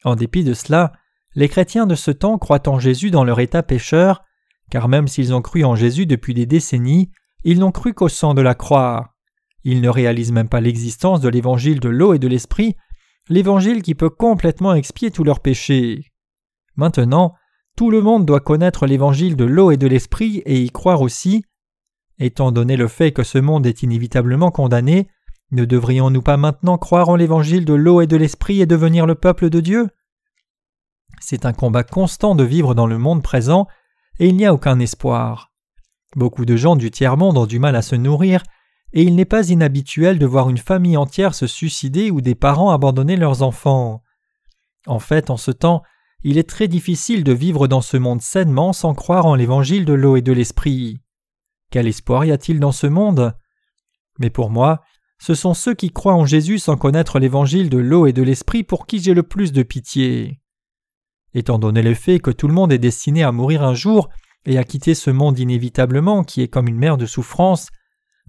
En 0.05 0.15
dépit 0.15 0.43
de 0.43 0.53
cela, 0.53 0.93
les 1.35 1.49
chrétiens 1.49 1.85
de 1.85 1.95
ce 1.95 2.11
temps 2.11 2.37
croient 2.37 2.67
en 2.67 2.79
Jésus 2.79 3.11
dans 3.11 3.23
leur 3.23 3.39
état 3.39 3.63
pécheur, 3.63 4.23
car 4.69 4.87
même 4.87 5.07
s'ils 5.07 5.33
ont 5.33 5.41
cru 5.41 5.63
en 5.63 5.75
Jésus 5.75 6.05
depuis 6.05 6.33
des 6.33 6.45
décennies, 6.45 7.11
ils 7.43 7.59
n'ont 7.59 7.71
cru 7.71 7.93
qu'au 7.93 8.09
sang 8.09 8.33
de 8.33 8.41
la 8.41 8.55
croix. 8.55 9.15
Ils 9.63 9.81
ne 9.81 9.89
réalisent 9.89 10.31
même 10.31 10.49
pas 10.49 10.61
l'existence 10.61 11.19
de 11.19 11.29
l'évangile 11.29 11.79
de 11.79 11.89
l'eau 11.89 12.13
et 12.13 12.19
de 12.19 12.27
l'esprit, 12.27 12.75
l'évangile 13.29 13.81
qui 13.81 13.95
peut 13.95 14.09
complètement 14.09 14.73
expier 14.73 15.11
tous 15.11 15.23
leurs 15.23 15.41
péchés. 15.41 16.11
Maintenant, 16.75 17.33
tout 17.75 17.89
le 17.89 18.01
monde 18.01 18.25
doit 18.25 18.39
connaître 18.39 18.85
l'évangile 18.85 19.35
de 19.35 19.45
l'eau 19.45 19.71
et 19.71 19.77
de 19.77 19.87
l'esprit 19.87 20.41
et 20.45 20.61
y 20.61 20.69
croire 20.69 21.01
aussi, 21.01 21.43
Étant 22.23 22.53
donné 22.53 22.77
le 22.77 22.87
fait 22.87 23.11
que 23.11 23.23
ce 23.23 23.37
monde 23.37 23.65
est 23.65 23.83
inévitablement 23.83 24.49
condamné, 24.49 25.09
ne 25.51 25.65
devrions-nous 25.65 26.21
pas 26.21 26.37
maintenant 26.37 26.77
croire 26.77 27.09
en 27.09 27.17
l'évangile 27.17 27.65
de 27.65 27.73
l'eau 27.73 27.99
et 27.99 28.07
de 28.07 28.15
l'esprit 28.15 28.61
et 28.61 28.65
devenir 28.65 29.05
le 29.05 29.15
peuple 29.15 29.49
de 29.49 29.59
Dieu? 29.59 29.89
C'est 31.19 31.45
un 31.45 31.51
combat 31.51 31.83
constant 31.83 32.33
de 32.33 32.45
vivre 32.45 32.75
dans 32.75 32.87
le 32.87 32.97
monde 32.97 33.21
présent, 33.21 33.67
et 34.19 34.27
il 34.27 34.37
n'y 34.37 34.45
a 34.45 34.53
aucun 34.53 34.79
espoir. 34.79 35.51
Beaucoup 36.15 36.45
de 36.45 36.55
gens 36.55 36.77
du 36.77 36.91
tiers-monde 36.91 37.37
ont 37.37 37.45
du 37.45 37.59
mal 37.59 37.75
à 37.75 37.81
se 37.81 37.97
nourrir, 37.97 38.41
et 38.93 39.03
il 39.03 39.15
n'est 39.15 39.25
pas 39.25 39.49
inhabituel 39.49 40.17
de 40.17 40.25
voir 40.25 40.49
une 40.49 40.57
famille 40.57 40.95
entière 40.95 41.35
se 41.35 41.45
suicider 41.45 42.09
ou 42.09 42.21
des 42.21 42.35
parents 42.35 42.71
abandonner 42.71 43.17
leurs 43.17 43.41
enfants. 43.41 44.01
En 44.87 44.99
fait, 44.99 45.29
en 45.29 45.35
ce 45.35 45.51
temps, 45.51 45.83
il 46.23 46.37
est 46.37 46.49
très 46.49 46.69
difficile 46.69 47.25
de 47.25 47.33
vivre 47.33 47.67
dans 47.67 47.81
ce 47.81 47.97
monde 47.97 48.21
sainement 48.21 48.71
sans 48.71 48.93
croire 48.93 49.25
en 49.25 49.35
l'évangile 49.35 49.83
de 49.83 49.91
l'eau 49.91 50.15
et 50.15 50.21
de 50.21 50.31
l'esprit. 50.31 51.01
Quel 51.73 51.87
espoir 51.87 52.23
y 52.23 52.31
a-t-il 52.31 52.59
dans 52.59 52.71
ce 52.71 52.85
monde? 52.85 53.33
Mais 54.19 54.29
pour 54.29 54.51
moi, 54.51 54.83
ce 55.17 55.33
sont 55.33 55.55
ceux 55.55 55.73
qui 55.73 55.89
croient 55.89 56.13
en 56.13 56.23
Jésus 56.23 56.59
sans 56.59 56.77
connaître 56.77 57.17
l'évangile 57.17 57.71
de 57.71 57.79
l'eau 57.79 58.05
et 58.05 58.13
de 58.13 58.21
l'esprit 58.21 58.61
pour 58.61 58.85
qui 58.85 58.99
j'ai 58.99 59.15
le 59.15 59.23
plus 59.23 59.51
de 59.51 59.63
pitié. 59.63 60.39
Étant 61.33 61.57
donné 61.57 61.81
le 61.81 61.95
fait 61.95 62.19
que 62.19 62.29
tout 62.29 62.47
le 62.47 62.53
monde 62.53 62.71
est 62.71 62.77
destiné 62.77 63.23
à 63.23 63.31
mourir 63.31 63.63
un 63.63 63.73
jour 63.73 64.09
et 64.45 64.59
à 64.59 64.63
quitter 64.63 64.93
ce 64.93 65.09
monde 65.09 65.39
inévitablement 65.39 66.23
qui 66.23 66.43
est 66.43 66.47
comme 66.47 66.67
une 66.67 66.77
mer 66.77 66.95
de 66.95 67.07
souffrance, 67.07 67.69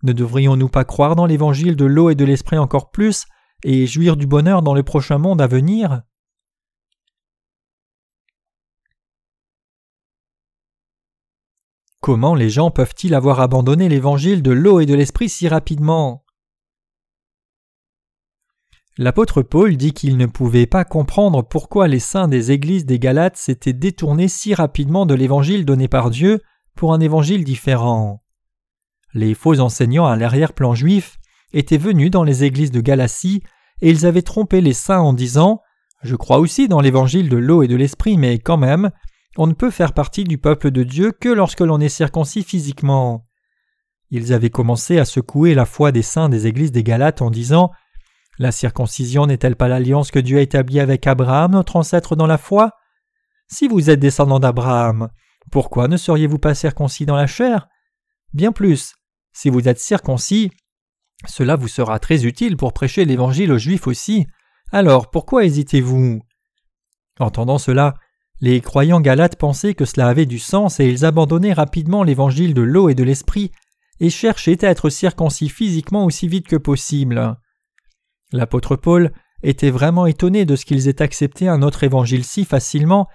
ne 0.04 0.14
devrions-nous 0.14 0.70
pas 0.70 0.87
croire 0.87 1.14
dans 1.14 1.26
l'évangile 1.26 1.76
de 1.76 1.85
l'eau 1.85 2.09
et 2.09 2.14
de 2.14 2.24
l'esprit 2.24 2.57
encore 2.57 2.92
plus 2.92 3.26
et 3.62 3.87
jouir 3.87 4.16
du 4.16 4.26
bonheur 4.26 4.62
dans 4.62 4.72
le 4.72 4.85
prochain 4.85 5.18
monde 5.18 5.42
à 5.42 5.46
venir? 5.46 6.00
Comment 12.05 12.35
les 12.35 12.51
gens 12.51 12.71
peuvent-ils 12.71 13.14
avoir 13.14 13.40
abandonné 13.40 13.88
l'évangile 13.88 14.43
de 14.43 14.51
l'eau 14.51 14.79
et 14.79 14.85
de 14.85 14.93
l'esprit 14.93 15.31
si 15.31 15.49
rapidement? 15.49 16.23
L'apôtre 18.99 19.40
Paul 19.40 19.79
dit 19.79 19.95
qu'il 19.95 20.19
ne 20.19 20.27
pouvait 20.27 20.67
pas 20.67 20.85
comprendre 20.85 21.40
pourquoi 21.40 21.88
les 21.88 22.01
saints 22.01 22.29
des 22.29 22.53
églises 22.53 22.85
des 22.85 22.99
Galates 22.99 23.38
s'étaient 23.38 23.73
détournés 23.73 24.29
si 24.29 24.53
rapidement 24.53 25.07
de 25.07 25.14
l'évangile 25.14 25.64
donné 25.64 25.88
par 25.88 26.11
Dieu 26.11 26.43
pour 26.77 26.93
un 26.93 27.01
évangile 27.01 27.43
différent. 27.43 28.23
Les 29.14 29.33
faux 29.33 29.59
enseignants 29.59 30.05
à 30.05 30.14
l'arrière-plan 30.14 30.75
juif 30.75 31.17
étaient 31.55 31.79
venus 31.79 32.11
dans 32.11 32.23
les 32.23 32.45
églises 32.45 32.71
de 32.71 32.83
Galatie 32.83 33.43
et 33.81 33.88
ils 33.88 34.05
avaient 34.05 34.21
trompé 34.21 34.61
les 34.61 34.75
saints 34.75 35.01
en 35.01 35.14
disant 35.14 35.62
Je 36.03 36.17
crois 36.17 36.38
aussi 36.38 36.69
dans 36.69 36.83
l'évangile 36.83 37.31
de 37.31 37.38
l'eau 37.38 37.62
et 37.62 37.67
de 37.67 37.77
l'esprit, 37.77 38.19
mais 38.19 38.40
quand 38.40 38.59
même, 38.59 38.90
on 39.37 39.47
ne 39.47 39.53
peut 39.53 39.70
faire 39.70 39.92
partie 39.92 40.25
du 40.25 40.38
peuple 40.38 40.70
de 40.70 40.83
Dieu 40.83 41.12
que 41.12 41.29
lorsque 41.29 41.61
l'on 41.61 41.81
est 41.81 41.88
circoncis 41.88 42.42
physiquement. 42.42 43.27
Ils 44.11 44.33
avaient 44.33 44.51
commencé 44.51 44.99
à 44.99 45.05
secouer 45.05 45.55
la 45.55 45.66
foi 45.66 45.90
des 45.92 46.03
saints 46.03 46.29
des 46.29 46.47
églises 46.47 46.73
des 46.73 46.85
Galates 46.85 47.23
en 47.23 47.31
disant 47.31 47.70
la 48.38 48.53
circoncision 48.53 49.27
n'est-elle 49.27 49.57
pas 49.57 49.68
l'alliance 49.68 50.11
que 50.11 50.18
Dieu 50.18 50.38
a 50.38 50.42
établie 50.42 50.81
avec 50.81 51.07
Abraham, 51.07 51.53
notre 51.53 51.77
ancêtre 51.77 52.16
dans 52.16 52.27
la 52.27 52.38
foi? 52.38 52.73
Si 53.49 53.68
vous 53.68 53.90
êtes 53.90 54.01
descendant 54.01 54.40
d'Abraham, 54.40 55.09
pourquoi 55.51 55.88
ne 55.88 55.97
seriez-vous 55.97 56.38
pas 56.38 56.55
circoncis 56.55 57.07
dans 57.07 57.16
la 57.16 57.27
chair? 57.27 57.68
Bien 58.33 58.51
plus, 58.51 58.94
si 59.33 59.51
vous 59.51 59.68
êtes 59.68 59.79
circoncis, 59.79 60.51
cela 61.27 61.57
vous 61.57 61.68
sera 61.68 61.99
très 61.99 62.25
utile 62.25 62.57
pour 62.57 62.73
prêcher 62.73 63.05
l'Évangile 63.05 63.53
aux 63.53 63.59
Juifs 63.59 63.87
aussi, 63.87 64.27
alors 64.73 65.11
pourquoi 65.11 65.44
hésitez-vous? 65.44 66.20
Entendant 67.20 67.59
cela, 67.59 67.94
les 68.44 68.61
croyants 68.61 69.00
galates 69.00 69.37
pensaient 69.37 69.72
que 69.72 69.87
cela 69.87 70.07
avait 70.07 70.26
du 70.26 70.38
sens 70.38 70.78
et 70.78 70.87
ils 70.87 71.07
abandonnaient 71.07 71.54
rapidement 71.54 72.02
l'Évangile 72.02 72.52
de 72.52 72.61
l'eau 72.61 72.90
et 72.90 72.94
de 72.94 73.02
l'Esprit 73.02 73.52
et 74.00 74.11
cherchaient 74.11 74.66
à 74.66 74.68
être 74.68 74.90
circoncis 74.90 75.48
physiquement 75.48 76.04
aussi 76.04 76.28
vite 76.28 76.46
que 76.46 76.57
possible. 76.57 77.38
L'apôtre 78.33 78.76
Paul 78.76 79.12
était 79.42 79.70
vraiment 79.70 80.04
étonné 80.04 80.44
de 80.44 80.57
ce 80.57 80.66
qu'ils 80.66 80.88
aient 80.88 81.00
accepté 81.00 81.48
un 81.48 81.62
autre 81.62 81.85
évangile 81.85 82.22
si 82.22 82.44
facilement, 82.44 83.09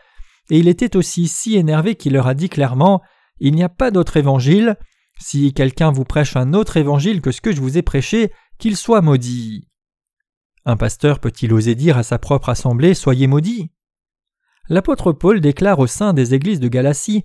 et 0.50 0.58
il 0.58 0.68
était 0.68 0.96
aussi 0.96 1.28
si 1.28 1.58
énervé 1.58 1.94
qu'il 1.94 2.14
leur 2.14 2.26
a 2.26 2.34
dit 2.34 2.50
clairement 2.50 3.04
Il 3.40 3.54
n'y 3.54 3.62
a 3.62 3.70
pas 3.70 3.92
d'autre 3.92 4.18
évangile. 4.18 4.78
Si 5.20 5.54
quelqu'un 5.54 5.92
vous 5.92 6.06
prêche 6.06 6.38
un 6.38 6.54
autre 6.54 6.78
évangile 6.78 7.22
que 7.22 7.32
ce 7.32 7.42
que 7.42 7.52
je 7.52 7.62
vous 7.62 7.78
ai 7.78 7.84
prêché, 7.84 8.32
qu'il 8.58 8.76
soit 8.76 9.02
maudit. 9.02 9.68
Un 10.66 10.76
pasteur 10.76 11.20
peut-il 11.20 11.54
oser 11.54 11.76
dire 11.76 12.00
à 12.00 12.04
sa 12.04 12.18
propre 12.18 12.50
assemblée 12.50 12.96
Soyez 12.96 13.28
maudits 13.28 13.70
L'apôtre 14.70 15.12
Paul 15.12 15.42
déclare 15.42 15.80
au 15.80 15.88
sein 15.88 16.14
des 16.14 16.36
églises 16.36 16.60
de 16.60 16.68
Galatie 16.68 17.24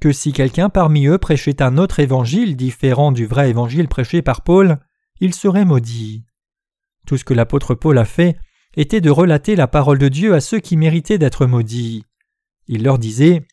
que 0.00 0.12
si 0.12 0.32
quelqu'un 0.32 0.70
parmi 0.70 1.06
eux 1.06 1.18
prêchait 1.18 1.62
un 1.62 1.76
autre 1.76 2.00
évangile 2.00 2.56
différent 2.56 3.12
du 3.12 3.26
vrai 3.26 3.50
évangile 3.50 3.88
prêché 3.88 4.22
par 4.22 4.42
Paul, 4.42 4.78
il 5.20 5.34
serait 5.34 5.64
maudit. 5.64 6.24
Tout 7.06 7.18
ce 7.18 7.24
que 7.24 7.34
l'apôtre 7.34 7.74
Paul 7.74 7.98
a 7.98 8.04
fait 8.04 8.38
était 8.76 9.00
de 9.00 9.10
relater 9.10 9.56
la 9.56 9.68
parole 9.68 9.98
de 9.98 10.08
Dieu 10.08 10.34
à 10.34 10.40
ceux 10.40 10.58
qui 10.58 10.76
méritaient 10.76 11.18
d'être 11.18 11.46
maudits. 11.46 12.04
Il 12.66 12.82
leur 12.82 12.98
disait 12.98 13.46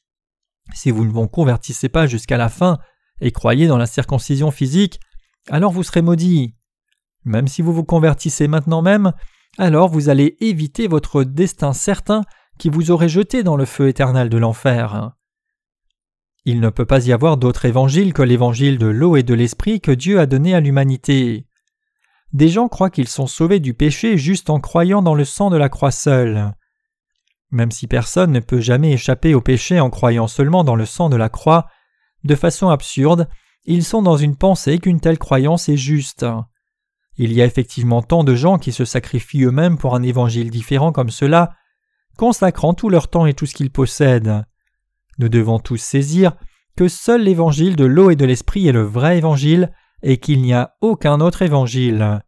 Si 0.73 0.91
vous 0.91 1.05
ne 1.05 1.11
vous 1.11 1.27
convertissez 1.27 1.89
pas 1.89 2.07
jusqu'à 2.07 2.37
la 2.37 2.49
fin 2.49 2.79
et 3.21 3.31
croyez 3.31 3.67
dans 3.67 3.77
la 3.77 3.85
circoncision 3.85 4.51
physique, 4.51 4.99
alors 5.49 5.71
vous 5.71 5.83
serez 5.83 6.01
maudits. 6.01 6.55
Même 7.25 7.47
si 7.47 7.61
vous 7.61 7.73
vous 7.73 7.85
convertissez 7.85 8.47
maintenant 8.47 8.81
même, 8.81 9.13
alors 9.57 9.87
vous 9.87 10.09
allez 10.09 10.35
éviter 10.39 10.87
votre 10.87 11.23
destin 11.23 11.73
certain 11.73 12.23
qui 12.57 12.69
vous 12.69 12.91
aurait 12.91 13.09
jeté 13.09 13.43
dans 13.43 13.55
le 13.55 13.65
feu 13.65 13.87
éternel 13.87 14.29
de 14.29 14.37
l'enfer. 14.37 15.11
Il 16.45 16.59
ne 16.59 16.69
peut 16.69 16.85
pas 16.85 17.05
y 17.05 17.13
avoir 17.13 17.37
d'autre 17.37 17.65
évangile 17.65 18.13
que 18.13 18.21
l'évangile 18.21 18.77
de 18.77 18.87
l'eau 18.87 19.15
et 19.15 19.23
de 19.23 19.33
l'esprit 19.33 19.79
que 19.79 19.91
Dieu 19.91 20.19
a 20.19 20.25
donné 20.25 20.53
à 20.53 20.59
l'humanité. 20.59 21.47
Des 22.33 22.49
gens 22.49 22.67
croient 22.67 22.89
qu'ils 22.89 23.07
sont 23.07 23.27
sauvés 23.27 23.59
du 23.59 23.73
péché 23.73 24.17
juste 24.17 24.49
en 24.49 24.59
croyant 24.59 25.01
dans 25.01 25.15
le 25.15 25.23
sang 25.23 25.49
de 25.49 25.57
la 25.57 25.69
croix 25.69 25.91
seule. 25.91 26.53
Même 27.51 27.71
si 27.71 27.87
personne 27.87 28.31
ne 28.31 28.39
peut 28.39 28.59
jamais 28.59 28.91
échapper 28.91 29.35
au 29.35 29.41
péché 29.41 29.79
en 29.79 29.89
croyant 29.89 30.27
seulement 30.27 30.63
dans 30.63 30.75
le 30.75 30.85
sang 30.85 31.09
de 31.09 31.15
la 31.15 31.29
croix, 31.29 31.67
de 32.23 32.35
façon 32.35 32.69
absurde, 32.69 33.29
ils 33.65 33.83
sont 33.83 34.01
dans 34.01 34.17
une 34.17 34.35
pensée 34.35 34.79
qu'une 34.79 34.99
telle 34.99 35.19
croyance 35.19 35.69
est 35.69 35.77
juste. 35.77 36.25
Il 37.15 37.31
y 37.31 37.41
a 37.41 37.45
effectivement 37.45 38.01
tant 38.01 38.23
de 38.23 38.35
gens 38.35 38.57
qui 38.57 38.71
se 38.71 38.83
sacrifient 38.83 39.43
eux-mêmes 39.43 39.77
pour 39.77 39.95
un 39.95 40.01
évangile 40.01 40.49
différent 40.49 40.91
comme 40.91 41.11
cela, 41.11 41.53
consacrant 42.17 42.73
tout 42.73 42.89
leur 42.89 43.07
temps 43.07 43.25
et 43.25 43.33
tout 43.33 43.45
ce 43.45 43.53
qu'ils 43.53 43.71
possèdent. 43.71 44.43
Nous 45.19 45.29
devons 45.29 45.59
tous 45.59 45.77
saisir 45.77 46.33
que 46.75 46.87
seul 46.87 47.23
l'évangile 47.23 47.75
de 47.75 47.85
l'eau 47.85 48.09
et 48.09 48.15
de 48.15 48.25
l'esprit 48.25 48.67
est 48.67 48.71
le 48.71 48.83
vrai 48.83 49.17
évangile 49.17 49.71
et 50.01 50.17
qu'il 50.17 50.41
n'y 50.41 50.53
a 50.53 50.75
aucun 50.81 51.21
autre 51.21 51.41
évangile. 51.41 52.21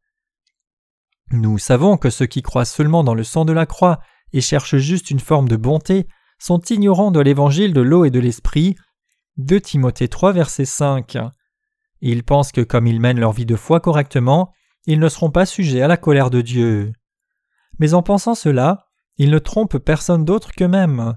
Nous 1.32 1.58
savons 1.58 1.98
que 1.98 2.10
ceux 2.10 2.28
qui 2.28 2.42
croient 2.42 2.66
seulement 2.66 3.04
dans 3.04 3.16
le 3.16 3.24
sang 3.24 3.46
de 3.46 3.54
la 3.54 3.66
croix 3.66 4.00
et 4.34 4.42
cherchent 4.42 4.78
juste 4.78 5.10
une 5.10 5.20
forme 5.20 5.48
de 5.48 5.56
bonté 5.56 6.08
sont 6.38 6.62
ignorants 6.70 7.12
de 7.12 7.20
l'évangile 7.20 7.74
de 7.74 7.82
l'eau 7.82 8.06
et 8.06 8.12
de 8.12 8.20
l'esprit. 8.20 8.76
2 9.38 9.60
Timothée 9.60 10.08
3 10.08 10.34
verset 10.34 10.66
5. 10.66 11.18
Ils 12.02 12.24
pensent 12.24 12.52
que 12.52 12.62
comme 12.62 12.88
ils 12.88 13.00
mènent 13.00 13.20
leur 13.20 13.32
vie 13.32 13.46
de 13.46 13.56
foi 13.56 13.80
correctement, 13.80 14.52
ils 14.86 15.00
ne 15.00 15.10
seront 15.10 15.32
pas 15.32 15.46
sujets 15.46 15.82
à 15.82 15.88
la 15.88 15.98
colère 15.98 16.30
de 16.30 16.42
Dieu. 16.42 16.94
Mais 17.80 17.94
en 17.94 18.04
pensant 18.04 18.36
cela, 18.36 18.85
ils 19.18 19.32
ne 19.32 19.40
trompent 19.40 19.78
personne 19.78 20.26
d'autre 20.26 20.52
qu'eux-mêmes. 20.52 21.16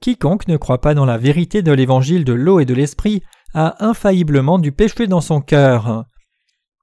Quiconque 0.00 0.48
ne 0.48 0.56
croit 0.56 0.80
pas 0.80 0.94
dans 0.94 1.04
la 1.04 1.18
vérité 1.18 1.62
de 1.62 1.72
l'évangile 1.72 2.24
de 2.24 2.32
l'eau 2.32 2.60
et 2.60 2.64
de 2.64 2.74
l'esprit 2.74 3.22
a 3.54 3.84
infailliblement 3.84 4.58
du 4.58 4.72
péché 4.72 5.06
dans 5.06 5.20
son 5.20 5.40
cœur. 5.40 6.04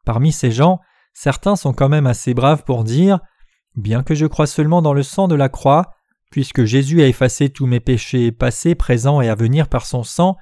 Parmi 0.05 0.31
ces 0.31 0.51
gens, 0.51 0.79
certains 1.13 1.55
sont 1.55 1.73
quand 1.73 1.89
même 1.89 2.07
assez 2.07 2.33
braves 2.33 2.63
pour 2.63 2.83
dire 2.83 3.19
Bien 3.75 4.03
que 4.03 4.15
je 4.15 4.25
crois 4.25 4.47
seulement 4.47 4.81
dans 4.81 4.93
le 4.93 5.03
sang 5.03 5.27
de 5.27 5.35
la 5.35 5.49
croix, 5.49 5.93
puisque 6.31 6.65
Jésus 6.65 7.01
a 7.01 7.07
effacé 7.07 7.49
tous 7.49 7.65
mes 7.65 7.79
péchés 7.79 8.31
passés, 8.31 8.75
présents 8.75 9.21
et 9.21 9.29
à 9.29 9.35
venir 9.35 9.67
par 9.67 9.85
son 9.85 10.03
sang, 10.03 10.35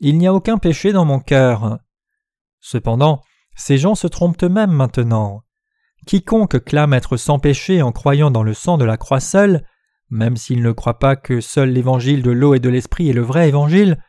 il 0.00 0.18
n'y 0.18 0.26
a 0.26 0.34
aucun 0.34 0.58
péché 0.58 0.92
dans 0.92 1.04
mon 1.04 1.20
cœur. 1.20 1.78
Cependant, 2.60 3.22
ces 3.56 3.78
gens 3.78 3.94
se 3.94 4.06
trompent 4.06 4.42
eux-mêmes 4.42 4.72
maintenant. 4.72 5.42
Quiconque 6.06 6.64
clame 6.64 6.94
être 6.94 7.16
sans 7.16 7.38
péché 7.38 7.82
en 7.82 7.92
croyant 7.92 8.30
dans 8.30 8.42
le 8.42 8.54
sang 8.54 8.78
de 8.78 8.84
la 8.84 8.96
croix 8.96 9.20
seule, 9.20 9.64
même 10.08 10.36
s'il 10.36 10.62
ne 10.62 10.72
croit 10.72 10.98
pas 10.98 11.16
que 11.16 11.40
seul 11.40 11.70
l'évangile 11.70 12.22
de 12.22 12.30
l'eau 12.30 12.54
et 12.54 12.60
de 12.60 12.68
l'esprit 12.68 13.10
est 13.10 13.14
le 13.14 13.22
vrai 13.22 13.48
évangile, 13.48 14.02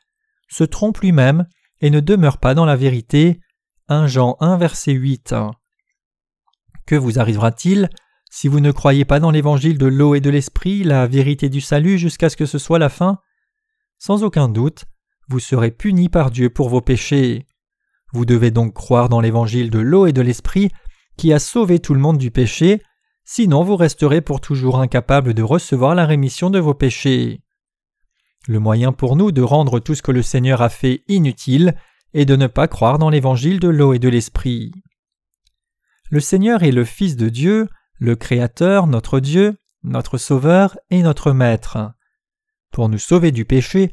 se 0.50 0.64
trompe 0.64 1.00
lui-même 1.00 1.48
et 1.80 1.90
ne 1.90 2.00
demeure 2.00 2.38
pas 2.38 2.54
dans 2.54 2.66
la 2.66 2.76
vérité. 2.76 3.40
1 3.88 4.08
Jean 4.08 4.38
1 4.40 4.58
verset 4.58 4.94
8. 4.94 5.36
Que 6.86 6.96
vous 6.96 7.20
arrivera-t-il 7.20 7.90
si 8.34 8.48
vous 8.48 8.62
ne 8.62 8.72
croyez 8.72 9.04
pas 9.04 9.20
dans 9.20 9.30
l'évangile 9.30 9.78
de 9.78 9.88
l'eau 9.88 10.16
et 10.16 10.22
de 10.22 10.30
l'esprit, 10.30 10.86
la 10.86 11.06
vérité 11.06 11.50
du 11.50 11.60
salut 11.60 11.98
jusqu'à 11.98 12.30
ce 12.30 12.38
que 12.38 12.46
ce 12.46 12.58
soit 12.58 12.80
la 12.80 12.88
fin? 12.88 13.20
Sans 13.98 14.24
aucun 14.24 14.48
doute, 14.48 14.86
vous 15.28 15.40
serez 15.40 15.70
puni 15.70 16.08
par 16.08 16.32
Dieu 16.32 16.50
pour 16.50 16.70
vos 16.70 16.80
péchés. 16.80 17.46
Vous 18.14 18.26
devez 18.26 18.50
donc 18.50 18.74
croire 18.74 19.10
dans 19.10 19.20
l'évangile 19.20 19.70
de 19.70 19.80
l'eau 19.80 20.08
et 20.08 20.14
de 20.14 20.22
l'esprit 20.22 20.72
qui 21.18 21.34
a 21.34 21.40
sauvé 21.40 21.80
tout 21.80 21.94
le 21.94 22.00
monde 22.00 22.18
du 22.18 22.32
péché, 22.32 22.82
sinon 23.24 23.64
vous 23.64 23.76
resterez 23.76 24.22
pour 24.22 24.42
toujours 24.42 24.80
incapable 24.80 25.34
de 25.34 25.44
recevoir 25.44 25.96
la 25.96 26.06
rémission 26.06 26.50
de 26.50 26.60
vos 26.60 26.74
péchés. 26.74 27.42
Le 28.48 28.60
moyen 28.60 28.92
pour 28.92 29.16
nous 29.16 29.32
de 29.32 29.42
rendre 29.42 29.80
tout 29.80 29.96
ce 29.96 30.02
que 30.02 30.12
le 30.12 30.24
Seigneur 30.24 30.62
a 30.62 30.70
fait 30.70 31.04
inutile 31.08 31.76
est 32.14 32.26
de 32.26 32.36
ne 32.36 32.48
pas 32.48 32.68
croire 32.68 32.98
dans 32.98 33.10
l'évangile 33.10 33.60
de 33.60 33.68
l'eau 33.68 33.94
et 33.94 34.00
de 34.00 34.10
l'esprit. 34.10 34.72
Le 36.10 36.20
Seigneur 36.20 36.64
est 36.64 36.72
le 36.72 36.84
Fils 36.84 37.16
de 37.16 37.30
Dieu, 37.30 37.70
le 38.00 38.16
Créateur, 38.16 38.88
notre 38.88 39.20
Dieu, 39.20 39.58
notre 39.84 40.18
Sauveur 40.18 40.78
et 40.90 41.04
notre 41.04 41.32
Maître. 41.32 41.94
Pour 42.72 42.90
nous 42.90 42.98
sauver 42.98 43.32
du 43.32 43.46
péché, 43.46 43.92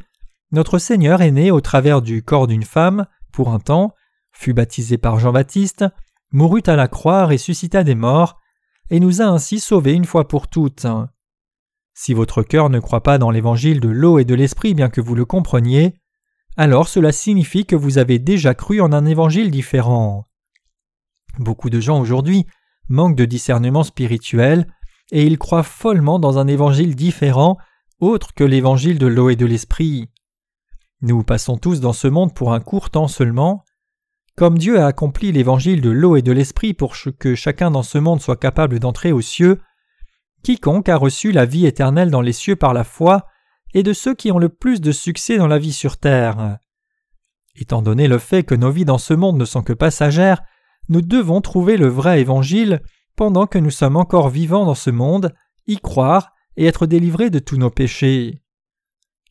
notre 0.51 0.79
Seigneur 0.79 1.21
est 1.21 1.31
né 1.31 1.51
au 1.51 1.61
travers 1.61 2.01
du 2.01 2.23
corps 2.23 2.47
d'une 2.47 2.65
femme, 2.65 3.07
pour 3.33 3.51
un 3.51 3.61
temps, 3.61 3.95
fut 4.33 4.55
baptisé 4.55 4.99
par 4.99 5.19
Jean-Baptiste, 5.19 5.85
mourut 6.33 6.63
à 6.67 6.77
la 6.77 6.89
croix, 6.89 7.27
ressuscita 7.27 7.85
des 7.85 7.95
morts, 7.95 8.39
et 8.91 9.01
nous 9.01 9.21
a 9.21 9.27
ainsi 9.27 9.61
sauvés 9.61 9.95
une 9.95 10.05
fois 10.05 10.29
pour 10.29 10.49
toutes. 10.49 10.87
Si 11.95 12.15
votre 12.15 12.43
cœur 12.43 12.71
ne 12.71 12.81
croit 12.81 13.03
pas 13.03 13.19
dans 13.19 13.31
l'évangile 13.31 13.81
de 13.81 13.89
l'eau 13.89 14.19
et 14.19 14.25
de 14.25 14.35
l'esprit 14.35 14.75
bien 14.75 14.89
que 14.89 15.01
vous 15.01 15.15
le 15.15 15.25
compreniez, 15.25 15.95
alors 16.57 16.89
cela 16.89 17.13
signifie 17.13 17.67
que 17.67 17.77
vous 17.77 17.99
avez 17.99 18.19
déjà 18.19 18.55
cru 18.55 18.81
en 18.81 18.93
un 18.93 19.05
évangile 19.05 19.51
différent. 19.51 20.29
Beaucoup 21.39 21.71
de 21.71 21.81
gens 21.81 22.01
aujourd'hui 22.01 22.47
manquent 22.89 23.17
de 23.17 23.25
discernement 23.25 23.85
spirituel 23.85 24.67
et 25.11 25.25
ils 25.25 25.39
croient 25.39 25.63
follement 25.63 26.19
dans 26.19 26.39
un 26.39 26.47
évangile 26.47 26.95
différent 26.95 27.59
autre 28.01 28.33
que 28.35 28.45
l'évangile 28.45 28.99
de 28.99 29.07
l'eau 29.07 29.31
et 29.31 29.37
de 29.37 29.47
l'esprit. 29.47 30.09
Nous 31.01 31.23
passons 31.23 31.57
tous 31.57 31.81
dans 31.81 31.93
ce 31.93 32.09
monde 32.09 32.35
pour 32.35 32.53
un 32.53 32.61
court 32.61 32.91
temps 32.91 33.09
seulement. 33.09 33.65
Comme 34.39 34.57
Dieu 34.57 34.79
a 34.79 34.87
accompli 34.87 35.33
l'évangile 35.33 35.81
de 35.81 35.91
l'eau 35.91 36.15
et 36.15 36.23
de 36.23 36.31
l'esprit 36.31 36.73
pour 36.73 36.95
que 37.19 37.35
chacun 37.35 37.73
dans 37.73 37.83
ce 37.83 37.99
monde 37.99 38.21
soit 38.21 38.37
capable 38.37 38.79
d'entrer 38.79 39.11
aux 39.11 39.21
cieux, 39.21 39.59
quiconque 40.45 40.89
a 40.89 40.97
reçu 40.97 41.33
la 41.33 41.45
vie 41.45 41.67
éternelle 41.67 42.13
dans 42.13 42.21
les 42.21 42.33
cieux 42.33 42.55
par 42.55 42.73
la 42.73 42.85
foi 42.85 43.27
est 43.75 43.83
de 43.83 43.93
ceux 43.93 44.15
qui 44.15 44.31
ont 44.31 44.39
le 44.39 44.49
plus 44.49 44.81
de 44.81 44.93
succès 44.93 45.39
dans 45.39 45.49
la 45.49 45.59
vie 45.59 45.73
sur 45.73 45.97
terre. 45.97 46.59
Étant 47.57 47.83
donné 47.83 48.07
le 48.07 48.19
fait 48.19 48.45
que 48.45 48.55
nos 48.55 48.71
vies 48.71 48.85
dans 48.85 48.99
ce 48.99 49.13
monde 49.13 49.39
ne 49.39 49.45
sont 49.45 49.63
que 49.63 49.73
passagères, 49.73 50.41
nous 50.89 51.03
devons 51.03 51.41
trouver 51.41 51.77
le 51.77 51.89
vrai 51.89 52.21
évangile 52.21 52.81
pendant 53.17 53.49
que 53.49 53.59
nous 53.59 53.73
sommes 53.73 53.97
encore 53.97 54.29
vivants 54.29 54.67
dans 54.67 54.77
ce 54.77 54.91
monde, 54.91 55.35
y 55.67 55.79
croire 55.79 56.31
et 56.57 56.67
être 56.67 56.87
délivrés 56.87 57.31
de 57.31 57.41
tous 57.41 57.57
nos 57.57 57.71
péchés. 57.71 58.41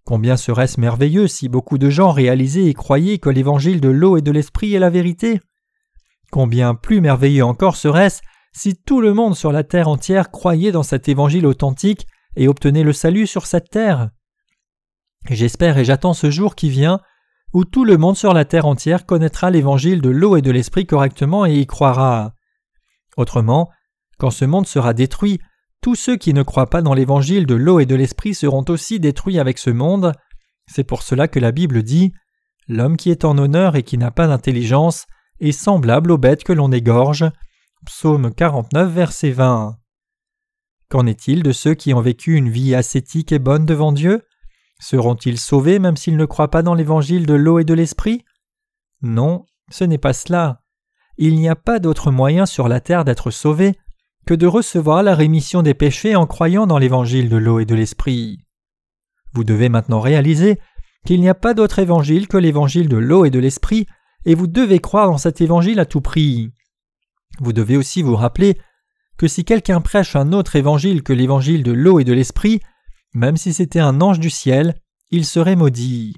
Combien 0.08 0.38
serait-ce 0.38 0.80
merveilleux 0.80 1.28
si 1.28 1.49
beaucoup 1.49 1.78
de 1.78 1.89
gens 1.89 2.12
réalisaient 2.12 2.68
et 2.68 2.74
croyaient 2.74 3.18
que 3.18 3.30
l'évangile 3.30 3.82
de 3.82 3.89
l'eau 3.89 4.16
et 4.16 4.22
de 4.22 4.32
l'esprit 4.32 4.74
est 4.74 4.80
la 4.80 4.89
vérité? 4.89 5.41
Combien 6.32 6.76
plus 6.76 7.01
merveilleux 7.01 7.43
encore 7.43 7.76
serait-ce 7.76 8.22
si 8.53 8.78
tout 8.78 9.01
le 9.01 9.14
monde 9.14 9.36
sur 9.36 9.51
la 9.51 9.66
terre 9.66 9.89
entière 9.89 10.32
croyait 10.32 10.72
dans 10.72 10.82
cet 10.82 11.10
évangile 11.10 11.45
authentique 11.45 12.08
et 12.38 12.47
obtenait 12.47 12.84
le 12.84 12.93
salut 12.93 13.28
sur 13.28 13.45
cette 13.47 13.70
terre? 13.70 14.10
J'espère 15.30 15.78
et 15.78 15.84
j'attends 15.84 16.14
ce 16.14 16.32
jour 16.32 16.55
qui 16.55 16.70
vient 16.70 17.01
où 17.51 17.66
tout 17.66 17.84
le 17.84 17.97
monde 17.97 18.16
sur 18.16 18.34
la 18.34 18.45
terre 18.45 18.66
entière 18.66 19.05
connaîtra 19.05 19.51
l'évangile 19.51 20.01
de 20.01 20.10
l'eau 20.10 20.38
et 20.38 20.41
de 20.41 20.51
l'esprit 20.51 20.86
correctement 20.86 21.45
et 21.45 21.55
y 21.55 21.68
croira. 21.68 22.32
Autrement, 23.18 23.70
quand 24.18 24.32
ce 24.32 24.45
monde 24.45 24.68
sera 24.68 24.93
détruit, 24.93 25.41
tous 25.82 25.95
ceux 25.95 26.17
qui 26.17 26.34
ne 26.34 26.43
croient 26.43 26.69
pas 26.69 26.82
dans 26.82 26.93
l'évangile 26.93 27.45
de 27.45 27.55
l'eau 27.55 27.80
et 27.80 27.86
de 27.86 27.95
l'esprit 27.95 28.34
seront 28.34 28.65
aussi 28.69 28.99
détruits 28.99 29.39
avec 29.39 29.57
ce 29.57 29.69
monde. 29.69 30.11
C'est 30.65 30.84
pour 30.84 31.03
cela 31.03 31.28
que 31.28 31.39
la 31.39 31.51
Bible 31.51 31.84
dit 31.84 32.13
L'homme 32.67 32.97
qui 32.97 33.11
est 33.11 33.23
en 33.23 33.38
honneur 33.38 33.75
et 33.75 33.84
qui 33.84 33.97
n'a 33.97 34.11
pas 34.11 34.28
d'intelligence 34.28 35.05
est 35.39 35.51
semblable 35.51 36.11
aux 36.11 36.17
bêtes 36.17 36.43
que 36.43 36.53
l'on 36.53 36.71
égorge. 36.71 37.25
Psaume 37.86 38.34
49, 38.34 38.91
verset 38.91 39.32
20. 39.32 39.78
Qu'en 40.89 41.05
est-il 41.05 41.43
de 41.43 41.51
ceux 41.51 41.75
qui 41.75 41.93
ont 41.93 42.01
vécu 42.01 42.36
une 42.36 42.49
vie 42.49 42.75
ascétique 42.75 43.32
et 43.32 43.39
bonne 43.39 43.65
devant 43.65 43.91
Dieu? 43.91 44.25
Seront-ils 44.80 45.39
sauvés 45.39 45.80
même 45.80 45.97
s'ils 45.97 46.17
ne 46.17 46.25
croient 46.25 46.51
pas 46.51 46.63
dans 46.63 46.73
l'évangile 46.73 47.25
de 47.25 47.34
l'eau 47.34 47.59
et 47.59 47.63
de 47.63 47.73
l'esprit? 47.73 48.25
Non, 49.01 49.45
ce 49.69 49.84
n'est 49.84 49.97
pas 49.97 50.13
cela. 50.13 50.63
Il 51.17 51.36
n'y 51.36 51.49
a 51.49 51.55
pas 51.55 51.80
d'autre 51.80 52.11
moyen 52.11 52.45
sur 52.45 52.67
la 52.67 52.80
terre 52.80 53.05
d'être 53.05 53.32
sauvé 53.32 53.78
que 54.28 54.34
de 54.34 54.45
recevoir 54.45 55.03
la 55.03 55.15
rémission 55.15 55.63
des 55.63 55.73
péchés 55.73 56.17
en 56.17 56.28
croyant 56.28 56.67
dans 56.67 56.78
l'évangile 56.78 57.30
de 57.30 57.38
l'eau 57.38 57.59
et 57.59 57.65
de 57.65 57.73
l'esprit. 57.73 58.39
Vous 59.34 59.45
devez 59.45 59.69
maintenant 59.69 60.01
réaliser 60.01 60.59
qu'il 61.05 61.21
n'y 61.21 61.30
a 61.30 61.34
pas 61.34 61.53
d'autre 61.53 61.80
évangile 61.80 62.28
que 62.28 62.36
l'évangile 62.36 62.89
de 62.89 62.97
l'eau 62.97 63.23
et 63.23 63.30
de 63.30 63.39
l'esprit, 63.39 63.88
et 64.25 64.36
vous 64.36 64.47
devez 64.47 64.80
croire 64.80 65.07
dans 65.07 65.17
cet 65.17 65.39
évangile 65.39 65.80
à 65.80 65.86
tout 65.86 66.01
prix. 66.01 66.51
Vous 67.39 67.53
devez 67.53 67.78
aussi 67.78 68.01
vous 68.01 68.17
rappeler 68.17 68.57
que 69.17 69.30
si 69.30 69.45
quelqu'un 69.45 69.80
prêche 69.80 70.17
un 70.17 70.34
autre 70.34 70.57
évangile 70.57 71.03
que 71.03 71.13
l'évangile 71.13 71.63
de 71.63 71.71
l'eau 71.71 71.99
et 71.99 72.03
de 72.03 72.13
l'esprit, 72.13 72.59
même 73.13 73.38
si 73.38 73.53
c'était 73.53 73.80
un 73.80 74.01
ange 74.01 74.19
du 74.19 74.30
ciel, 74.30 74.75
il 75.09 75.25
serait 75.25 75.55
maudit. 75.55 76.17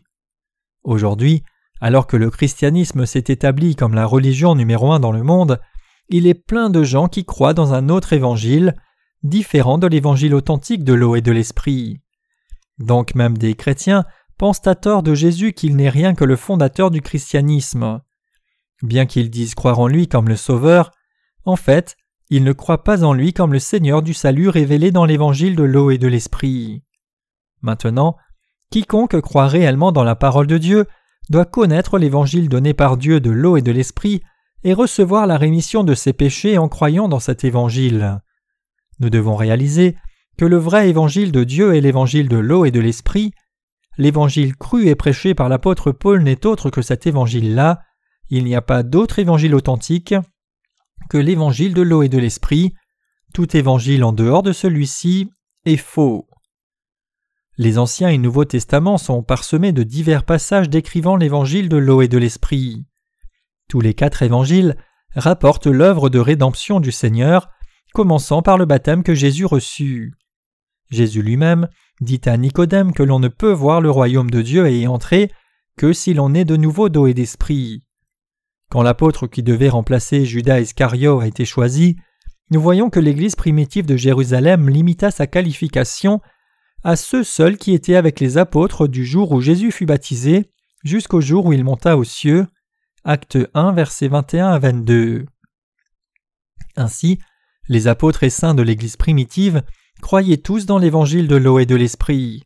Aujourd'hui, 0.84 1.44
alors 1.80 2.08
que 2.08 2.18
le 2.18 2.32
christianisme 2.32 3.06
s'est 3.06 3.26
établi 3.28 3.76
comme 3.76 3.94
la 3.94 4.08
religion 4.08 4.56
numéro 4.56 4.92
un 4.92 5.00
dans 5.00 5.12
le 5.12 5.22
monde, 5.22 5.60
il 6.10 6.28
est 6.28 6.34
plein 6.34 6.70
de 6.70 6.84
gens 6.84 7.08
qui 7.08 7.26
croient 7.26 7.54
dans 7.54 7.74
un 7.74 7.90
autre 7.90 8.14
évangile, 8.14 8.76
différent 9.24 9.78
de 9.78 9.88
l'évangile 9.88 10.34
authentique 10.34 10.84
de 10.84 10.94
l'eau 10.94 11.16
et 11.16 11.22
de 11.22 11.32
l'esprit. 11.32 12.02
Donc 12.80 13.16
même 13.16 13.38
des 13.38 13.56
chrétiens 13.56 14.06
pensent 14.38 14.66
à 14.66 14.76
tort 14.76 15.04
de 15.04 15.14
Jésus 15.14 15.54
qu'il 15.54 15.76
n'est 15.76 15.90
rien 15.90 16.16
que 16.16 16.24
le 16.24 16.36
fondateur 16.36 16.92
du 16.92 17.02
christianisme. 17.02 18.02
Bien 18.82 19.06
qu'ils 19.06 19.30
disent 19.30 19.56
croire 19.56 19.80
en 19.80 19.88
lui 19.88 20.08
comme 20.08 20.30
le 20.30 20.38
Sauveur, 20.38 20.92
en 21.46 21.58
fait, 21.58 21.98
ils 22.30 22.44
ne 22.44 22.54
croient 22.54 22.84
pas 22.84 23.04
en 23.04 23.14
lui 23.14 23.34
comme 23.34 23.54
le 23.54 23.60
Seigneur 23.60 24.02
du 24.02 24.14
salut 24.14 24.50
révélé 24.50 24.92
dans 24.92 25.06
l'évangile 25.06 25.56
de 25.56 25.64
l'eau 25.64 25.92
et 25.92 25.98
de 25.98 26.08
l'esprit. 26.08 26.84
Maintenant, 27.62 28.16
quiconque 28.72 29.20
croit 29.20 29.48
réellement 29.48 29.92
dans 29.92 30.04
la 30.04 30.16
parole 30.16 30.48
de 30.48 30.58
Dieu 30.58 30.86
doit 31.30 31.46
connaître 31.46 31.98
l'évangile 31.98 32.50
donné 32.50 32.74
par 32.74 32.98
Dieu 32.98 33.20
de 33.20 33.30
l'eau 33.30 33.58
et 33.58 33.62
de 33.62 33.72
l'esprit 33.72 34.24
et 34.64 34.74
recevoir 34.74 35.28
la 35.28 35.38
rémission 35.38 35.84
de 35.84 35.94
ses 35.94 36.14
péchés 36.14 36.58
en 36.58 36.68
croyant 36.68 37.08
dans 37.08 37.20
cet 37.20 37.44
évangile. 37.44 38.22
Nous 39.00 39.10
devons 39.10 39.36
réaliser 39.36 39.96
que 40.38 40.46
le 40.46 40.58
vrai 40.58 40.90
évangile 40.90 41.32
de 41.32 41.44
Dieu 41.44 41.76
est 41.76 41.82
l'évangile 41.82 42.30
de 42.30 42.38
l'eau 42.38 42.66
et 42.66 42.72
de 42.72 42.80
l'esprit. 42.80 43.32
L'évangile 43.98 44.56
cru 44.56 44.88
et 44.88 44.96
prêché 44.96 45.34
par 45.34 45.50
l'apôtre 45.50 45.92
Paul 45.92 46.24
n'est 46.24 46.46
autre 46.46 46.70
que 46.70 46.82
cet 46.82 47.08
évangile-là. 47.08 47.82
Il 48.30 48.46
n'y 48.46 48.56
a 48.56 48.62
pas 48.62 48.84
d'autre 48.84 49.20
évangile 49.20 49.56
authentique 49.56 50.16
que 51.10 51.18
l'évangile 51.18 51.74
de 51.74 51.82
l'eau 51.82 52.04
et 52.04 52.10
de 52.10 52.18
l'esprit. 52.18 52.74
Tout 53.34 53.56
évangile 53.56 54.04
en 54.04 54.14
dehors 54.14 54.44
de 54.44 54.54
celui-ci 54.54 55.30
est 55.66 55.78
faux. 55.78 56.28
Les 57.58 57.78
Anciens 57.78 58.10
et 58.10 58.18
Nouveaux 58.18 58.46
Testaments 58.46 58.98
sont 58.98 59.22
parsemés 59.22 59.74
de 59.74 59.84
divers 59.84 60.24
passages 60.24 60.70
décrivant 60.70 61.18
l'évangile 61.18 61.68
de 61.68 61.78
l'eau 61.78 62.02
et 62.02 62.08
de 62.08 62.18
l'esprit. 62.18 62.86
Tous 63.70 63.82
les 63.82 63.94
quatre 63.94 64.24
évangiles 64.24 64.76
rapportent 65.16 65.68
l'œuvre 65.68 66.10
de 66.10 66.20
rédemption 66.20 66.80
du 66.80 66.92
Seigneur, 66.92 67.50
commençant 67.94 68.42
par 68.42 68.58
le 68.58 68.66
baptême 68.66 69.04
que 69.04 69.14
Jésus 69.14 69.46
reçut. 69.46 70.14
Jésus 70.90 71.22
lui-même 71.22 71.70
dit 72.02 72.22
à 72.26 72.36
Nicodème 72.36 72.94
que 72.94 73.04
l'on 73.04 73.20
ne 73.20 73.28
peut 73.28 73.52
voir 73.52 73.80
le 73.80 73.92
royaume 73.92 74.32
de 74.32 74.42
Dieu 74.42 74.68
et 74.68 74.80
y 74.80 74.88
entrer 74.88 75.32
que 75.78 75.94
si 75.94 76.14
l'on 76.14 76.34
est 76.34 76.46
de 76.46 76.58
nouveau 76.58 76.90
d'eau 76.90 77.06
et 77.06 77.14
d'esprit. 77.14 77.84
Quand 78.72 78.82
l'apôtre 78.82 79.28
qui 79.28 79.44
devait 79.44 79.70
remplacer 79.70 80.26
Judas 80.26 80.60
Iscario 80.60 81.20
a 81.20 81.28
été 81.28 81.46
choisi, 81.46 81.96
nous 82.52 82.62
voyons 82.62 82.90
que 82.90 83.00
l'Église 83.00 83.36
primitive 83.36 83.86
de 83.86 83.98
Jérusalem 83.98 84.68
limita 84.68 85.12
sa 85.12 85.28
qualification 85.28 86.22
à 86.84 86.96
ceux 86.96 87.24
seuls 87.24 87.58
qui 87.58 87.74
étaient 87.74 87.96
avec 87.96 88.20
les 88.20 88.40
apôtres 88.40 88.88
du 88.88 89.06
jour 89.06 89.32
où 89.32 89.42
Jésus 89.42 89.72
fut 89.72 89.86
baptisé 89.86 90.50
jusqu'au 90.84 91.22
jour 91.22 91.46
où 91.46 91.54
il 91.54 91.64
monta 91.64 91.98
aux 91.98 92.04
cieux, 92.04 92.48
Acte 93.06 93.38
1, 93.54 93.72
versets 93.72 94.10
21 94.10 94.50
à 94.50 94.60
22. 94.60 95.26
Ainsi, 96.76 97.18
les 97.70 97.88
apôtres 97.88 98.24
et 98.24 98.30
saints 98.30 98.54
de 98.54 98.62
l'Église 98.62 98.98
primitive 98.98 99.64
croyaient 100.02 100.38
tous 100.38 100.66
dans 100.66 100.78
l'évangile 100.78 101.30
de 101.30 101.38
l'eau 101.38 101.60
et 101.60 101.66
de 101.66 101.76
l'esprit. 101.76 102.44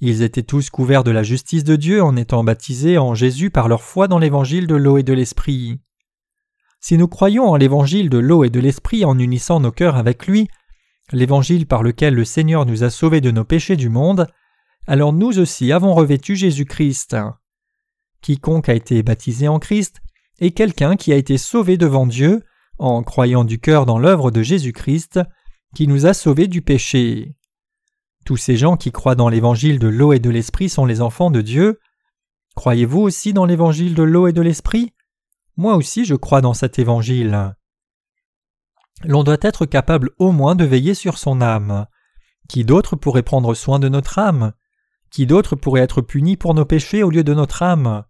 Ils 0.00 0.20
étaient 0.20 0.42
tous 0.42 0.68
couverts 0.68 1.04
de 1.04 1.10
la 1.10 1.22
justice 1.22 1.64
de 1.64 1.74
Dieu 1.74 2.02
en 2.02 2.16
étant 2.16 2.44
baptisés 2.44 2.98
en 2.98 3.14
Jésus 3.14 3.50
par 3.50 3.66
leur 3.66 3.82
foi 3.82 4.08
dans 4.08 4.18
l'évangile 4.18 4.66
de 4.66 4.74
l'eau 4.74 4.98
et 4.98 5.02
de 5.02 5.14
l'esprit. 5.14 5.80
Si 6.80 6.98
nous 6.98 7.08
croyons 7.08 7.48
en 7.48 7.56
l'évangile 7.56 8.10
de 8.10 8.18
l'eau 8.18 8.44
et 8.44 8.50
de 8.50 8.60
l'esprit 8.60 9.06
en 9.06 9.18
unissant 9.18 9.58
nos 9.58 9.72
cœurs 9.72 9.96
avec 9.96 10.26
lui, 10.26 10.48
l'évangile 11.12 11.66
par 11.66 11.82
lequel 11.82 12.14
le 12.14 12.26
Seigneur 12.26 12.66
nous 12.66 12.84
a 12.84 12.90
sauvés 12.90 13.22
de 13.22 13.30
nos 13.30 13.44
péchés 13.44 13.76
du 13.76 13.88
monde, 13.88 14.26
alors 14.86 15.14
nous 15.14 15.38
aussi 15.38 15.72
avons 15.72 15.94
revêtu 15.94 16.36
Jésus-Christ. 16.36 17.16
Quiconque 18.22 18.68
a 18.68 18.74
été 18.74 19.02
baptisé 19.02 19.48
en 19.48 19.58
Christ 19.58 20.00
est 20.40 20.52
quelqu'un 20.52 20.96
qui 20.96 21.12
a 21.12 21.16
été 21.16 21.38
sauvé 21.38 21.76
devant 21.76 22.06
Dieu 22.06 22.42
en 22.78 23.02
croyant 23.02 23.44
du 23.44 23.58
cœur 23.58 23.86
dans 23.86 23.98
l'œuvre 23.98 24.30
de 24.30 24.42
Jésus-Christ 24.42 25.20
qui 25.74 25.86
nous 25.86 26.06
a 26.06 26.14
sauvés 26.14 26.46
du 26.46 26.62
péché. 26.62 27.34
Tous 28.24 28.36
ces 28.36 28.56
gens 28.56 28.76
qui 28.76 28.92
croient 28.92 29.14
dans 29.14 29.28
l'évangile 29.28 29.78
de 29.78 29.88
l'eau 29.88 30.12
et 30.12 30.18
de 30.18 30.30
l'esprit 30.30 30.68
sont 30.68 30.86
les 30.86 31.00
enfants 31.00 31.30
de 31.30 31.40
Dieu. 31.40 31.80
Croyez-vous 32.54 33.00
aussi 33.00 33.32
dans 33.32 33.46
l'évangile 33.46 33.94
de 33.94 34.02
l'eau 34.02 34.26
et 34.26 34.32
de 34.32 34.42
l'esprit? 34.42 34.94
Moi 35.56 35.76
aussi 35.76 36.04
je 36.04 36.14
crois 36.14 36.40
dans 36.40 36.54
cet 36.54 36.78
évangile. 36.78 37.54
L'on 39.04 39.22
doit 39.22 39.38
être 39.42 39.64
capable 39.64 40.10
au 40.18 40.32
moins 40.32 40.54
de 40.54 40.64
veiller 40.64 40.94
sur 40.94 41.18
son 41.18 41.40
âme. 41.40 41.86
Qui 42.48 42.64
d'autre 42.64 42.96
pourrait 42.96 43.22
prendre 43.22 43.54
soin 43.54 43.78
de 43.78 43.88
notre 43.88 44.18
âme? 44.18 44.52
Qui 45.10 45.26
d'autre 45.26 45.56
pourrait 45.56 45.82
être 45.82 46.00
puni 46.00 46.36
pour 46.36 46.54
nos 46.54 46.64
péchés 46.64 47.02
au 47.02 47.10
lieu 47.10 47.24
de 47.24 47.34
notre 47.34 47.62
âme? 47.62 48.04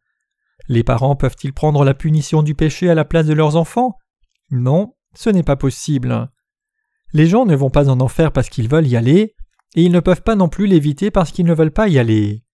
Les 0.67 0.83
parents 0.83 1.17
peuvent-ils 1.17 1.53
prendre 1.53 1.85
la 1.85 1.95
punition 1.95 2.43
du 2.43 2.55
péché 2.55 2.91
à 2.91 2.95
la 2.95 3.05
place 3.05 3.27
de 3.27 3.35
leurs 3.35 3.57
enfants? 3.57 3.97
Non, 4.51 4.95
ce 5.15 5.31
n'est 5.31 5.43
pas 5.43 5.57
possible. 5.57 6.29
Les 7.13 7.27
gens 7.27 7.47
ne 7.47 7.57
vont 7.57 7.71
pas 7.71 7.89
en 7.89 8.01
enfer 8.01 8.33
parce 8.33 8.49
qu'ils 8.49 8.69
veulent 8.69 8.87
y 8.87 8.97
aller, 8.97 9.35
et 9.75 9.83
ils 9.83 9.93
ne 9.93 10.01
peuvent 10.01 10.23
pas 10.23 10.35
non 10.35 10.49
plus 10.49 10.67
l'éviter 10.67 11.11
parce 11.11 11.31
qu'ils 11.31 11.47
ne 11.47 11.55
veulent 11.55 11.71
pas 11.71 11.89
y 11.89 11.99
aller. 11.99 12.45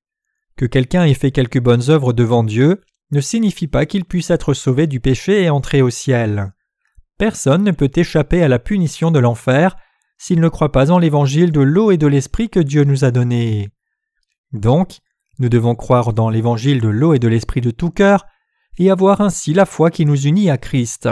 Que 0.56 0.66
quelqu'un 0.66 1.04
ait 1.04 1.14
fait 1.14 1.32
quelques 1.32 1.60
bonnes 1.60 1.90
œuvres 1.90 2.12
devant 2.12 2.44
Dieu 2.44 2.80
ne 3.10 3.20
signifie 3.20 3.68
pas 3.68 3.86
qu'il 3.86 4.04
puisse 4.04 4.30
être 4.30 4.54
sauvé 4.54 4.86
du 4.86 5.00
péché 5.00 5.42
et 5.42 5.50
entrer 5.50 5.82
au 5.82 5.90
ciel. 5.90 6.52
Personne 7.18 7.62
ne 7.62 7.70
peut 7.70 7.90
échapper 7.94 8.42
à 8.42 8.48
la 8.48 8.58
punition 8.58 9.10
de 9.10 9.18
l'enfer, 9.18 9.76
s'ils 10.18 10.40
ne 10.40 10.48
croient 10.48 10.72
pas 10.72 10.90
en 10.90 10.98
l'évangile 10.98 11.52
de 11.52 11.60
l'eau 11.60 11.90
et 11.90 11.96
de 11.96 12.06
l'esprit 12.06 12.48
que 12.48 12.60
Dieu 12.60 12.84
nous 12.84 13.04
a 13.04 13.10
donné. 13.10 13.70
Donc, 14.52 14.98
nous 15.38 15.48
devons 15.48 15.74
croire 15.74 16.12
dans 16.12 16.30
l'évangile 16.30 16.80
de 16.80 16.88
l'eau 16.88 17.14
et 17.14 17.18
de 17.18 17.28
l'esprit 17.28 17.60
de 17.60 17.70
tout 17.70 17.90
cœur, 17.90 18.26
et 18.78 18.90
avoir 18.90 19.20
ainsi 19.20 19.54
la 19.54 19.66
foi 19.66 19.90
qui 19.90 20.04
nous 20.04 20.26
unit 20.26 20.50
à 20.50 20.58
Christ. 20.58 21.08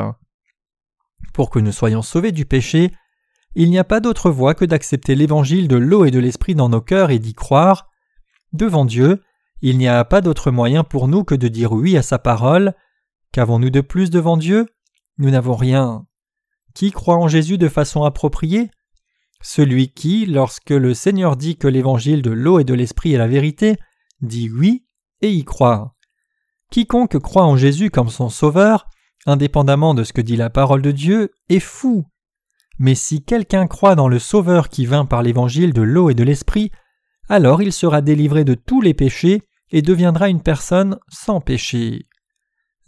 Pour 1.32 1.50
que 1.50 1.58
nous 1.58 1.72
soyons 1.72 2.02
sauvés 2.02 2.32
du 2.32 2.44
péché, 2.44 2.92
il 3.54 3.70
n'y 3.70 3.78
a 3.78 3.84
pas 3.84 4.00
d'autre 4.00 4.30
voie 4.30 4.54
que 4.54 4.64
d'accepter 4.64 5.14
l'évangile 5.14 5.68
de 5.68 5.76
l'eau 5.76 6.04
et 6.04 6.10
de 6.10 6.18
l'esprit 6.18 6.54
dans 6.54 6.68
nos 6.68 6.80
cœurs 6.80 7.10
et 7.10 7.18
d'y 7.18 7.34
croire. 7.34 7.88
Devant 8.52 8.84
Dieu, 8.84 9.22
il 9.60 9.78
n'y 9.78 9.88
a 9.88 10.04
pas 10.04 10.20
d'autre 10.20 10.50
moyen 10.50 10.84
pour 10.84 11.06
nous 11.08 11.22
que 11.24 11.34
de 11.34 11.48
dire 11.48 11.72
oui 11.72 11.96
à 11.96 12.02
sa 12.02 12.18
parole. 12.18 12.74
Qu'avons-nous 13.32 13.70
de 13.70 13.80
plus 13.80 14.10
devant 14.10 14.36
Dieu? 14.36 14.66
Nous 15.18 15.30
n'avons 15.30 15.54
rien. 15.54 16.06
Qui 16.74 16.90
croit 16.90 17.16
en 17.16 17.28
Jésus 17.28 17.58
de 17.58 17.68
façon 17.68 18.02
appropriée? 18.04 18.70
Celui 19.42 19.92
qui, 19.92 20.26
lorsque 20.26 20.70
le 20.70 20.94
Seigneur 20.94 21.36
dit 21.36 21.56
que 21.56 21.68
l'évangile 21.68 22.22
de 22.22 22.30
l'eau 22.30 22.58
et 22.58 22.64
de 22.64 22.74
l'esprit 22.74 23.12
est 23.12 23.18
la 23.18 23.28
vérité, 23.28 23.76
dit 24.22 24.48
oui 24.48 24.84
et 25.20 25.30
y 25.30 25.44
croit. 25.44 25.94
Quiconque 26.70 27.18
croit 27.18 27.44
en 27.44 27.56
Jésus 27.56 27.90
comme 27.90 28.08
son 28.08 28.30
Sauveur, 28.30 28.86
indépendamment 29.26 29.94
de 29.94 30.04
ce 30.04 30.12
que 30.12 30.20
dit 30.20 30.36
la 30.36 30.50
parole 30.50 30.82
de 30.82 30.90
Dieu, 30.90 31.30
est 31.48 31.60
fou. 31.60 32.06
Mais 32.78 32.94
si 32.94 33.22
quelqu'un 33.22 33.66
croit 33.66 33.94
dans 33.94 34.08
le 34.08 34.18
Sauveur 34.18 34.68
qui 34.68 34.86
vint 34.86 35.04
par 35.04 35.22
l'évangile 35.22 35.72
de 35.72 35.82
l'eau 35.82 36.08
et 36.08 36.14
de 36.14 36.24
l'esprit, 36.24 36.70
alors 37.28 37.62
il 37.62 37.72
sera 37.72 38.00
délivré 38.00 38.44
de 38.44 38.54
tous 38.54 38.80
les 38.80 38.94
péchés 38.94 39.42
et 39.70 39.82
deviendra 39.82 40.28
une 40.28 40.42
personne 40.42 40.98
sans 41.08 41.40
péché. 41.40 42.06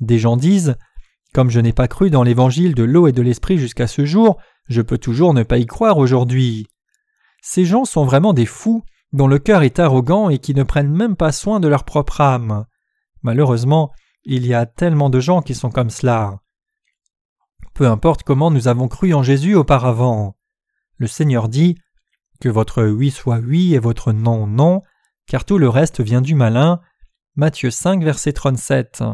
Des 0.01 0.19
gens 0.19 0.37
disent 0.37 0.77
Comme 1.33 1.51
je 1.51 1.61
n'ai 1.61 1.73
pas 1.73 1.89
cru 1.89 2.11
dans 2.11 2.23
l'évangile 2.23 2.75
de 2.75 2.83
l'eau 2.83 3.07
et 3.07 3.13
de 3.13 3.23
l'esprit 3.23 3.59
jusqu'à 3.59 3.87
ce 3.87 4.05
jour, 4.05 4.41
je 4.69 4.83
peux 4.83 4.99
toujours 4.99 5.35
ne 5.35 5.43
pas 5.43 5.59
y 5.59 5.67
croire 5.67 5.99
aujourd'hui. 5.99 6.67
Ces 7.43 7.65
gens 7.65 7.85
sont 7.85 8.05
vraiment 8.05 8.33
des 8.33 8.47
fous 8.47 8.83
dont 9.15 9.29
le 9.29 9.39
cœur 9.39 9.63
est 9.63 9.79
arrogant 9.79 10.29
et 10.29 10.39
qui 10.39 10.55
ne 10.55 10.65
prennent 10.65 10.93
même 10.93 11.15
pas 11.15 11.31
soin 11.31 11.61
de 11.61 11.69
leur 11.69 11.85
propre 11.85 12.21
âme. 12.21 12.67
Malheureusement, 13.23 13.93
il 14.25 14.45
y 14.45 14.53
a 14.53 14.67
tellement 14.67 15.09
de 15.09 15.21
gens 15.21 15.41
qui 15.41 15.55
sont 15.55 15.71
comme 15.71 15.89
cela. 15.89 16.41
Peu 17.75 17.87
importe 17.87 18.25
comment 18.25 18.51
nous 18.51 18.67
avons 18.67 18.89
cru 18.89 19.15
en 19.15 19.23
Jésus 19.23 19.55
auparavant. 19.55 20.37
Le 20.99 21.07
Seigneur 21.07 21.49
dit 21.49 21.77
Que 22.41 22.49
votre 22.49 22.85
oui 22.85 23.13
soit 23.13 23.39
oui 23.39 23.75
et 23.75 23.79
votre 23.79 24.13
non 24.13 24.49
non, 24.49 24.83
car 25.29 25.45
tout 25.45 25.59
le 25.59 25.69
reste 25.69 26.01
vient 26.01 26.21
du 26.21 26.35
malin. 26.35 26.81
Matthieu 27.37 27.71
5, 27.71 28.03
verset 28.03 28.33
37. 28.33 29.05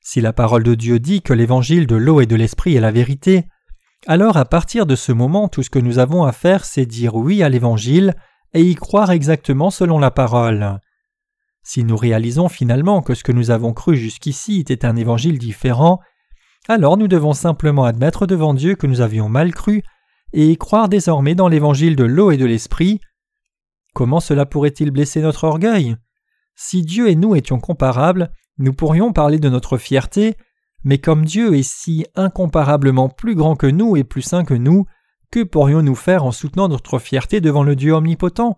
Si 0.00 0.20
la 0.20 0.32
parole 0.32 0.62
de 0.62 0.76
Dieu 0.76 1.00
dit 1.00 1.22
que 1.22 1.32
l'évangile 1.32 1.88
de 1.88 1.96
l'eau 1.96 2.20
et 2.20 2.26
de 2.26 2.36
l'esprit 2.36 2.76
est 2.76 2.80
la 2.80 2.92
vérité, 2.92 3.48
alors 4.06 4.36
à 4.36 4.44
partir 4.44 4.86
de 4.86 4.94
ce 4.94 5.10
moment 5.10 5.48
tout 5.48 5.64
ce 5.64 5.70
que 5.70 5.80
nous 5.80 5.98
avons 5.98 6.24
à 6.24 6.32
faire 6.32 6.64
c'est 6.64 6.86
dire 6.86 7.16
oui 7.16 7.42
à 7.42 7.48
l'évangile 7.48 8.14
et 8.54 8.62
y 8.62 8.74
croire 8.74 9.10
exactement 9.10 9.70
selon 9.70 9.98
la 9.98 10.10
parole. 10.10 10.80
Si 11.62 11.84
nous 11.84 11.96
réalisons 11.96 12.48
finalement 12.48 13.02
que 13.02 13.14
ce 13.14 13.22
que 13.22 13.32
nous 13.32 13.50
avons 13.50 13.72
cru 13.72 13.96
jusqu'ici 13.96 14.60
était 14.60 14.84
un 14.84 14.96
évangile 14.96 15.38
différent, 15.38 16.00
alors 16.68 16.96
nous 16.96 17.08
devons 17.08 17.32
simplement 17.32 17.84
admettre 17.84 18.26
devant 18.26 18.54
Dieu 18.54 18.74
que 18.74 18.86
nous 18.86 19.00
avions 19.00 19.28
mal 19.28 19.52
cru 19.54 19.82
et 20.32 20.56
croire 20.56 20.88
désormais 20.88 21.34
dans 21.34 21.48
l'évangile 21.48 21.96
de 21.96 22.04
l'eau 22.04 22.30
et 22.30 22.36
de 22.36 22.44
l'esprit. 22.44 23.00
Comment 23.94 24.20
cela 24.20 24.46
pourrait-il 24.46 24.90
blesser 24.90 25.20
notre 25.20 25.44
orgueil? 25.44 25.96
Si 26.54 26.82
Dieu 26.82 27.08
et 27.08 27.16
nous 27.16 27.34
étions 27.34 27.58
comparables, 27.58 28.30
nous 28.58 28.72
pourrions 28.72 29.12
parler 29.12 29.38
de 29.38 29.48
notre 29.48 29.78
fierté, 29.78 30.36
mais 30.84 30.98
comme 30.98 31.24
Dieu 31.24 31.54
est 31.54 31.68
si 31.68 32.06
incomparablement 32.14 33.08
plus 33.08 33.34
grand 33.34 33.56
que 33.56 33.66
nous 33.66 33.96
et 33.96 34.04
plus 34.04 34.22
saint 34.22 34.44
que 34.44 34.54
nous, 34.54 34.86
que 35.30 35.42
pourrions-nous 35.42 35.94
faire 35.94 36.24
en 36.24 36.32
soutenant 36.32 36.68
notre 36.68 36.98
fierté 36.98 37.40
devant 37.40 37.62
le 37.62 37.76
Dieu 37.76 37.92
omnipotent? 37.92 38.56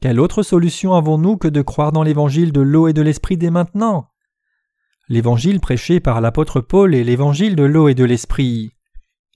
Quelle 0.00 0.20
autre 0.20 0.42
solution 0.42 0.94
avons-nous 0.94 1.36
que 1.36 1.48
de 1.48 1.62
croire 1.62 1.92
dans 1.92 2.02
l'évangile 2.02 2.52
de 2.52 2.60
l'eau 2.60 2.88
et 2.88 2.92
de 2.92 3.02
l'esprit 3.02 3.36
dès 3.36 3.50
maintenant? 3.50 4.08
L'évangile 5.08 5.60
prêché 5.60 6.00
par 6.00 6.20
l'apôtre 6.20 6.60
Paul 6.60 6.94
est 6.94 7.04
l'évangile 7.04 7.56
de 7.56 7.64
l'eau 7.64 7.88
et 7.88 7.94
de 7.94 8.04
l'esprit. 8.04 8.72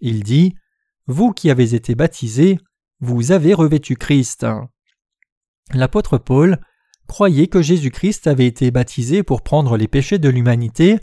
Il 0.00 0.22
dit 0.22 0.54
Vous 1.06 1.32
qui 1.32 1.50
avez 1.50 1.74
été 1.74 1.94
baptisés, 1.94 2.58
vous 3.00 3.32
avez 3.32 3.54
revêtu 3.54 3.96
Christ. 3.96 4.46
L'apôtre 5.72 6.18
Paul 6.18 6.60
croyait 7.06 7.46
que 7.46 7.62
Jésus-Christ 7.62 8.26
avait 8.26 8.46
été 8.46 8.70
baptisé 8.70 9.22
pour 9.22 9.42
prendre 9.42 9.76
les 9.76 9.88
péchés 9.88 10.18
de 10.18 10.28
l'humanité, 10.28 10.98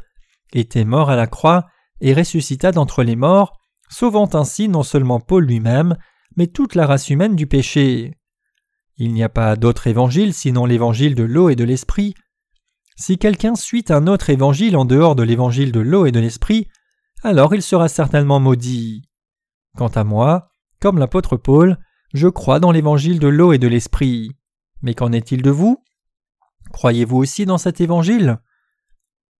était 0.53 0.85
mort 0.85 1.09
à 1.09 1.15
la 1.15 1.27
croix 1.27 1.67
et 1.99 2.13
ressuscita 2.13 2.71
d'entre 2.71 3.03
les 3.03 3.15
morts, 3.15 3.56
sauvant 3.89 4.29
ainsi 4.33 4.67
non 4.67 4.83
seulement 4.83 5.19
Paul 5.19 5.45
lui-même, 5.45 5.97
mais 6.35 6.47
toute 6.47 6.75
la 6.75 6.85
race 6.85 7.09
humaine 7.09 7.35
du 7.35 7.47
péché. 7.47 8.17
Il 8.97 9.13
n'y 9.13 9.23
a 9.23 9.29
pas 9.29 9.55
d'autre 9.55 9.87
évangile 9.87 10.33
sinon 10.33 10.65
l'évangile 10.65 11.15
de 11.15 11.23
l'eau 11.23 11.49
et 11.49 11.55
de 11.55 11.63
l'esprit. 11.63 12.15
Si 12.95 13.17
quelqu'un 13.17 13.55
suit 13.55 13.85
un 13.89 14.07
autre 14.07 14.29
évangile 14.29 14.75
en 14.75 14.85
dehors 14.85 15.15
de 15.15 15.23
l'évangile 15.23 15.71
de 15.71 15.79
l'eau 15.79 16.05
et 16.05 16.11
de 16.11 16.19
l'esprit, 16.19 16.67
alors 17.23 17.53
il 17.53 17.61
sera 17.61 17.89
certainement 17.89 18.39
maudit. 18.39 19.03
Quant 19.77 19.87
à 19.89 20.03
moi, 20.03 20.49
comme 20.79 20.97
l'apôtre 20.97 21.37
Paul, 21.37 21.77
je 22.13 22.27
crois 22.27 22.59
dans 22.59 22.71
l'évangile 22.71 23.19
de 23.19 23.27
l'eau 23.27 23.53
et 23.53 23.59
de 23.59 23.67
l'esprit. 23.67 24.31
Mais 24.81 24.93
qu'en 24.93 25.11
est-il 25.11 25.41
de 25.41 25.51
vous? 25.51 25.83
Croyez-vous 26.71 27.17
aussi 27.17 27.45
dans 27.45 27.57
cet 27.57 27.81
évangile? 27.81 28.39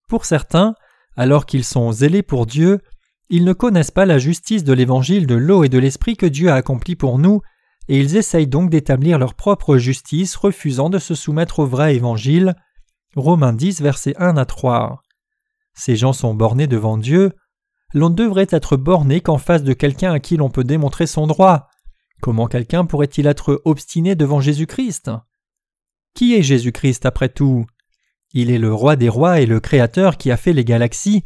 Pour 0.08 0.26
certains, 0.26 0.76
alors 1.16 1.46
qu'ils 1.46 1.64
sont 1.64 1.92
zélés 1.92 2.24
pour 2.24 2.46
Dieu, 2.46 2.80
ils 3.30 3.46
ne 3.46 3.54
connaissent 3.54 3.92
pas 3.92 4.06
la 4.06 4.20
justice 4.20 4.64
de 4.64 4.74
l'évangile 4.74 5.28
de 5.28 5.36
l'eau 5.36 5.64
et 5.64 5.70
de 5.70 5.80
l'esprit 5.80 6.16
que 6.16 6.26
Dieu 6.26 6.50
a 6.50 6.56
accompli 6.56 6.96
pour 6.96 7.20
nous 7.20 7.42
et 7.88 8.00
ils 8.00 8.18
essayent 8.18 8.48
donc 8.48 8.70
d'établir 8.70 9.18
leur 9.18 9.34
propre 9.34 9.78
justice, 9.78 10.36
refusant 10.36 10.90
de 10.90 11.00
se 11.00 11.16
soumettre 11.16 11.60
au 11.60 11.66
vrai 11.66 11.96
évangile. 11.96 12.56
Romains 13.16 13.54
10, 13.54 13.82
versets 13.82 14.16
1 14.18 14.36
à 14.38 14.46
3. 14.46 15.02
Ces 15.74 15.96
gens 15.96 16.14
sont 16.14 16.34
bornés 16.34 16.68
devant 16.68 16.98
Dieu. 16.98 17.32
L'on 17.94 18.10
devrait 18.10 18.48
être 18.50 18.76
borné 18.76 19.22
qu'en 19.22 19.38
face 19.38 19.64
de 19.64 19.74
quelqu'un 19.74 20.12
à 20.12 20.20
qui 20.20 20.36
l'on 20.36 20.50
peut 20.50 20.66
démontrer 20.66 21.08
son 21.08 21.28
droit. 21.28 21.70
Comment 22.22 22.48
quelqu'un 22.48 22.86
pourrait-il 22.86 23.28
être 23.28 23.62
obstiné 23.64 24.16
devant 24.16 24.42
Jésus-Christ? 24.42 25.12
Qui 26.14 26.36
est 26.36 26.42
Jésus-Christ 26.42 27.06
après 27.06 27.30
tout? 27.30 27.66
Il 28.34 28.52
est 28.52 28.58
le 28.58 28.74
roi 28.74 28.98
des 28.98 29.08
rois 29.08 29.40
et 29.40 29.46
le 29.46 29.62
Créateur 29.62 30.18
qui 30.18 30.32
a 30.32 30.38
fait 30.38 30.52
les 30.52 30.66
galaxies. 30.66 31.24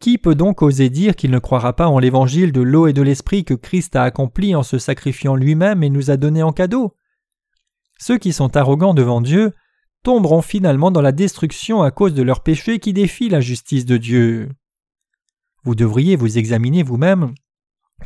Qui 0.00 0.16
peut 0.16 0.36
donc 0.36 0.62
oser 0.62 0.90
dire 0.90 1.16
qu'il 1.16 1.32
ne 1.32 1.38
croira 1.38 1.72
pas 1.72 1.88
en 1.88 1.98
l'évangile 1.98 2.52
de 2.52 2.60
l'eau 2.60 2.86
et 2.86 2.92
de 2.92 3.02
l'esprit 3.02 3.44
que 3.44 3.54
Christ 3.54 3.96
a 3.96 4.04
accompli 4.04 4.54
en 4.54 4.62
se 4.62 4.78
sacrifiant 4.78 5.34
lui-même 5.34 5.82
et 5.82 5.90
nous 5.90 6.10
a 6.10 6.16
donné 6.16 6.42
en 6.42 6.52
cadeau? 6.52 6.94
Ceux 7.98 8.18
qui 8.18 8.32
sont 8.32 8.56
arrogants 8.56 8.94
devant 8.94 9.20
Dieu 9.20 9.52
tomberont 10.04 10.42
finalement 10.42 10.92
dans 10.92 11.02
la 11.02 11.10
destruction 11.10 11.82
à 11.82 11.90
cause 11.90 12.14
de 12.14 12.22
leurs 12.22 12.44
péchés 12.44 12.78
qui 12.78 12.92
défient 12.92 13.28
la 13.28 13.40
justice 13.40 13.84
de 13.84 13.96
Dieu. 13.96 14.48
Vous 15.64 15.74
devriez 15.74 16.14
vous 16.14 16.38
examiner 16.38 16.84
vous-même 16.84 17.34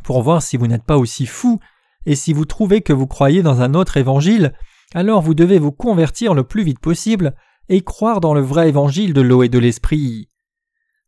pour 0.03 0.22
voir 0.22 0.43
si 0.43 0.57
vous 0.57 0.66
n'êtes 0.66 0.84
pas 0.84 0.97
aussi 0.97 1.26
fou, 1.26 1.61
et 2.07 2.16
si 2.16 2.32
vous 2.32 2.47
trouvez 2.47 2.80
que 2.80 2.95
vous 2.95 3.07
croyez 3.07 3.43
dans 3.43 3.61
un 3.61 3.74
autre 3.74 3.99
évangile, 3.99 4.55
alors 4.95 5.20
vous 5.20 5.34
devez 5.34 5.59
vous 5.59 5.72
convertir 5.72 6.32
le 6.32 6.45
plus 6.45 6.64
vite 6.64 6.80
possible 6.80 7.34
et 7.68 7.82
croire 7.82 8.20
dans 8.20 8.32
le 8.32 8.40
vrai 8.40 8.70
évangile 8.70 9.12
de 9.12 9.20
l'eau 9.20 9.43
et 9.43 9.51
de 9.51 9.59
l'esprit. 9.59 10.30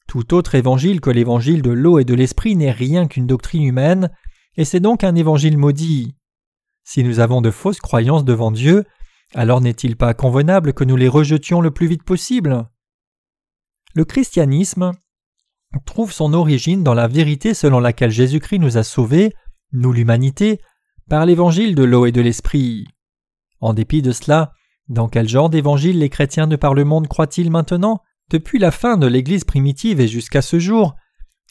Tout 0.09 0.35
autre 0.35 0.55
évangile 0.55 1.01
que 1.01 1.11
l'évangile 1.11 1.63
de 1.63 1.71
l'eau 1.71 1.99
et 1.99 2.05
de 2.05 2.15
l'esprit 2.15 2.57
n'est 2.57 2.71
rien 2.71 3.07
qu'une 3.07 3.27
doctrine 3.27 3.65
humaine, 3.65 4.11
et 4.57 4.65
c'est 4.65 4.81
donc 4.81 5.05
un 5.05 5.15
évangile 5.15 5.59
maudit. 5.59 6.15
Si 6.85 7.03
nous 7.03 7.19
avons 7.19 7.41
de 7.41 7.51
fausses 7.51 7.81
croyances 7.81 8.25
devant 8.25 8.51
Dieu, 8.51 8.85
alors 9.35 9.61
n'est-il 9.61 9.97
pas 9.97 10.15
convenable 10.15 10.75
que 10.75 10.85
nous 10.85 10.97
les 10.97 11.09
rejetions 11.09 11.61
le 11.61 11.71
plus 11.71 11.87
vite 11.87 12.05
possible? 12.05 12.69
Le 13.95 14.05
christianisme 14.05 14.93
trouve 15.87 16.13
son 16.13 16.35
origine 16.35 16.85
dans 16.85 16.95
la 16.95 17.09
vérité 17.09 17.55
selon 17.55 17.81
laquelle 17.81 18.11
Jésus-Christ 18.11 18.59
nous 18.59 18.77
a 18.77 18.83
sauvés, 18.83 19.33
nous 19.73 19.93
l'humanité, 19.93 20.61
par 21.09 21.27
l'évangile 21.27 21.75
de 21.75 21.83
l'eau 21.83 22.07
et 22.07 22.13
de 22.13 22.21
l'esprit. 22.21 22.87
En 23.61 23.73
dépit 23.73 24.03
de 24.03 24.13
cela, 24.13 24.53
dans 24.89 25.09
quel 25.09 25.29
genre 25.29 25.51
d'évangile 25.51 25.99
les 25.99 26.11
chrétiens 26.11 26.47
de 26.47 26.57
par 26.57 26.75
le 26.75 26.85
monde 26.85 27.09
croient-ils 27.09 27.51
maintenant? 27.51 28.03
Depuis 28.35 28.59
la 28.59 28.73
fin 28.73 28.97
de 28.97 29.07
l'Église 29.07 29.45
primitive 29.45 30.01
et 30.01 30.09
jusqu'à 30.09 30.43
ce 30.43 30.59
jour, 30.59 30.97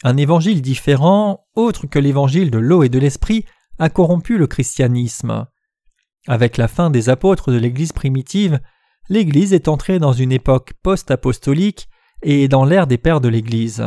un 0.04 0.18
évangile 0.18 0.62
différent, 0.62 1.48
autre 1.56 1.88
que 1.88 1.98
l'évangile 1.98 2.52
de 2.52 2.58
l'eau 2.58 2.84
et 2.84 2.90
de 2.90 3.00
l'esprit, 3.00 3.46
a 3.80 3.90
corrompu 3.90 4.38
le 4.38 4.48
christianisme. 4.48 5.48
Avec 6.28 6.58
la 6.58 6.68
fin 6.68 6.90
des 6.90 7.08
apôtres 7.08 7.54
de 7.54 7.58
l'Église 7.58 7.94
primitive, 7.94 8.60
l'Église 9.08 9.54
est 9.54 9.70
entrée 9.70 9.98
dans 9.98 10.12
une 10.12 10.34
époque 10.34 10.74
post-apostolique 10.84 11.88
et 12.22 12.50
dans 12.50 12.66
l'ère 12.66 12.86
des 12.86 12.98
pères 12.98 13.22
de 13.22 13.30
l'Église. 13.30 13.82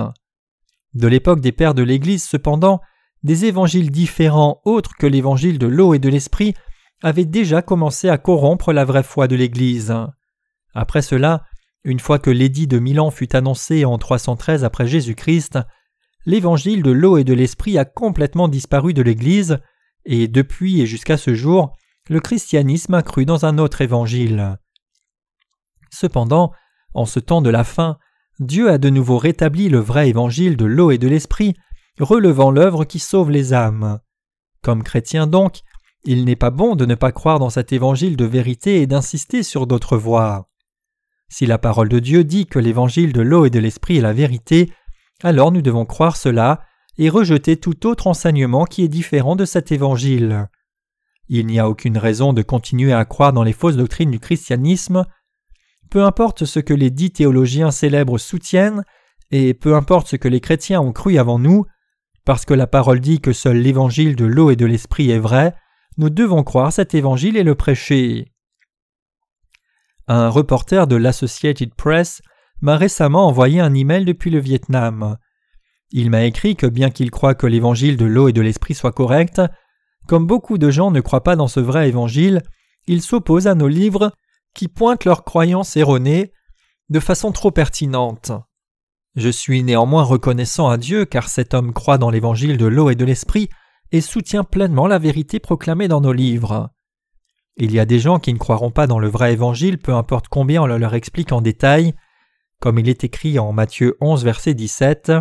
De 0.94 1.07
l'époque 1.07 1.42
des 1.42 1.53
pères 1.53 1.74
de 1.74 1.82
l'Église, 1.82 2.24
cependant, 2.24 2.80
des 3.22 3.44
évangiles 3.44 3.90
différents 3.90 4.62
autres 4.64 4.97
que 4.99 5.07
l'évangile 5.07 5.59
de 5.59 5.66
l'eau 5.66 5.92
et 5.92 5.99
de 5.99 6.09
l'esprit 6.09 6.55
avaient 7.03 7.26
déjà 7.26 7.61
commencé 7.61 8.09
à 8.09 8.16
corrompre 8.16 8.72
la 8.72 8.86
vraie 8.86 9.03
foi 9.03 9.28
de 9.28 9.36
l'Église. 9.36 9.94
Après 10.72 11.03
cela, 11.03 11.44
une 11.87 12.01
fois 12.01 12.18
que 12.18 12.30
l'édit 12.30 12.66
de 12.66 12.80
Milan 12.80 13.12
fut 13.12 13.37
annoncé 13.37 13.84
en 13.84 13.97
313 13.97 14.64
après 14.64 14.89
Jésus-Christ, 14.89 15.61
l'évangile 16.26 16.82
de 16.82 16.91
l'eau 16.91 17.16
et 17.16 17.22
de 17.22 17.32
l'esprit 17.32 17.78
a 17.78 17.84
complètement 17.84 18.49
disparu 18.49 18.93
de 18.93 19.03
l'Église, 19.03 19.61
et 20.05 20.26
depuis 20.26 20.80
et 20.80 20.87
jusqu'à 20.87 21.16
ce 21.16 21.32
jour, 21.37 21.76
le 22.11 22.18
christianisme 22.18 22.95
a 22.95 23.03
cru 23.03 23.24
dans 23.24 23.47
un 23.47 23.59
autre 23.59 23.82
évangile. 23.82 24.59
Cependant, 25.93 26.51
en 26.93 27.07
ce 27.07 27.20
temps 27.20 27.41
de 27.41 27.51
la 27.51 27.62
fin, 27.62 27.99
Dieu 28.41 28.68
a 28.68 28.78
de 28.78 28.91
nouveau 28.91 29.16
rétabli 29.16 29.68
le 29.68 29.78
vrai 29.78 30.09
évangile 30.09 30.57
de 30.57 30.64
l'eau 30.64 30.91
et 30.91 30.99
de 30.99 31.07
l'esprit, 31.07 31.55
relevant 32.01 32.51
l'œuvre 32.51 32.84
qui 32.84 32.99
sauve 32.99 33.30
les 33.30 33.55
âmes. 33.55 34.01
Comme 34.61 34.82
chrétien 34.82 35.28
donc, 35.28 35.61
il 36.05 36.24
n'est 36.24 36.34
pas 36.34 36.51
bon 36.51 36.74
de 36.74 36.84
ne 36.84 36.97
pas 36.97 37.12
croire 37.12 37.39
dans 37.39 37.51
cet 37.51 37.72
évangile 37.72 38.16
de 38.16 38.24
vérité 38.24 38.82
et 38.82 38.89
d'insister 38.89 39.45
sur 39.45 39.68
d'autres 39.68 39.97
voies. 39.97 40.49
Si 41.29 41.47
la 41.47 41.59
parole 41.59 41.89
de 41.89 41.99
Dieu 41.99 42.24
dit 42.24 42.47
que 42.47 42.59
l'évangile 42.59 43.12
de 43.12 43.20
l'eau 43.20 43.47
et 43.47 43.51
de 43.51 43.59
l'esprit 43.59 43.99
est 43.99 44.03
la 44.03 44.12
vérité, 44.12 44.72
alors 45.22 45.53
nous 45.53 45.62
devons 45.62 45.85
croire 45.85 46.16
cela 46.16 46.61
et 46.99 47.09
rejeter 47.09 47.57
tout 47.57 47.87
autre 47.87 48.07
enseignement 48.07 48.64
qui 48.64 48.85
est 48.85 48.89
différent 48.89 49.37
de 49.37 49.45
cet 49.45 49.72
évangile. 49.72 50.49
Il 51.29 51.47
n'y 51.47 51.59
a 51.59 51.68
aucune 51.68 51.99
raison 51.99 52.33
de 52.33 52.43
continuer 52.43 52.93
à 52.93 53.05
croire 53.05 53.33
dans 53.33 53.43
les 53.43 53.53
fausses 53.53 53.77
doctrines 53.77 54.11
du 54.11 54.20
christianisme. 54.20 55.05
Peu 55.91 56.05
importe 56.05 56.45
ce 56.45 56.61
que 56.61 56.74
les 56.74 56.91
dix 56.91 57.11
théologiens 57.11 57.70
célèbres 57.70 58.18
soutiennent, 58.18 58.85
et 59.31 59.55
peu 59.55 59.74
importe 59.74 60.09
ce 60.09 60.16
que 60.16 60.29
les 60.29 60.41
chrétiens 60.41 60.81
ont 60.81 60.93
cru 60.93 61.18
avant 61.18 61.39
nous, 61.39 61.66
parce 62.24 62.45
que 62.45 62.55
la 62.55 62.66
parole 62.66 63.01
dit 63.01 63.20
que 63.20 63.33
seul 63.33 63.59
l'évangile 63.59 64.16
de 64.16 64.24
l'eau 64.24 64.51
et 64.51 64.57
de 64.57 64.66
l'esprit 64.66 65.11
est 65.11 65.18
vrai, 65.18 65.55
nous 65.97 66.11
devons 66.11 66.45
croire 66.45 66.72
cet 66.72 66.95
évangile 66.95 67.37
et 67.37 67.43
le 67.43 67.55
prêcher. 67.55 68.33
Un 70.09 70.29
reporter 70.29 70.87
de 70.87 70.97
l'Associated 70.97 71.75
Press 71.75 72.23
m'a 72.61 72.77
récemment 72.77 73.27
envoyé 73.27 73.61
un 73.61 73.75
email 73.75 74.05
depuis 74.05 74.31
le 74.31 74.39
Vietnam. 74.39 75.17
Il 75.91 76.11
m'a 76.11 76.25
écrit 76.25 76.57
que 76.57 76.67
bien 76.67 76.91
qu'il 76.91 77.11
croit 77.11 77.35
que 77.35 77.47
l'évangile 77.47 77.97
de 77.97 78.07
l'eau 78.07 78.29
et 78.29 78.33
de 78.33 78.41
l'esprit 78.41 78.75
soit 78.75 78.93
correct, 78.93 79.43
comme 80.07 80.27
beaucoup 80.27 80.59
de 80.59 80.71
gens 80.71 80.91
ne 80.91 81.01
croient 81.01 81.25
pas 81.25 81.37
dans 81.37 81.49
ce 81.49 81.61
vrai 81.61 81.89
évangile, 81.89 82.43
il 82.87 83.03
s'oppose 83.03 83.47
à 83.47 83.55
nos 83.55 83.69
livres 83.69 84.13
qui 84.55 84.69
pointent 84.69 85.05
leurs 85.05 85.25
croyances 85.25 85.77
erronées 85.77 86.33
de 86.89 87.01
façon 87.01 87.33
trop 87.33 87.51
pertinente. 87.51 88.33
Je 89.17 89.29
suis 89.29 89.63
néanmoins 89.63 90.05
reconnaissant 90.05 90.69
à 90.69 90.77
Dieu 90.77 91.05
car 91.05 91.29
cet 91.29 91.55
homme 91.55 91.73
croit 91.73 91.99
dans 91.99 92.11
l'évangile 92.11 92.59
de 92.59 92.67
l'eau 92.67 92.91
et 92.91 92.95
de 92.95 93.05
l'esprit 93.05 93.49
et 93.91 94.01
soutient 94.01 94.45
pleinement 94.45 94.87
la 94.87 94.99
vérité 94.99 95.41
proclamée 95.41 95.89
dans 95.89 96.01
nos 96.01 96.13
livres. 96.13 96.71
Il 97.59 97.73
y 97.73 97.81
a 97.81 97.87
des 97.87 97.99
gens 97.99 98.19
qui 98.19 98.35
ne 98.35 98.39
croiront 98.39 98.71
pas 98.71 98.87
dans 98.87 98.99
le 98.99 99.09
vrai 99.09 99.33
évangile, 99.33 99.79
peu 99.79 99.95
importe 99.95 100.29
combien 100.29 100.63
on 100.63 100.67
le 100.67 100.77
leur 100.77 100.95
explique 100.95 101.33
en 101.33 101.41
détail, 101.41 101.95
comme 102.61 102.79
il 102.79 102.89
est 102.89 103.03
écrit 103.03 103.39
en 103.39 103.53
Matthieu 103.53 103.97
11, 104.01 104.25
verset 104.25 104.53
17. 104.53 105.13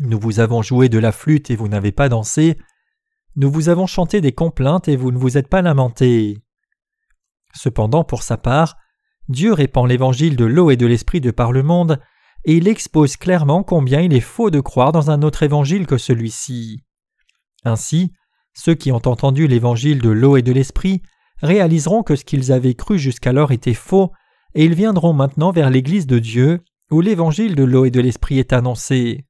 Nous 0.00 0.18
vous 0.18 0.40
avons 0.40 0.62
joué 0.62 0.88
de 0.88 0.98
la 0.98 1.12
flûte 1.12 1.50
et 1.50 1.56
vous 1.56 1.68
n'avez 1.68 1.92
pas 1.92 2.08
dansé. 2.08 2.56
Nous 3.36 3.50
vous 3.50 3.68
avons 3.68 3.86
chanté 3.86 4.22
des 4.22 4.32
complaintes 4.32 4.88
et 4.88 4.96
vous 4.96 5.12
ne 5.12 5.18
vous 5.18 5.36
êtes 5.36 5.48
pas 5.48 5.60
lamenté. 5.60 6.38
Cependant, 7.54 8.02
pour 8.02 8.22
sa 8.22 8.38
part, 8.38 8.78
Dieu 9.28 9.52
répand 9.52 9.86
l'évangile 9.86 10.36
de 10.36 10.46
l'eau 10.46 10.70
et 10.70 10.76
de 10.76 10.86
l'esprit 10.86 11.20
de 11.20 11.30
par 11.30 11.52
le 11.52 11.62
monde, 11.62 12.00
et 12.44 12.56
il 12.56 12.66
expose 12.66 13.18
clairement 13.18 13.62
combien 13.62 14.00
il 14.00 14.14
est 14.14 14.20
faux 14.20 14.50
de 14.50 14.60
croire 14.60 14.92
dans 14.92 15.10
un 15.10 15.20
autre 15.22 15.42
évangile 15.42 15.86
que 15.86 15.98
celui-ci. 15.98 16.82
Ainsi, 17.64 18.14
ceux 18.54 18.74
qui 18.74 18.92
ont 18.92 19.02
entendu 19.06 19.46
l'évangile 19.46 20.00
de 20.00 20.10
l'eau 20.10 20.36
et 20.36 20.42
de 20.42 20.52
l'esprit 20.52 21.02
réaliseront 21.42 22.02
que 22.02 22.16
ce 22.16 22.24
qu'ils 22.24 22.52
avaient 22.52 22.74
cru 22.74 22.98
jusqu'alors 22.98 23.52
était 23.52 23.74
faux, 23.74 24.12
et 24.54 24.64
ils 24.64 24.74
viendront 24.74 25.12
maintenant 25.12 25.52
vers 25.52 25.70
l'Église 25.70 26.06
de 26.06 26.18
Dieu, 26.18 26.60
où 26.90 27.00
l'évangile 27.00 27.54
de 27.54 27.64
l'eau 27.64 27.84
et 27.84 27.90
de 27.90 28.00
l'esprit 28.00 28.38
est 28.38 28.52
annoncé. 28.52 29.24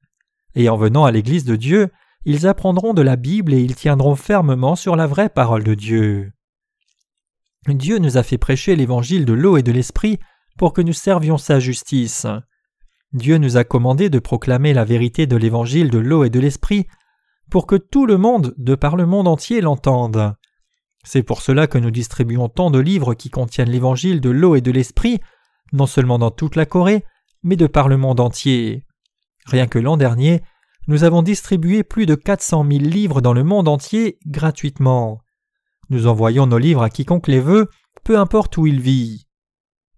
Et 0.55 0.67
en 0.67 0.77
venant 0.77 1.05
à 1.05 1.11
l'Église 1.11 1.45
de 1.45 1.55
Dieu, 1.55 1.89
ils 2.25 2.47
apprendront 2.47 2.93
de 2.93 3.01
la 3.01 3.15
Bible 3.15 3.53
et 3.53 3.61
ils 3.61 3.75
tiendront 3.75 4.15
fermement 4.15 4.75
sur 4.75 4.95
la 4.95 5.07
vraie 5.07 5.29
parole 5.29 5.63
de 5.63 5.73
Dieu. 5.73 6.31
Dieu 7.67 7.99
nous 7.99 8.17
a 8.17 8.23
fait 8.23 8.37
prêcher 8.37 8.75
l'évangile 8.75 9.25
de 9.25 9.33
l'eau 9.33 9.57
et 9.57 9.63
de 9.63 9.71
l'esprit 9.71 10.19
pour 10.57 10.73
que 10.73 10.81
nous 10.81 10.93
servions 10.93 11.37
sa 11.37 11.59
justice. 11.59 12.25
Dieu 13.13 13.37
nous 13.37 13.57
a 13.57 13.63
commandé 13.63 14.09
de 14.09 14.19
proclamer 14.19 14.73
la 14.73 14.85
vérité 14.85 15.27
de 15.27 15.35
l'évangile 15.35 15.89
de 15.89 15.99
l'eau 15.99 16.23
et 16.23 16.29
de 16.29 16.39
l'esprit 16.39 16.87
pour 17.51 17.67
que 17.67 17.75
tout 17.75 18.05
le 18.05 18.17
monde, 18.17 18.55
de 18.57 18.75
par 18.75 18.95
le 18.95 19.05
monde 19.05 19.27
entier, 19.27 19.59
l'entende. 19.59 20.33
C'est 21.03 21.21
pour 21.21 21.41
cela 21.41 21.67
que 21.67 21.77
nous 21.77 21.91
distribuons 21.91 22.47
tant 22.47 22.71
de 22.71 22.79
livres 22.79 23.13
qui 23.13 23.29
contiennent 23.29 23.69
l'évangile 23.69 24.21
de 24.21 24.29
l'eau 24.29 24.55
et 24.55 24.61
de 24.61 24.71
l'esprit, 24.71 25.19
non 25.73 25.85
seulement 25.85 26.17
dans 26.17 26.31
toute 26.31 26.55
la 26.55 26.65
Corée, 26.65 27.03
mais 27.43 27.57
de 27.57 27.67
par 27.67 27.89
le 27.89 27.97
monde 27.97 28.21
entier. 28.21 28.85
Rien 29.45 29.67
que 29.67 29.79
l'an 29.79 29.97
dernier, 29.97 30.41
nous 30.87 31.03
avons 31.03 31.21
distribué 31.21 31.83
plus 31.83 32.05
de 32.05 32.15
400 32.15 32.65
000 32.71 32.83
livres 32.83 33.19
dans 33.19 33.33
le 33.33 33.43
monde 33.43 33.67
entier 33.67 34.17
gratuitement. 34.25 35.19
Nous 35.89 36.07
envoyons 36.07 36.47
nos 36.47 36.57
livres 36.57 36.83
à 36.83 36.89
quiconque 36.89 37.27
les 37.27 37.41
veut, 37.41 37.67
peu 38.05 38.17
importe 38.17 38.57
où 38.57 38.65
il 38.65 38.79
vit. 38.79 39.27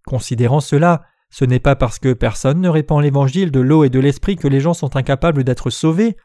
Considérant 0.07 0.59
cela, 0.59 1.03
ce 1.29 1.45
n'est 1.45 1.59
pas 1.59 1.75
parce 1.75 1.99
que 1.99 2.13
personne 2.13 2.61
ne 2.61 2.69
répand 2.69 3.01
l'évangile 3.01 3.51
de 3.51 3.59
l'eau 3.59 3.83
et 3.83 3.89
de 3.89 3.99
l'esprit 3.99 4.37
que 4.37 4.47
les 4.47 4.59
gens 4.59 4.73
sont 4.73 4.95
incapables 4.95 5.43
d'être 5.43 5.69
sauvés, 5.69 6.17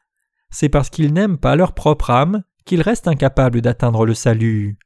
c'est 0.51 0.69
parce 0.69 0.91
qu'ils 0.91 1.13
n'aiment 1.13 1.39
pas 1.39 1.57
leur 1.57 1.75
propre 1.75 2.11
âme 2.11 2.43
qu'ils 2.65 2.83
restent 2.83 3.09
incapables 3.09 3.61
d'atteindre 3.61 4.07
le 4.07 4.15
salut. 4.15 4.79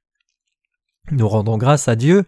Nous 1.10 1.28
rendons 1.28 1.58
grâce 1.58 1.88
à 1.88 1.96
Dieu. 1.96 2.24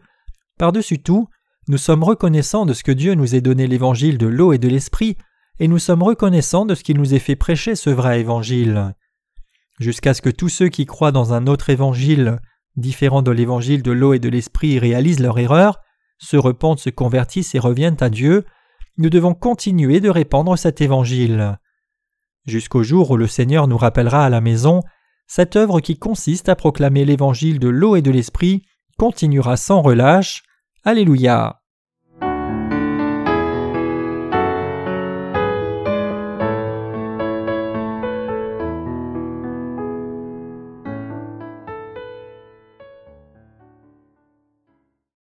Par-dessus 0.59 1.01
tout, 1.01 1.28
nous 1.68 1.78
sommes 1.78 2.03
reconnaissants 2.03 2.66
de 2.66 2.72
ce 2.72 2.85
que 2.85 2.93
Dieu 2.93 3.14
nous 3.14 3.35
ait 3.35 3.41
donné 3.41 3.66
l'évangile 3.66 4.18
de 4.18 4.26
l'eau 4.26 4.53
et 4.53 4.59
de 4.59 4.68
l'esprit, 4.68 5.16
et 5.59 5.68
nous 5.68 5.78
sommes 5.78 6.03
reconnaissants 6.03 6.66
de 6.66 6.74
ce 6.74 6.82
qu'il 6.82 6.99
nous 6.99 7.14
ait 7.14 7.20
fait 7.20 7.37
prêcher 7.37 7.76
ce 7.76 7.91
vrai 7.91 8.20
évangile. 8.20 8.95
Jusqu'à 9.78 10.14
ce 10.14 10.22
que 10.22 10.30
tous 10.30 10.49
ceux 10.49 10.68
qui 10.68 10.87
croient 10.87 11.12
dans 11.12 11.32
un 11.32 11.47
autre 11.47 11.70
évangile, 11.70 12.41
différent 12.76 13.22
de 13.22 13.30
l'évangile 13.30 13.82
de 13.82 13.93
l'eau 13.93 14.12
et 14.14 14.18
de 14.18 14.28
l'esprit, 14.28 14.78
réalisent 14.78 15.20
leur 15.20 15.39
erreur, 15.39 15.80
se 16.18 16.37
repentent, 16.37 16.80
se 16.80 16.91
convertissent 16.91 17.55
et 17.55 17.61
reviennent 17.61 17.97
à 18.01 18.11
Dieu, 18.11 18.45
nous 18.99 19.11
devons 19.11 19.35
continuer 19.35 20.01
de 20.01 20.11
répandre 20.11 20.57
cet 20.59 20.80
évangile 20.80 21.59
jusqu'au 22.47 22.82
jour 22.82 23.11
où 23.11 23.16
le 23.16 23.26
Seigneur 23.26 23.68
nous 23.68 23.78
rappellera 23.78 24.24
à 24.24 24.30
la 24.30 24.40
maison, 24.40 24.82
cette 25.26 25.57
œuvre 25.57 25.80
qui 25.80 25.99
consiste 25.99 26.49
à 26.49 26.57
proclamer 26.57 27.05
l'évangile 27.05 27.59
de 27.59 27.68
l'eau 27.68 27.97
et 27.97 28.03
de 28.03 28.11
l'esprit 28.11 28.62
continuera 28.99 29.57
sans 29.57 29.82
relâche. 29.82 30.42
Alléluia. 30.84 31.64